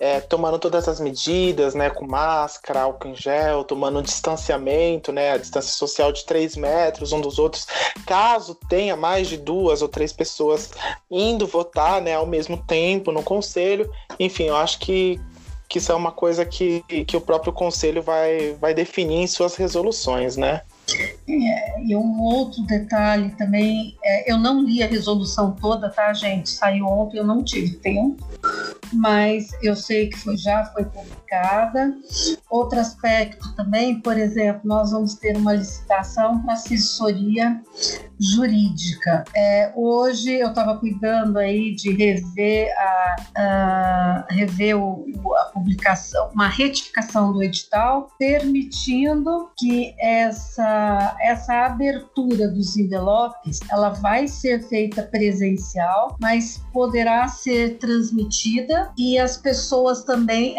é, 0.00 0.20
tomando 0.20 0.58
todas 0.58 0.88
as 0.88 0.98
medidas, 0.98 1.74
né, 1.74 1.90
com 1.90 2.06
máscara, 2.06 2.82
álcool 2.82 3.08
em 3.08 3.14
gel, 3.14 3.64
tomando 3.64 4.00
um 4.00 4.02
distanciamento, 4.02 5.12
né, 5.12 5.32
a 5.32 5.36
distância 5.36 5.72
social 5.72 6.12
de 6.12 6.24
3 6.24 6.56
metros 6.56 7.12
um 7.12 7.20
dos 7.20 7.38
outros, 7.38 7.66
caso 8.06 8.54
tenha 8.68 8.96
mais 8.96 9.28
de 9.28 9.36
duas 9.36 9.82
ou 9.82 9.88
três 9.88 10.12
pessoas 10.12 10.70
indo 11.10 11.46
votar 11.46 12.00
né, 12.00 12.14
ao 12.14 12.26
mesmo 12.26 12.56
tempo 12.56 13.12
no 13.12 13.22
conselho, 13.22 13.88
enfim, 14.18 14.44
eu 14.44 14.56
acho 14.56 14.78
que, 14.80 15.20
que 15.68 15.78
isso 15.78 15.92
é 15.92 15.94
uma 15.94 16.10
coisa 16.10 16.44
que, 16.44 16.82
que 17.06 17.16
o 17.16 17.20
próprio 17.20 17.52
conselho 17.52 18.02
vai, 18.02 18.56
vai 18.60 18.74
definir 18.74 19.22
em 19.22 19.26
suas 19.26 19.54
resoluções, 19.54 20.36
né? 20.36 20.62
É, 21.26 21.82
e 21.82 21.96
um 21.96 22.20
outro 22.20 22.62
detalhe 22.66 23.30
também, 23.36 23.96
é, 24.04 24.30
eu 24.30 24.36
não 24.36 24.62
li 24.62 24.82
a 24.82 24.86
resolução 24.86 25.52
toda, 25.52 25.88
tá, 25.88 26.12
gente? 26.12 26.50
Saiu 26.50 26.86
ontem, 26.86 27.18
eu 27.18 27.26
não 27.26 27.42
tive 27.42 27.76
tempo, 27.76 28.22
mas 28.92 29.50
eu 29.62 29.74
sei 29.74 30.08
que 30.08 30.18
foi, 30.18 30.36
já 30.36 30.64
foi 30.66 30.84
publicada. 30.84 31.94
Outro 32.50 32.78
aspecto 32.78 33.54
também, 33.56 34.00
por 34.00 34.16
exemplo, 34.16 34.60
nós 34.64 34.92
vamos 34.92 35.14
ter 35.14 35.36
uma 35.36 35.54
licitação 35.54 36.40
para 36.42 36.54
assessoria 36.54 37.60
jurídica. 38.18 39.24
É, 39.34 39.72
hoje 39.74 40.32
eu 40.32 40.48
estava 40.48 40.76
cuidando 40.78 41.38
aí 41.38 41.74
de 41.74 41.92
rever 41.92 42.72
a, 42.78 43.16
a 43.36 44.26
rever 44.30 44.76
o, 44.78 45.04
a 45.38 45.44
publicação, 45.46 46.30
uma 46.32 46.48
retificação 46.48 47.32
do 47.32 47.42
edital, 47.42 48.10
permitindo 48.18 49.50
que 49.58 49.94
essa, 49.98 50.64
essa 51.20 51.66
abertura 51.66 52.48
dos 52.48 52.76
envelopes 52.76 53.60
ela 53.70 53.90
vai 53.90 54.26
ser 54.28 54.62
feita 54.68 55.02
presencial, 55.02 56.16
mas 56.20 56.62
poderá 56.72 57.28
ser 57.28 57.78
transmitida 57.78 58.92
e 58.96 59.18
as 59.18 59.36
pessoas 59.36 60.04
também, 60.04 60.56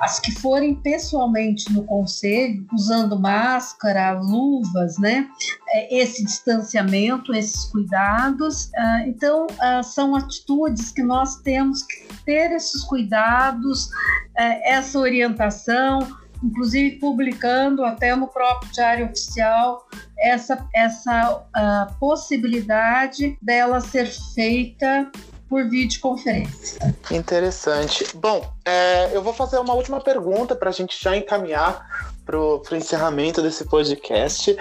as 0.00 0.18
que 0.18 0.32
forem 0.32 0.74
pessoalmente 0.74 1.72
no 1.72 1.84
conselho, 1.84 2.66
usando 2.72 3.18
máscara, 3.18 4.12
luvas, 4.12 4.98
né? 4.98 5.28
É, 5.70 5.98
esse 5.98 6.24
distanciamento, 6.24 7.34
esses 7.34 7.64
cuidados. 7.66 8.70
Ah, 8.76 9.02
então, 9.06 9.46
ah, 9.60 9.82
são 9.82 10.14
atitudes 10.14 10.90
que 10.90 11.02
nós 11.02 11.36
temos 11.36 11.82
que 11.82 12.06
ter 12.24 12.52
esses 12.52 12.82
cuidados, 12.84 13.88
é, 14.36 14.74
essa 14.74 14.98
orientação, 14.98 16.00
inclusive 16.42 16.96
publicando 16.98 17.84
até 17.84 18.14
no 18.14 18.26
próprio 18.28 18.70
Diário 18.72 19.06
Oficial 19.06 19.86
essa, 20.18 20.66
essa 20.74 21.36
uh, 21.36 21.94
possibilidade 21.98 23.38
dela 23.40 23.80
ser 23.80 24.06
feita 24.34 25.10
por 25.48 25.68
videoconferência. 25.68 26.94
Interessante. 27.10 28.04
Bom, 28.16 28.52
é, 28.64 29.16
eu 29.16 29.22
vou 29.22 29.32
fazer 29.32 29.58
uma 29.58 29.74
última 29.74 30.00
pergunta 30.00 30.56
para 30.56 30.70
a 30.70 30.72
gente 30.72 31.00
já 31.00 31.16
encaminhar 31.16 32.14
para 32.24 32.36
o 32.36 32.62
encerramento 32.72 33.40
desse 33.40 33.64
podcast. 33.64 34.56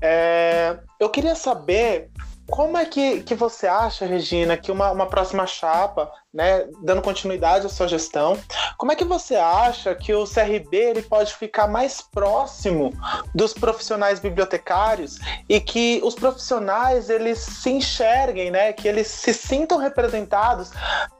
É, 0.00 0.78
eu 0.98 1.10
queria 1.10 1.34
saber 1.34 2.08
como 2.50 2.76
é 2.76 2.84
que, 2.84 3.22
que 3.22 3.34
você 3.34 3.66
acha, 3.66 4.04
Regina, 4.04 4.56
que 4.56 4.72
uma, 4.72 4.90
uma 4.90 5.06
próxima 5.06 5.46
chapa, 5.46 6.10
né, 6.32 6.66
dando 6.82 7.00
continuidade 7.00 7.66
à 7.66 7.68
sua 7.68 7.88
gestão, 7.88 8.38
como 8.76 8.92
é 8.92 8.96
que 8.96 9.04
você 9.04 9.36
acha 9.36 9.94
que 9.94 10.12
o 10.12 10.24
CRB 10.24 10.76
ele 10.76 11.02
pode 11.02 11.34
ficar 11.34 11.66
mais 11.66 12.00
próximo 12.00 12.92
dos 13.34 13.52
profissionais 13.52 14.20
bibliotecários 14.20 15.18
e 15.48 15.60
que 15.60 16.00
os 16.04 16.14
profissionais 16.14 17.08
eles 17.08 17.38
se 17.38 17.70
enxerguem, 17.70 18.50
né, 18.50 18.72
que 18.72 18.86
eles 18.86 19.06
se 19.06 19.32
sintam 19.32 19.78
representados 19.78 20.70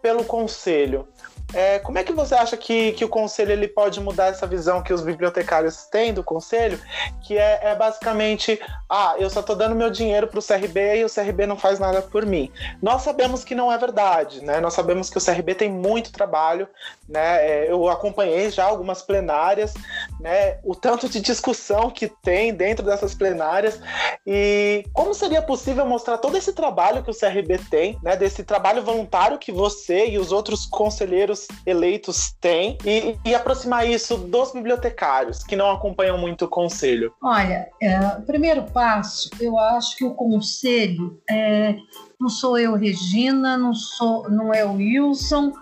pelo 0.02 0.24
conselho? 0.24 1.08
É, 1.52 1.78
como 1.80 1.98
é 1.98 2.04
que 2.04 2.12
você 2.12 2.34
acha 2.34 2.56
que, 2.56 2.92
que 2.92 3.04
o 3.04 3.08
conselho 3.08 3.52
ele 3.52 3.66
pode 3.66 4.00
mudar 4.00 4.26
essa 4.26 4.46
visão 4.46 4.82
que 4.82 4.92
os 4.92 5.02
bibliotecários 5.02 5.84
têm 5.86 6.12
do 6.12 6.22
conselho, 6.22 6.80
que 7.22 7.36
é, 7.36 7.60
é 7.62 7.74
basicamente, 7.74 8.60
ah, 8.88 9.14
eu 9.18 9.28
só 9.28 9.40
estou 9.40 9.56
dando 9.56 9.74
meu 9.74 9.90
dinheiro 9.90 10.28
para 10.28 10.38
o 10.38 10.42
CRB 10.42 10.98
e 10.98 11.04
o 11.04 11.10
CRB 11.10 11.46
não 11.46 11.56
faz 11.56 11.78
nada 11.78 12.02
por 12.02 12.24
mim. 12.24 12.52
Nós 12.80 13.02
sabemos 13.02 13.44
que 13.44 13.54
não 13.54 13.72
é 13.72 13.78
verdade, 13.78 14.44
né? 14.44 14.60
Nós 14.60 14.74
sabemos 14.74 15.10
que 15.10 15.18
o 15.18 15.24
CRB 15.24 15.54
tem 15.54 15.70
muito 15.70 16.12
trabalho, 16.12 16.68
né? 17.08 17.46
É, 17.46 17.70
eu 17.70 17.88
acompanhei 17.88 18.50
já 18.50 18.64
algumas 18.64 19.02
plenárias, 19.02 19.74
né? 20.20 20.58
O 20.64 20.74
tanto 20.74 21.08
de 21.08 21.20
discussão 21.20 21.90
que 21.90 22.08
tem 22.22 22.54
dentro 22.54 22.84
dessas 22.84 23.14
plenárias 23.14 23.80
e 24.26 24.84
como 24.92 25.14
seria 25.14 25.42
possível 25.42 25.84
mostrar 25.86 26.18
todo 26.18 26.36
esse 26.36 26.52
trabalho 26.52 27.02
que 27.02 27.10
o 27.10 27.18
CRB 27.18 27.58
tem, 27.70 27.98
né? 28.02 28.16
Desse 28.16 28.44
trabalho 28.44 28.82
voluntário 28.82 29.38
que 29.38 29.50
você 29.50 30.06
e 30.06 30.18
os 30.18 30.32
outros 30.32 30.66
conselheiros 30.66 31.39
eleitos 31.66 32.34
têm 32.40 32.76
e, 32.84 33.16
e, 33.24 33.34
aproximar 33.34 33.88
isso 33.88 34.16
dos 34.16 34.52
bibliotecários 34.52 35.42
que 35.42 35.56
não 35.56 35.70
acompanham 35.70 36.18
muito 36.18 36.44
o 36.44 36.48
conselho? 36.48 37.12
Olha, 37.22 37.68
é, 37.80 37.98
o 38.18 38.22
primeiro 38.22 38.64
passo, 38.64 39.30
eu 39.40 39.58
acho 39.58 39.96
que 39.96 40.04
o 40.04 40.14
conselho 40.14 41.20
é, 41.28 41.76
não 42.20 42.28
sou 42.28 42.58
eu, 42.58 42.74
Regina, 42.74 43.56
não 43.56 43.72
sou, 43.72 44.28
não 44.28 44.52
é 44.52 44.62
o 44.64 44.74
Wilson. 44.74 45.52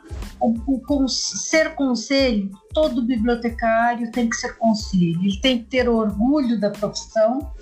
O, 0.40 0.54
o, 0.66 1.09
ser 1.09 1.74
conselho, 1.74 2.50
todo 2.72 3.02
bibliotecário 3.02 4.11
tem 4.12 4.28
que 4.28 4.36
ser 4.36 4.56
conselho, 4.56 5.20
ele 5.20 5.40
tem 5.40 5.59
que 5.59 5.64
ter 5.64 5.88
orgulho 5.88 6.61
da 6.61 6.70
profissão. 6.70 7.52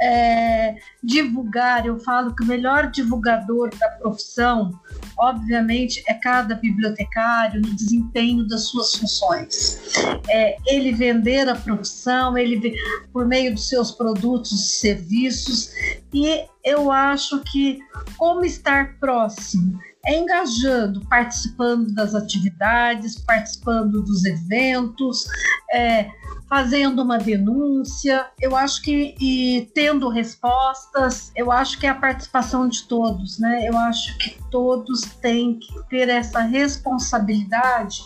É, 0.00 0.76
divulgar, 1.02 1.86
eu 1.86 1.98
falo 1.98 2.34
que 2.34 2.44
o 2.44 2.46
melhor 2.46 2.90
divulgador 2.90 3.70
da 3.76 3.88
profissão, 3.88 4.72
obviamente, 5.18 6.02
é 6.06 6.14
cada 6.14 6.54
bibliotecário 6.54 7.60
no 7.60 7.74
desempenho 7.74 8.46
das 8.46 8.68
suas 8.68 8.94
funções. 8.94 9.80
É, 10.28 10.56
ele 10.66 10.92
vender 10.92 11.48
a 11.48 11.54
profissão, 11.54 12.38
ele 12.38 12.74
por 13.12 13.26
meio 13.26 13.54
dos 13.54 13.68
seus 13.68 13.90
produtos 13.90 14.52
e 14.52 14.78
serviços, 14.78 15.70
e 16.14 16.46
eu 16.64 16.92
acho 16.92 17.40
que 17.40 17.80
como 18.16 18.44
estar 18.44 18.96
próximo? 19.00 19.78
É 20.06 20.16
engajando, 20.16 21.00
participando 21.08 21.92
das 21.92 22.14
atividades, 22.14 23.18
participando 23.18 24.02
dos 24.02 24.24
eventos, 24.24 25.26
é, 25.72 26.08
fazendo 26.54 27.02
uma 27.02 27.18
denúncia. 27.18 28.28
Eu 28.40 28.54
acho 28.54 28.80
que 28.80 29.16
e 29.20 29.68
tendo 29.74 30.08
respostas, 30.08 31.32
eu 31.34 31.50
acho 31.50 31.80
que 31.80 31.84
é 31.84 31.88
a 31.88 31.94
participação 31.96 32.68
de 32.68 32.86
todos, 32.86 33.40
né? 33.40 33.68
Eu 33.68 33.76
acho 33.76 34.16
que 34.18 34.38
todos 34.52 35.00
têm 35.20 35.58
que 35.58 35.82
ter 35.88 36.08
essa 36.08 36.42
responsabilidade 36.42 37.98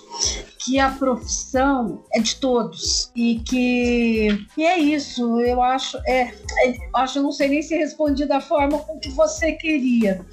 que 0.61 0.81
a 0.81 0.91
profissão 0.91 2.03
é 2.15 2.21
de 2.21 2.37
todos 2.37 3.13
e 3.15 3.41
que 3.41 4.47
e 4.57 4.65
é 4.65 4.79
isso. 4.79 5.39
Eu 5.41 5.63
acho 5.63 5.99
é, 6.07 6.33
é 6.65 6.75
acho 6.95 7.23
não 7.23 7.33
sei 7.33 7.49
nem 7.49 7.61
se 7.61 7.77
respondi 7.77 8.25
da 8.25 8.41
forma 8.41 8.79
com 8.79 8.99
que 8.99 9.11
você 9.11 9.53
queria, 9.53 10.25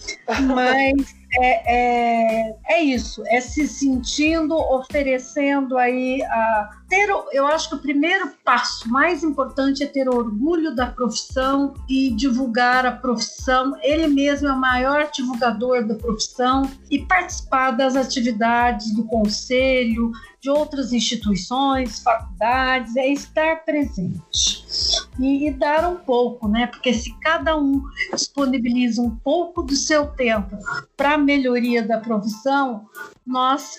mas 0.53 1.15
é, 1.41 2.47
é, 2.47 2.55
é 2.69 2.81
isso, 2.81 3.23
é 3.27 3.41
se 3.41 3.67
sentindo, 3.67 4.55
oferecendo 4.55 5.77
aí 5.77 6.23
a 6.23 6.69
ter, 6.87 7.09
eu 7.31 7.47
acho 7.47 7.69
que 7.69 7.75
o 7.75 7.79
primeiro 7.79 8.31
passo 8.43 8.89
mais 8.89 9.23
importante 9.23 9.83
é 9.83 9.87
ter 9.87 10.07
orgulho 10.07 10.75
da 10.75 10.87
profissão 10.87 11.73
e 11.89 12.11
divulgar 12.11 12.85
a 12.85 12.91
profissão. 12.91 13.75
Ele 13.81 14.07
mesmo 14.07 14.47
é 14.47 14.51
o 14.51 14.59
maior 14.59 15.09
divulgador 15.11 15.85
da 15.85 15.95
profissão 15.95 16.69
e 16.89 16.99
participar 16.99 17.71
das 17.71 17.95
atividades 17.95 18.93
do 18.93 19.03
conselho, 19.05 20.11
de 20.39 20.49
outras 20.49 20.93
instituições, 20.93 22.03
faculdades, 22.03 22.95
é 22.95 23.07
estar 23.09 23.65
presente. 23.65 24.63
E, 25.19 25.47
e, 25.47 25.51
dar 25.51 25.89
um 25.89 25.95
pouco, 25.97 26.47
né? 26.47 26.67
Porque 26.67 26.93
se 26.93 27.13
cada 27.19 27.57
um 27.57 27.81
disponibiliza 28.13 29.01
um 29.01 29.15
pouco 29.15 29.63
do 29.63 29.75
seu 29.75 30.07
tempo 30.07 30.57
para 30.95 31.13
a 31.13 31.17
melhoria 31.17 31.81
da 31.85 31.99
profissão, 31.99 32.85
nós 33.25 33.77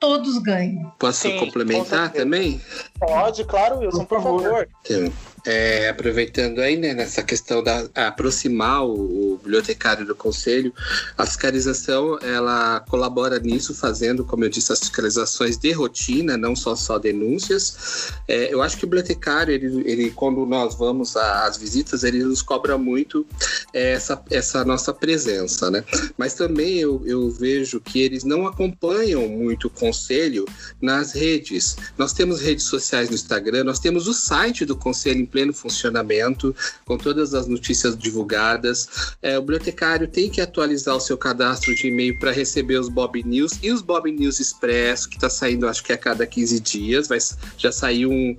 todos 0.00 0.38
ganham. 0.38 0.92
Posso 0.98 1.28
Sim, 1.28 1.38
complementar 1.38 2.12
também? 2.12 2.60
Pode, 2.98 3.44
claro, 3.44 3.78
Wilson, 3.78 4.04
por, 4.04 4.20
por 4.20 4.22
favor. 4.22 4.42
favor. 4.42 5.12
É, 5.44 5.88
aproveitando 5.88 6.60
aí, 6.60 6.76
né, 6.76 6.94
nessa 6.94 7.22
questão 7.22 7.62
da 7.62 7.88
aproximar 7.94 8.84
o, 8.84 9.32
o, 9.32 9.36
bibliotecário 9.38 10.06
do 10.06 10.14
conselho, 10.14 10.72
a 11.18 11.26
fiscalização 11.26 12.16
ela 12.20 12.80
colabora 12.88 13.40
nisso, 13.40 13.74
fazendo, 13.74 14.24
como 14.24 14.44
eu 14.44 14.48
disse, 14.48 14.72
as 14.72 14.78
fiscalizações 14.78 15.56
de 15.56 15.72
rotina, 15.72 16.36
não 16.36 16.54
só 16.54 16.76
só 16.76 16.96
denúncias. 16.96 18.12
É, 18.28 18.54
eu 18.54 18.62
acho 18.62 18.76
que 18.76 18.84
o 18.84 18.86
bibliotecário, 18.86 19.52
ele, 19.52 19.82
ele 19.84 20.10
quando 20.10 20.46
nós 20.46 20.76
vamos 20.76 21.16
às 21.16 21.56
visitas, 21.56 22.04
ele 22.04 22.22
nos 22.22 22.40
cobra 22.40 22.78
muito 22.78 23.26
é, 23.72 23.92
essa, 23.92 24.22
essa 24.30 24.64
nossa 24.64 24.94
presença, 24.94 25.70
né? 25.70 25.84
Mas 26.16 26.34
também 26.34 26.78
eu, 26.78 27.02
eu 27.04 27.30
vejo 27.30 27.80
que 27.80 28.00
eles 28.00 28.22
não 28.22 28.46
acompanham 28.46 29.26
muito 29.28 29.66
o 29.66 29.70
conselho 29.70 30.46
nas 30.80 31.12
redes. 31.12 31.76
Nós 31.98 32.12
temos 32.12 32.40
redes 32.40 32.64
sociais 32.64 33.08
no 33.08 33.16
Instagram, 33.16 33.64
nós 33.64 33.80
temos 33.80 34.06
o 34.06 34.14
site 34.14 34.64
do 34.64 34.76
conselho 34.76 35.20
pleno 35.32 35.52
funcionamento, 35.52 36.54
com 36.84 36.98
todas 36.98 37.32
as 37.32 37.48
notícias 37.48 37.96
divulgadas. 37.96 39.16
É, 39.22 39.38
o 39.38 39.40
bibliotecário 39.40 40.06
tem 40.06 40.30
que 40.30 40.40
atualizar 40.40 40.94
o 40.94 41.00
seu 41.00 41.16
cadastro 41.16 41.74
de 41.74 41.88
e-mail 41.88 42.18
para 42.18 42.30
receber 42.30 42.78
os 42.78 42.88
Bob 42.88 43.22
News 43.24 43.58
e 43.62 43.72
os 43.72 43.80
Bob 43.80 44.12
News 44.12 44.38
Expresso, 44.38 45.08
que 45.08 45.16
está 45.16 45.30
saindo 45.30 45.66
acho 45.66 45.82
que 45.82 45.92
a 45.92 45.98
cada 45.98 46.26
15 46.26 46.60
dias. 46.60 47.08
Vai, 47.08 47.18
já 47.56 47.72
saiu 47.72 48.10
um 48.10 48.36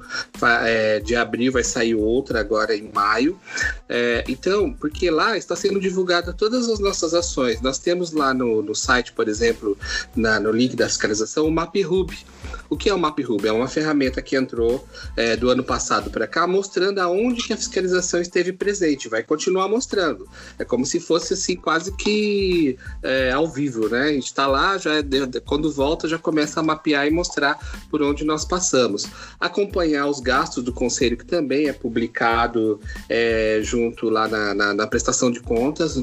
é, 0.63 0.99
de 0.99 1.15
abril, 1.15 1.51
vai 1.51 1.63
sair 1.63 1.95
outra 1.95 2.39
agora 2.39 2.75
em 2.75 2.91
maio. 2.93 3.39
É, 3.89 4.23
então, 4.27 4.71
porque 4.71 5.09
lá 5.09 5.35
está 5.37 5.55
sendo 5.55 5.79
divulgada 5.79 6.31
todas 6.31 6.69
as 6.69 6.79
nossas 6.79 7.13
ações. 7.13 7.61
Nós 7.61 7.79
temos 7.79 8.11
lá 8.11 8.33
no, 8.33 8.61
no 8.61 8.75
site, 8.75 9.13
por 9.13 9.27
exemplo, 9.27 9.77
na, 10.15 10.39
no 10.39 10.51
link 10.51 10.75
da 10.75 10.87
fiscalização, 10.87 11.47
o 11.47 11.51
MapRub. 11.51 12.13
O 12.69 12.77
que 12.77 12.89
é 12.89 12.93
o 12.93 12.97
MapRub? 12.97 13.45
É 13.45 13.51
uma 13.51 13.67
ferramenta 13.67 14.21
que 14.21 14.35
entrou 14.35 14.85
é, 15.15 15.35
do 15.35 15.49
ano 15.49 15.63
passado 15.63 16.09
para 16.09 16.27
cá, 16.27 16.45
mostrando 16.45 16.82
aonde 16.99 17.43
que 17.43 17.53
a 17.53 17.57
fiscalização 17.57 18.21
esteve 18.21 18.53
presente. 18.53 19.09
Vai 19.09 19.23
continuar 19.23 19.67
mostrando. 19.67 20.27
É 20.57 20.65
como 20.65 20.85
se 20.85 20.99
fosse 20.99 21.33
assim, 21.33 21.55
quase 21.55 21.95
que 21.95 22.77
é, 23.01 23.31
ao 23.31 23.47
vivo, 23.47 23.89
né? 23.89 24.09
A 24.09 24.13
gente 24.13 24.25
está 24.25 24.47
lá, 24.47 24.77
já 24.77 24.95
é, 24.95 25.03
quando 25.45 25.71
volta, 25.71 26.07
já 26.07 26.17
começa 26.17 26.59
a 26.59 26.63
mapear 26.63 27.07
e 27.07 27.11
mostrar 27.11 27.57
por 27.89 28.01
onde 28.01 28.23
nós 28.23 28.45
passamos. 28.45 29.05
Acompanhar 29.39 30.07
os 30.07 30.19
gastos 30.19 30.63
do 30.63 30.73
conselho, 30.73 31.17
que 31.17 31.25
também 31.25 31.67
é 31.67 31.73
publicado 31.73 32.79
é, 33.09 33.59
junto 33.63 34.09
lá 34.09 34.27
na, 34.27 34.53
na, 34.53 34.73
na, 34.73 34.87
prestação 34.87 35.31
de 35.31 35.39
contas. 35.39 36.01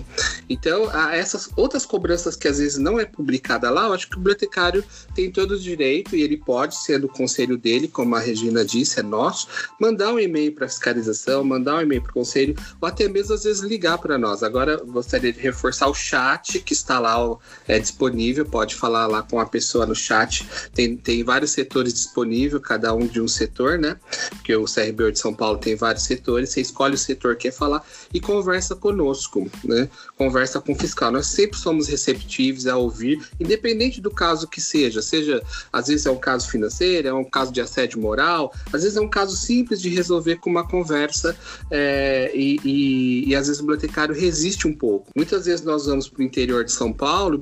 Então, 0.48 0.90
essas 1.12 1.50
outras 1.56 1.86
cobranças 1.86 2.36
que 2.36 2.48
às 2.48 2.58
vezes 2.58 2.78
não 2.78 2.98
é 2.98 3.04
publicada 3.04 3.70
lá, 3.70 3.86
eu 3.86 3.92
acho 3.92 4.08
que 4.08 4.16
o 4.16 4.18
bibliotecário 4.18 4.84
tem 5.14 5.30
todo 5.30 5.52
o 5.52 5.58
direito 5.58 6.16
e 6.16 6.22
ele 6.22 6.36
pode 6.36 6.76
ser 6.76 6.98
do 6.98 7.08
conselho 7.08 7.56
dele, 7.56 7.88
como 7.88 8.14
a 8.14 8.20
Regina 8.20 8.64
disse, 8.64 9.00
é 9.00 9.02
nosso, 9.02 9.48
mandar 9.80 10.12
um 10.12 10.18
e-mail 10.18 10.52
para 10.52 10.68
fiscalização, 10.70 11.44
mandar 11.44 11.76
um 11.76 11.82
e-mail 11.82 12.02
para 12.02 12.10
o 12.10 12.14
conselho, 12.14 12.56
ou 12.80 12.88
até 12.88 13.08
mesmo 13.08 13.34
às 13.34 13.44
vezes 13.44 13.62
ligar 13.62 13.98
para 13.98 14.16
nós. 14.16 14.42
Agora, 14.42 14.76
gostaria 14.76 15.32
de 15.32 15.40
reforçar 15.40 15.88
o 15.88 15.94
chat 15.94 16.58
que 16.60 16.72
está 16.72 16.98
lá 16.98 17.36
é, 17.68 17.78
disponível, 17.78 18.46
pode 18.46 18.74
falar 18.74 19.06
lá 19.06 19.22
com 19.22 19.38
a 19.38 19.46
pessoa 19.46 19.84
no 19.84 19.94
chat. 19.94 20.46
Tem, 20.72 20.96
tem 20.96 21.22
vários 21.22 21.50
setores 21.50 21.92
disponíveis, 21.92 22.62
cada 22.62 22.94
um 22.94 23.06
de 23.06 23.20
um 23.20 23.28
setor, 23.28 23.78
né? 23.78 23.96
Porque 24.30 24.54
o 24.54 24.64
CRB 24.64 25.12
de 25.12 25.18
São 25.18 25.34
Paulo 25.34 25.58
tem 25.58 25.74
vários 25.74 26.04
setores, 26.04 26.50
você 26.50 26.60
escolhe 26.60 26.94
o 26.94 26.98
setor 26.98 27.36
que 27.36 27.50
quer 27.50 27.52
falar 27.52 27.84
e 28.12 28.20
conversa 28.20 28.76
conosco, 28.76 29.50
né? 29.64 29.88
Conversa 30.16 30.60
com 30.60 30.72
o 30.72 30.74
fiscal. 30.74 31.10
Nós 31.10 31.26
sempre 31.26 31.58
somos 31.58 31.88
receptivos 31.88 32.66
a 32.66 32.76
ouvir, 32.76 33.20
independente 33.38 34.00
do 34.00 34.10
caso 34.10 34.46
que 34.46 34.60
seja, 34.60 35.02
seja 35.02 35.42
às 35.72 35.88
vezes 35.88 36.06
é 36.06 36.10
um 36.10 36.16
caso 36.16 36.48
financeiro, 36.48 37.08
é 37.08 37.12
um 37.12 37.24
caso 37.24 37.52
de 37.52 37.60
assédio 37.60 38.00
moral, 38.00 38.52
às 38.72 38.82
vezes 38.82 38.96
é 38.96 39.00
um 39.00 39.08
caso 39.08 39.36
simples 39.36 39.80
de 39.80 39.88
resolver 39.88 40.36
com 40.36 40.50
uma 40.50 40.59
conversa 40.64 41.36
é, 41.70 42.30
e, 42.34 42.61
e, 42.64 43.28
e, 43.28 43.36
às 43.36 43.46
vezes 43.46 43.61
o 43.61 43.64
bibliotecário 43.64 44.14
resiste 44.14 44.66
um 44.66 44.74
pouco. 44.74 45.11
Muitas 45.14 45.46
vezes 45.46 45.64
nós 45.64 45.86
vamos 45.86 46.08
para 46.08 46.20
o 46.20 46.24
interior 46.24 46.64
de 46.64 46.72
São 46.72 46.92
Paulo 46.92 47.38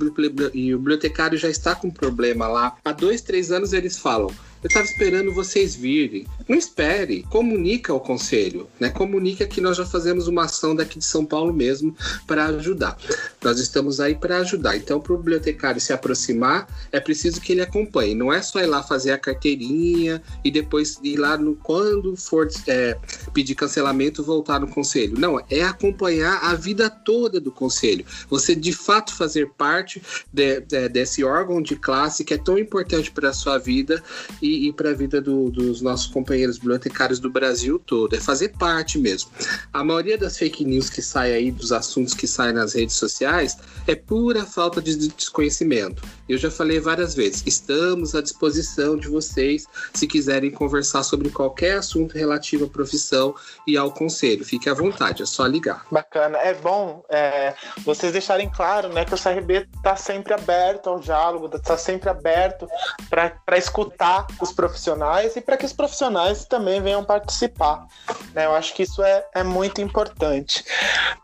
e 0.55 0.75
o 0.75 0.79
bibliotecário 0.79 1.39
já 1.39 1.49
está 1.49 1.75
com 1.75 1.91
problema 1.91 2.49
lá. 2.49 2.77
Há 2.85 2.93
dois, 2.93 3.21
três 3.23 3.51
anos 3.51 3.73
eles 3.73 3.99
falam: 3.99 4.31
eu 4.63 4.69
estava 4.69 4.85
esperando 4.85 5.33
vocês 5.33 5.75
virem. 5.75 6.27
Não 6.49 6.57
espere, 6.57 7.23
comunica 7.25 7.93
ao 7.93 8.01
conselho, 8.01 8.69
né? 8.81 8.91
Comunica 8.91 9.47
que 9.47 9.61
nós 9.61 9.77
já 9.77 9.87
fazemos 9.87 10.27
uma 10.27 10.45
ação 10.45 10.75
daqui 10.75 10.99
de 10.99 11.05
São 11.05 11.25
Paulo 11.25 11.53
mesmo 11.53 11.97
para 12.27 12.47
ajudar. 12.47 12.97
Nós 13.43 13.59
estamos 13.59 14.01
aí 14.01 14.15
para 14.15 14.39
ajudar. 14.39 14.77
Então, 14.77 15.01
para 15.01 15.13
o 15.13 15.19
bibliotecário 15.19 15.81
se 15.81 15.93
aproximar, 15.93 16.67
é 16.91 16.99
preciso 16.99 17.41
que 17.41 17.53
ele 17.53 17.61
acompanhe. 17.61 18.15
Não 18.15 18.33
é 18.33 18.43
só 18.43 18.61
ir 18.61 18.67
lá 18.67 18.83
fazer 18.83 19.13
a 19.13 19.19
carteirinha 19.19 20.23
e 20.45 20.51
depois 20.51 20.99
ir 21.03 21.17
lá 21.17 21.37
no 21.37 21.55
quando 21.55 22.17
for 22.17 22.49
é, 22.67 22.97
pedir 23.33 23.55
cancelamento 23.55 24.23
voltar 24.23 24.59
no 24.59 24.69
conselho. 24.69 25.19
Não, 25.19 25.39
é 25.51 25.63
acompanhar 25.63 26.39
a 26.43 26.55
vida 26.55 26.91
toda 26.91 27.41
do 27.41 27.53
conselho. 27.53 28.05
Você 28.29 28.55
de 28.55 28.73
fato 28.73 29.15
fazer 29.15 29.51
parte 29.57 30.03
de, 30.33 30.61
de, 30.61 30.89
desse 30.89 31.23
órgão 31.23 31.63
de 31.63 31.77
classe 31.77 32.25
que 32.25 32.35
é 32.35 32.39
tão 32.39 32.59
importante 32.59 33.11
para 33.11 33.31
a 33.31 33.33
sua 33.33 33.59
vida 33.59 34.03
e 34.49 34.73
para 34.73 34.91
a 34.91 34.95
vida 34.95 35.21
do, 35.21 35.51
dos 35.51 35.81
nossos 35.81 36.07
companheiros 36.07 36.59
bibliotecários 36.59 37.19
do 37.19 37.31
Brasil 37.31 37.79
todo. 37.79 38.15
É 38.15 38.21
fazer 38.21 38.51
parte 38.59 38.99
mesmo. 38.99 39.31
A 39.73 39.85
maioria 39.85 40.19
das 40.19 40.39
fake 40.39 40.65
news 40.65 40.91
que 40.91 41.03
sai 41.03 41.33
aí, 41.33 41.51
dos 41.51 41.73
assuntos 41.73 42.15
que 42.15 42.27
saem 42.27 42.55
nas 42.55 42.75
redes 42.75 42.97
sociais, 42.97 43.57
é 43.87 43.95
pura 43.95 44.45
falta 44.45 44.81
de 44.81 44.97
desconhecimento. 44.97 46.03
Eu 46.29 46.37
já 46.37 46.51
falei 46.51 46.79
várias 46.79 47.15
vezes, 47.15 47.43
estamos 47.47 48.15
à 48.15 48.21
disposição 48.21 48.97
de 48.97 49.09
vocês 49.09 49.65
se 49.95 50.07
quiserem 50.07 50.51
conversar 50.51 51.03
sobre 51.03 51.31
qualquer 51.31 51.79
assunto 51.79 52.17
relativo 52.17 52.67
à 52.67 52.69
profissão 52.69 53.35
e 53.67 53.77
ao 53.77 53.91
conselho. 53.91 54.45
Fique 54.45 54.69
à 54.69 54.75
vontade, 54.75 55.23
é 55.23 55.27
só 55.27 55.47
ligar. 55.47 55.87
Bacana. 55.91 56.39
É 56.39 56.55
bom 56.55 57.03
é, 57.09 57.55
vocês 57.79 58.13
deixarem 58.13 58.49
claro 58.51 58.89
né, 58.91 59.05
que 59.05 59.15
o 59.15 59.19
CRB 59.19 59.69
está 59.77 59.97
sempre 59.97 60.35
aberto 60.35 60.89
ao 60.91 61.01
diálogo, 61.01 61.49
está 61.55 61.77
sempre 61.77 62.09
aberto 62.09 62.69
para 63.09 63.57
escutar 63.57 64.27
os 64.41 64.53
profissionais 64.53 65.37
e 65.37 65.41
para 65.41 65.57
que 65.57 65.67
os 65.67 65.73
profissionais 65.73 66.45
também 66.45 66.81
venham 66.81 67.05
participar. 67.05 67.87
Né? 68.35 68.47
Eu 68.47 68.55
acho 68.55 68.75
que 68.75 68.83
isso 68.83 69.03
é, 69.03 69.25
é 69.35 69.43
muito 69.43 69.81
importante. 69.81 70.65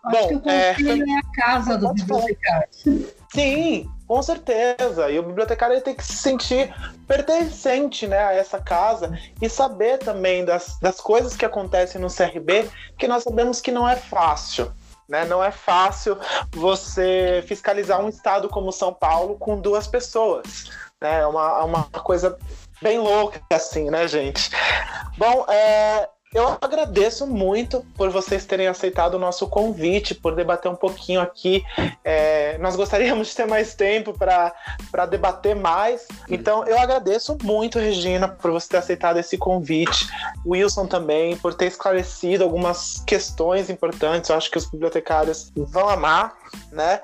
Acho 0.05 0.17
Bom, 0.17 0.29
que 0.29 0.35
o 0.35 0.41
conselho 0.41 1.05
é, 1.05 1.11
é 1.11 1.19
a 1.19 1.47
casa 1.47 1.79
do 1.79 1.93
bibliotecário. 1.93 2.69
Sim, 3.33 3.91
com 4.07 4.23
certeza. 4.23 5.11
E 5.11 5.19
o 5.19 5.23
bibliotecário 5.23 5.81
tem 5.81 5.95
que 5.95 6.05
se 6.05 6.17
sentir 6.17 6.73
pertencente 7.07 8.07
né, 8.07 8.19
a 8.19 8.33
essa 8.33 8.61
casa 8.61 9.19
e 9.41 9.49
saber 9.49 9.99
também 9.99 10.45
das, 10.45 10.79
das 10.81 11.01
coisas 11.01 11.37
que 11.37 11.45
acontecem 11.45 12.01
no 12.01 12.09
CRB, 12.09 12.71
que 12.99 13.09
nós 13.09 13.25
sabemos 13.25 13.61
que 13.61 13.73
não 13.73 13.89
é 13.89 13.97
fácil. 13.97 14.71
Né? 15.09 15.25
Não 15.25 15.43
é 15.43 15.51
fácil 15.51 16.17
você 16.53 17.45
fiscalizar 17.47 18.01
um 18.01 18.09
estado 18.09 18.49
como 18.49 18.73
São 18.73 18.93
Paulo 18.93 19.37
com 19.37 19.61
duas 19.61 19.87
pessoas. 19.87 20.71
Né? 21.01 21.21
É 21.21 21.27
uma, 21.27 21.61
é 21.61 21.63
uma 21.65 21.85
coisa 21.85 22.39
bem 22.85 22.99
louca, 22.99 23.41
assim, 23.51 23.91
né, 23.91 24.07
gente? 24.07 24.51
Bom, 25.17 25.47
é, 25.49 26.07
eu 26.35 26.59
agradeço 26.61 27.27
muito 27.27 27.83
por 27.97 28.11
vocês 28.11 28.45
terem 28.45 28.67
aceitado 28.67 29.15
o 29.15 29.19
nosso 29.19 29.47
convite, 29.47 30.15
por 30.15 30.35
debater 30.35 30.71
um 30.71 30.77
pouquinho 30.77 31.23
aqui. 31.23 31.65
É, 32.05 32.59
nós 32.59 32.77
gostaríamos 32.77 33.29
de 33.29 33.37
ter 33.37 33.47
mais 33.47 33.75
tempo 33.75 34.13
para 34.13 35.07
debater 35.09 35.57
mais. 35.57 36.07
Então, 36.29 36.63
eu 36.67 36.79
agradeço 36.79 37.39
muito, 37.43 37.79
Regina, 37.79 38.29
por 38.29 38.51
você 38.51 38.69
ter 38.69 38.77
aceitado 38.77 39.17
esse 39.17 39.39
convite. 39.39 40.07
Wilson 40.45 40.87
também, 40.87 41.39
por 41.39 41.55
ter 41.55 41.67
esclarecido 41.67 42.45
algumas 42.45 43.03
questões 43.07 43.71
importantes. 43.71 44.29
Eu 44.29 44.37
acho 44.37 44.51
que 44.51 44.59
os 44.59 44.67
bibliotecários 44.67 45.51
vão 45.57 45.89
amar, 45.89 46.35
né? 46.71 47.01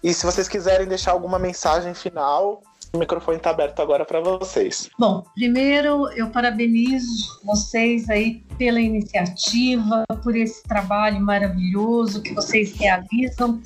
E 0.00 0.14
se 0.14 0.24
vocês 0.24 0.46
quiserem 0.46 0.86
deixar 0.86 1.10
alguma 1.10 1.40
mensagem 1.40 1.92
final, 1.92 2.62
o 2.94 2.98
microfone 2.98 3.36
está 3.36 3.50
aberto 3.50 3.80
agora 3.80 4.04
para 4.04 4.20
vocês. 4.20 4.88
Bom, 4.98 5.24
primeiro 5.34 6.08
eu 6.12 6.30
parabenizo 6.30 7.40
vocês 7.44 8.08
aí 8.08 8.42
pela 8.56 8.80
iniciativa, 8.80 10.04
por 10.22 10.36
esse 10.36 10.62
trabalho 10.62 11.20
maravilhoso 11.20 12.22
que 12.22 12.32
vocês 12.32 12.72
realizam 12.74 13.60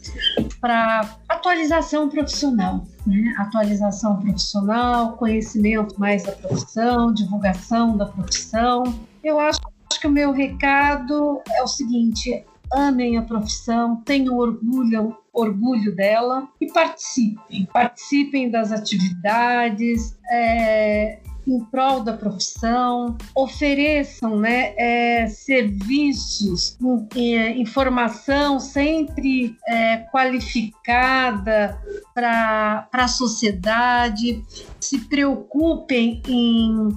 para 0.60 1.16
atualização 1.28 2.08
profissional, 2.08 2.84
né? 3.06 3.34
Atualização 3.38 4.16
profissional, 4.16 5.12
conhecimento 5.12 5.98
mais 6.00 6.24
da 6.24 6.32
profissão, 6.32 7.12
divulgação 7.12 7.96
da 7.96 8.06
profissão. 8.06 8.82
Eu 9.22 9.38
acho 9.38 9.60
que 10.00 10.06
o 10.06 10.10
meu 10.10 10.32
recado 10.32 11.40
é 11.50 11.62
o 11.62 11.66
seguinte: 11.66 12.44
amem 12.72 13.16
a 13.16 13.22
profissão, 13.22 14.02
tenham 14.04 14.36
orgulho, 14.36 15.16
orgulho 15.32 15.94
dela 15.94 16.48
e 16.60 16.66
participem. 16.72 17.66
Participem 17.72 18.50
das 18.50 18.72
atividades 18.72 20.18
é, 20.30 21.20
em 21.48 21.64
prol 21.64 22.00
da 22.00 22.12
profissão, 22.12 23.16
ofereçam 23.34 24.38
né, 24.38 24.74
é, 24.76 25.26
serviços, 25.28 26.76
é, 27.16 27.52
informação 27.52 28.60
sempre 28.60 29.56
é, 29.66 29.98
qualificada 30.12 31.80
para 32.14 32.86
a 32.92 33.08
sociedade, 33.08 34.42
se 34.80 34.98
preocupem 35.00 36.22
em, 36.26 36.88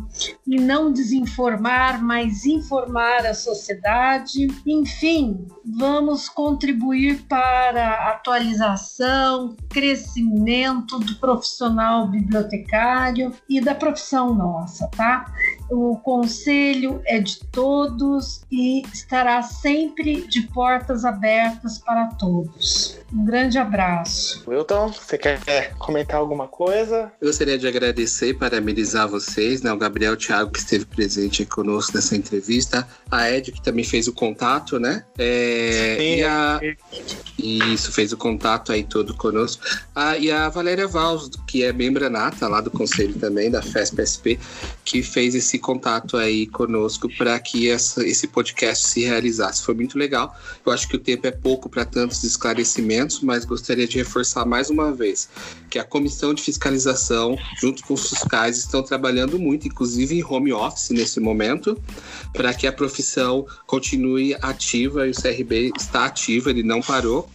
em 0.48 0.60
não 0.60 0.92
desinformar, 0.92 2.04
mas 2.04 2.46
informar 2.46 3.26
a 3.26 3.34
sociedade. 3.34 4.48
Enfim, 4.66 5.48
vamos 5.66 6.30
contribuir 6.30 7.24
para 7.28 8.10
atualização, 8.12 9.56
crescimento 9.70 11.00
do 11.00 11.16
profissional 11.16 12.08
bibliotecário 12.08 13.34
e 13.50 13.60
da 13.62 13.74
profissão 13.74 14.34
nossa, 14.34 14.88
tá? 14.90 15.26
O 15.70 15.98
conselho 15.98 17.02
é 17.06 17.20
de 17.20 17.40
todos 17.48 18.42
e 18.52 18.82
estará 18.94 19.42
sempre 19.42 20.28
de 20.28 20.42
portas 20.48 21.06
abertas 21.06 21.78
para 21.78 22.08
todos. 22.08 22.91
Um 23.14 23.26
grande 23.26 23.58
abraço. 23.58 24.44
Wilton, 24.48 24.88
você 24.94 25.18
quer 25.18 25.74
comentar 25.78 26.18
alguma 26.18 26.48
coisa? 26.48 27.12
Eu 27.20 27.28
gostaria 27.28 27.58
de 27.58 27.68
agradecer 27.68 28.30
e 28.30 28.34
parabenizar 28.34 29.08
vocês, 29.08 29.62
né? 29.62 29.72
O 29.72 29.78
Gabriel 29.78 30.16
Thiago, 30.16 30.52
que 30.52 30.60
esteve 30.60 30.86
presente 30.86 31.46
conosco 31.46 31.96
nessa 31.96 32.16
entrevista, 32.16 32.88
a 33.10 33.30
Ed, 33.30 33.52
que 33.52 33.62
também 33.62 33.84
fez 33.84 34.08
o 34.08 34.14
contato, 34.14 34.80
né? 34.80 35.04
É, 35.18 35.98
Sim. 36.00 36.16
E 36.16 36.24
a... 36.24 36.62
Isso, 37.38 37.92
fez 37.92 38.14
o 38.14 38.18
contato 38.18 38.72
aí 38.72 38.84
todo 38.84 39.14
conosco. 39.16 39.64
Ah, 39.94 40.18
e 40.18 40.32
a 40.32 40.48
Valéria 40.48 40.88
Valls, 40.88 41.32
que 41.48 41.64
é 41.64 41.74
membro 41.74 42.10
nata 42.10 42.48
lá 42.48 42.62
do 42.62 42.72
conselho 42.72 43.16
também, 43.16 43.52
da 43.52 43.62
FESP-SP, 43.62 44.40
que 44.92 45.02
fez 45.02 45.34
esse 45.36 45.58
contato 45.58 46.18
aí 46.18 46.46
conosco 46.46 47.08
para 47.18 47.40
que 47.40 47.70
essa, 47.70 48.06
esse 48.06 48.28
podcast 48.28 48.90
se 48.90 49.06
realizasse. 49.06 49.64
Foi 49.64 49.74
muito 49.74 49.98
legal. 49.98 50.36
Eu 50.66 50.72
acho 50.74 50.86
que 50.86 50.98
o 50.98 51.00
tempo 51.00 51.26
é 51.26 51.32
pouco 51.32 51.70
para 51.70 51.86
tantos 51.86 52.26
esclarecimentos, 52.26 53.22
mas 53.22 53.46
gostaria 53.46 53.88
de 53.88 53.98
reforçar 53.98 54.46
mais 54.46 54.70
uma 54.70 54.92
vez 54.92 55.30
que 55.70 55.80
a 55.80 55.84
comissão 55.86 56.34
de 56.34 56.42
fiscalização, 56.42 57.38
junto 57.62 57.82
com 57.86 57.94
os 57.94 58.10
fiscais, 58.10 58.58
estão 58.58 58.84
trabalhando 58.84 59.40
muito, 59.40 59.66
inclusive 59.66 60.14
em 60.14 60.26
home 60.26 60.52
office 60.52 60.90
nesse 60.90 61.22
momento, 61.22 61.82
para 62.34 62.54
que 62.54 62.68
a 62.68 62.74
profissão 62.74 63.48
continue 63.66 64.36
ativa 64.42 65.08
e 65.08 65.12
o 65.12 65.16
CRB 65.16 65.72
está 65.78 66.04
ativo, 66.04 66.50
ele 66.50 66.64
não 66.64 66.82
parou. 66.82 67.30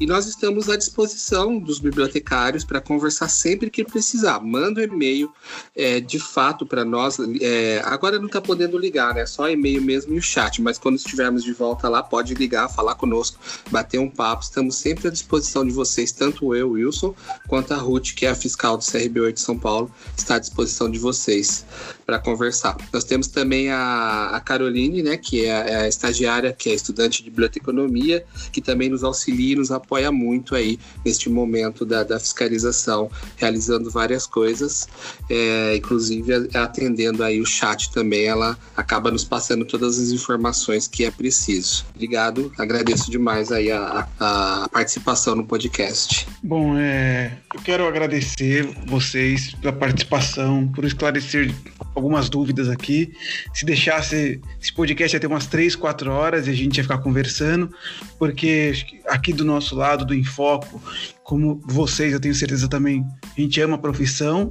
E 0.00 0.06
nós 0.06 0.26
estamos 0.26 0.70
à 0.70 0.76
disposição 0.76 1.58
dos 1.58 1.78
bibliotecários 1.78 2.64
para 2.64 2.80
conversar 2.80 3.28
sempre 3.28 3.68
que 3.68 3.84
precisar. 3.84 4.40
Manda 4.40 4.80
um 4.80 4.84
e-mail 4.84 5.30
é, 5.76 6.00
de 6.00 6.18
fato 6.18 6.64
para 6.64 6.86
nós. 6.86 7.01
É, 7.40 7.82
agora 7.84 8.18
não 8.18 8.26
está 8.26 8.40
podendo 8.40 8.78
ligar, 8.78 9.14
né? 9.14 9.26
Só 9.26 9.48
e-mail 9.48 9.82
mesmo 9.82 10.14
e 10.14 10.18
o 10.18 10.22
chat, 10.22 10.60
mas 10.60 10.78
quando 10.78 10.96
estivermos 10.96 11.42
de 11.44 11.52
volta 11.52 11.88
lá, 11.88 12.02
pode 12.02 12.34
ligar, 12.34 12.68
falar 12.68 12.94
conosco, 12.94 13.38
bater 13.70 13.98
um 13.98 14.08
papo. 14.08 14.42
Estamos 14.42 14.76
sempre 14.76 15.08
à 15.08 15.10
disposição 15.10 15.64
de 15.64 15.72
vocês, 15.72 16.12
tanto 16.12 16.54
eu, 16.54 16.72
Wilson, 16.72 17.14
quanto 17.48 17.72
a 17.72 17.76
Ruth, 17.76 18.14
que 18.14 18.26
é 18.26 18.30
a 18.30 18.34
fiscal 18.34 18.76
do 18.76 18.82
CRB8 18.82 19.32
de 19.32 19.40
São 19.40 19.58
Paulo, 19.58 19.90
está 20.16 20.36
à 20.36 20.38
disposição 20.38 20.90
de 20.90 20.98
vocês 20.98 21.64
para 22.04 22.18
conversar. 22.18 22.76
Nós 22.92 23.04
temos 23.04 23.28
também 23.28 23.70
a, 23.70 24.30
a 24.34 24.40
Caroline, 24.40 25.02
né, 25.02 25.16
que 25.16 25.44
é 25.44 25.52
a, 25.52 25.58
é 25.66 25.76
a, 25.82 25.88
estagiária, 25.88 26.52
que 26.52 26.70
é 26.70 26.74
estudante 26.74 27.22
de 27.22 27.30
biblioteconomia, 27.30 28.24
que 28.50 28.60
também 28.60 28.88
nos 28.88 29.04
auxilia 29.04 29.52
e 29.52 29.56
nos 29.56 29.70
apoia 29.70 30.10
muito 30.10 30.54
aí 30.54 30.78
neste 31.04 31.28
momento 31.28 31.84
da, 31.84 32.02
da 32.02 32.18
fiscalização, 32.18 33.10
realizando 33.36 33.90
várias 33.90 34.26
coisas, 34.26 34.88
é, 35.28 35.76
inclusive 35.76 36.32
atendendo 36.54 37.22
aí 37.22 37.40
o 37.40 37.46
chat 37.46 37.90
também, 37.90 38.24
ela 38.24 38.58
acaba 38.76 39.10
nos 39.10 39.24
passando 39.24 39.64
todas 39.64 39.98
as 39.98 40.10
informações 40.10 40.86
que 40.86 41.04
é 41.04 41.10
preciso. 41.10 41.84
Obrigado, 41.94 42.52
agradeço 42.58 43.10
demais 43.10 43.50
aí 43.50 43.70
a, 43.70 44.08
a 44.18 44.68
participação 44.70 45.34
no 45.34 45.44
podcast. 45.44 46.26
Bom, 46.42 46.76
é, 46.76 47.32
eu 47.54 47.60
quero 47.60 47.86
agradecer 47.86 48.66
vocês 48.86 49.54
pela 49.54 49.72
participação, 49.72 50.68
por 50.68 50.84
esclarecer 50.84 51.54
algumas 51.94 52.28
dúvidas 52.28 52.68
aqui. 52.68 53.12
Se 53.52 53.64
deixasse, 53.64 54.40
esse 54.60 54.72
podcast 54.72 55.16
ia 55.16 55.20
ter 55.20 55.26
umas 55.26 55.46
3, 55.46 55.76
4 55.76 56.10
horas 56.10 56.46
e 56.46 56.50
a 56.50 56.54
gente 56.54 56.76
ia 56.76 56.82
ficar 56.82 56.98
conversando, 56.98 57.70
porque 58.18 58.72
aqui 59.06 59.32
do 59.32 59.44
nosso 59.44 59.74
lado, 59.74 60.04
do 60.04 60.14
Infoco, 60.14 60.80
como 61.22 61.60
vocês, 61.64 62.12
eu 62.12 62.20
tenho 62.20 62.34
certeza 62.34 62.68
também, 62.68 63.04
a 63.36 63.40
gente 63.40 63.60
ama 63.60 63.76
a 63.76 63.78
profissão 63.78 64.50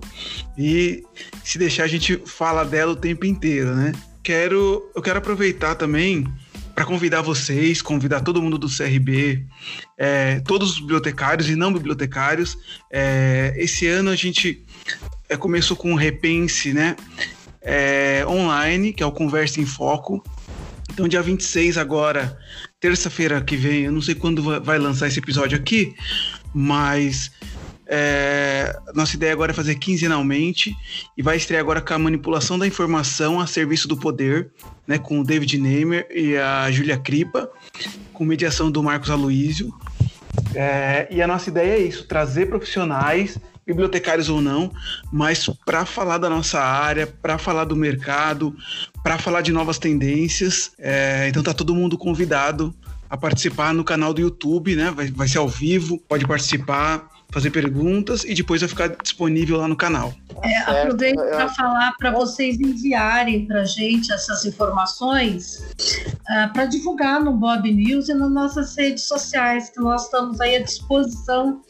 e 0.58 1.04
se 1.44 1.58
deixar 1.58 1.84
a 1.84 1.88
gente 1.88 2.22
fala 2.26 2.64
dela 2.64 2.94
o 2.94 2.96
tempo 2.96 3.26
inteiro, 3.26 3.76
né? 3.76 3.92
Quero, 4.24 4.90
eu 4.96 5.02
quero 5.02 5.18
aproveitar 5.18 5.76
também 5.76 6.26
para 6.76 6.86
convidar 6.86 7.22
vocês, 7.22 7.82
convidar 7.82 8.22
todo 8.22 8.42
mundo 8.42 8.58
do 8.58 8.68
CRB, 8.68 9.46
é, 9.98 10.40
todos 10.42 10.72
os 10.72 10.80
bibliotecários 10.80 11.50
e 11.50 11.56
não 11.56 11.74
bibliotecários. 11.74 12.58
É, 12.92 13.54
esse 13.58 13.88
ano 13.88 14.10
a 14.10 14.16
gente 14.16 14.64
é, 15.32 15.38
começou 15.38 15.78
com 15.78 15.92
um 15.92 15.96
repense 15.96 16.74
né, 16.74 16.98
é, 17.62 18.26
online, 18.28 18.92
que 18.92 19.02
é 19.02 19.06
o 19.06 19.12
Conversa 19.14 19.62
em 19.62 19.66
Foco. 19.66 20.22
Então, 20.92 21.08
dia 21.08 21.22
26 21.22 21.78
agora, 21.78 22.38
terça-feira 22.82 23.40
que 23.42 23.56
vem, 23.56 23.84
eu 23.84 23.94
não 23.94 24.02
sei 24.02 24.14
quando 24.14 24.44
vai 24.62 24.78
lançar 24.78 25.08
esse 25.08 25.20
episódio 25.20 25.58
aqui, 25.58 25.96
mas 26.54 27.32
é, 27.88 28.78
nossa 28.94 29.16
ideia 29.16 29.32
agora 29.32 29.54
é 29.54 29.56
fazer 29.56 29.76
quinzenalmente 29.76 30.76
e 31.18 31.22
vai 31.22 31.38
estrear 31.38 31.62
agora 31.62 31.80
com 31.80 31.94
a 31.94 32.00
manipulação 32.00 32.60
da 32.60 32.68
informação 32.68 33.40
a 33.40 33.48
serviço 33.48 33.88
do 33.88 33.96
poder, 33.96 34.52
né, 34.86 34.98
com 34.98 35.22
o 35.22 35.24
David 35.24 35.58
Neymer 35.58 36.08
e 36.14 36.36
a 36.36 36.70
Júlia 36.70 36.98
Cripa, 36.98 37.50
com 38.12 38.26
mediação 38.26 38.70
do 38.70 38.84
Marcos 38.84 39.10
Aloísio. 39.10 39.74
É, 40.54 41.08
e 41.10 41.22
a 41.22 41.28
nossa 41.28 41.50
ideia 41.50 41.76
é 41.76 41.80
isso: 41.80 42.06
trazer 42.06 42.48
profissionais, 42.48 43.38
bibliotecários 43.72 44.30
ou 44.30 44.42
não, 44.42 44.72
mas 45.12 45.50
para 45.66 45.86
falar 45.86 46.18
da 46.18 46.30
nossa 46.30 46.60
área, 46.60 47.08
para 47.08 47.38
falar 47.38 47.66
do 47.66 47.76
mercado, 47.76 48.56
para 49.04 49.18
falar 49.18 49.42
de 49.42 49.52
novas 49.52 49.78
tendências. 49.78 50.72
É, 50.78 51.28
então 51.30 51.42
tá 51.42 51.54
todo 51.54 51.76
mundo 51.76 51.98
convidado 51.98 52.74
a 53.10 53.18
participar 53.18 53.74
no 53.74 53.84
canal 53.84 54.14
do 54.14 54.22
YouTube, 54.22 54.76
né? 54.76 54.92
Vai, 54.92 55.12
vai 55.12 55.28
ser 55.28 55.38
ao 55.38 55.48
vivo, 55.48 55.98
pode 56.08 56.26
participar 56.26 57.10
fazer 57.32 57.50
perguntas 57.50 58.24
e 58.24 58.34
depois 58.34 58.62
vai 58.62 58.70
ficar 58.70 58.88
disponível 59.02 59.58
lá 59.58 59.68
no 59.68 59.76
canal. 59.76 60.14
É, 60.44 60.58
aproveito 60.60 61.18
para 61.18 61.48
falar 61.50 61.94
para 61.98 62.12
vocês 62.12 62.60
enviarem 62.60 63.46
para 63.46 63.62
a 63.62 63.66
gente 63.66 64.12
essas 64.12 64.46
informações 64.46 65.64
uh, 66.30 66.52
para 66.52 66.66
divulgar 66.66 67.24
no 67.24 67.34
Bob 67.34 67.72
News 67.72 68.10
e 68.10 68.14
nas 68.14 68.32
nossas 68.32 68.76
redes 68.76 69.04
sociais, 69.04 69.70
que 69.70 69.80
nós 69.80 70.06
estamos 70.06 70.42
aí 70.42 70.56
à 70.56 70.64
disposição 70.64 71.62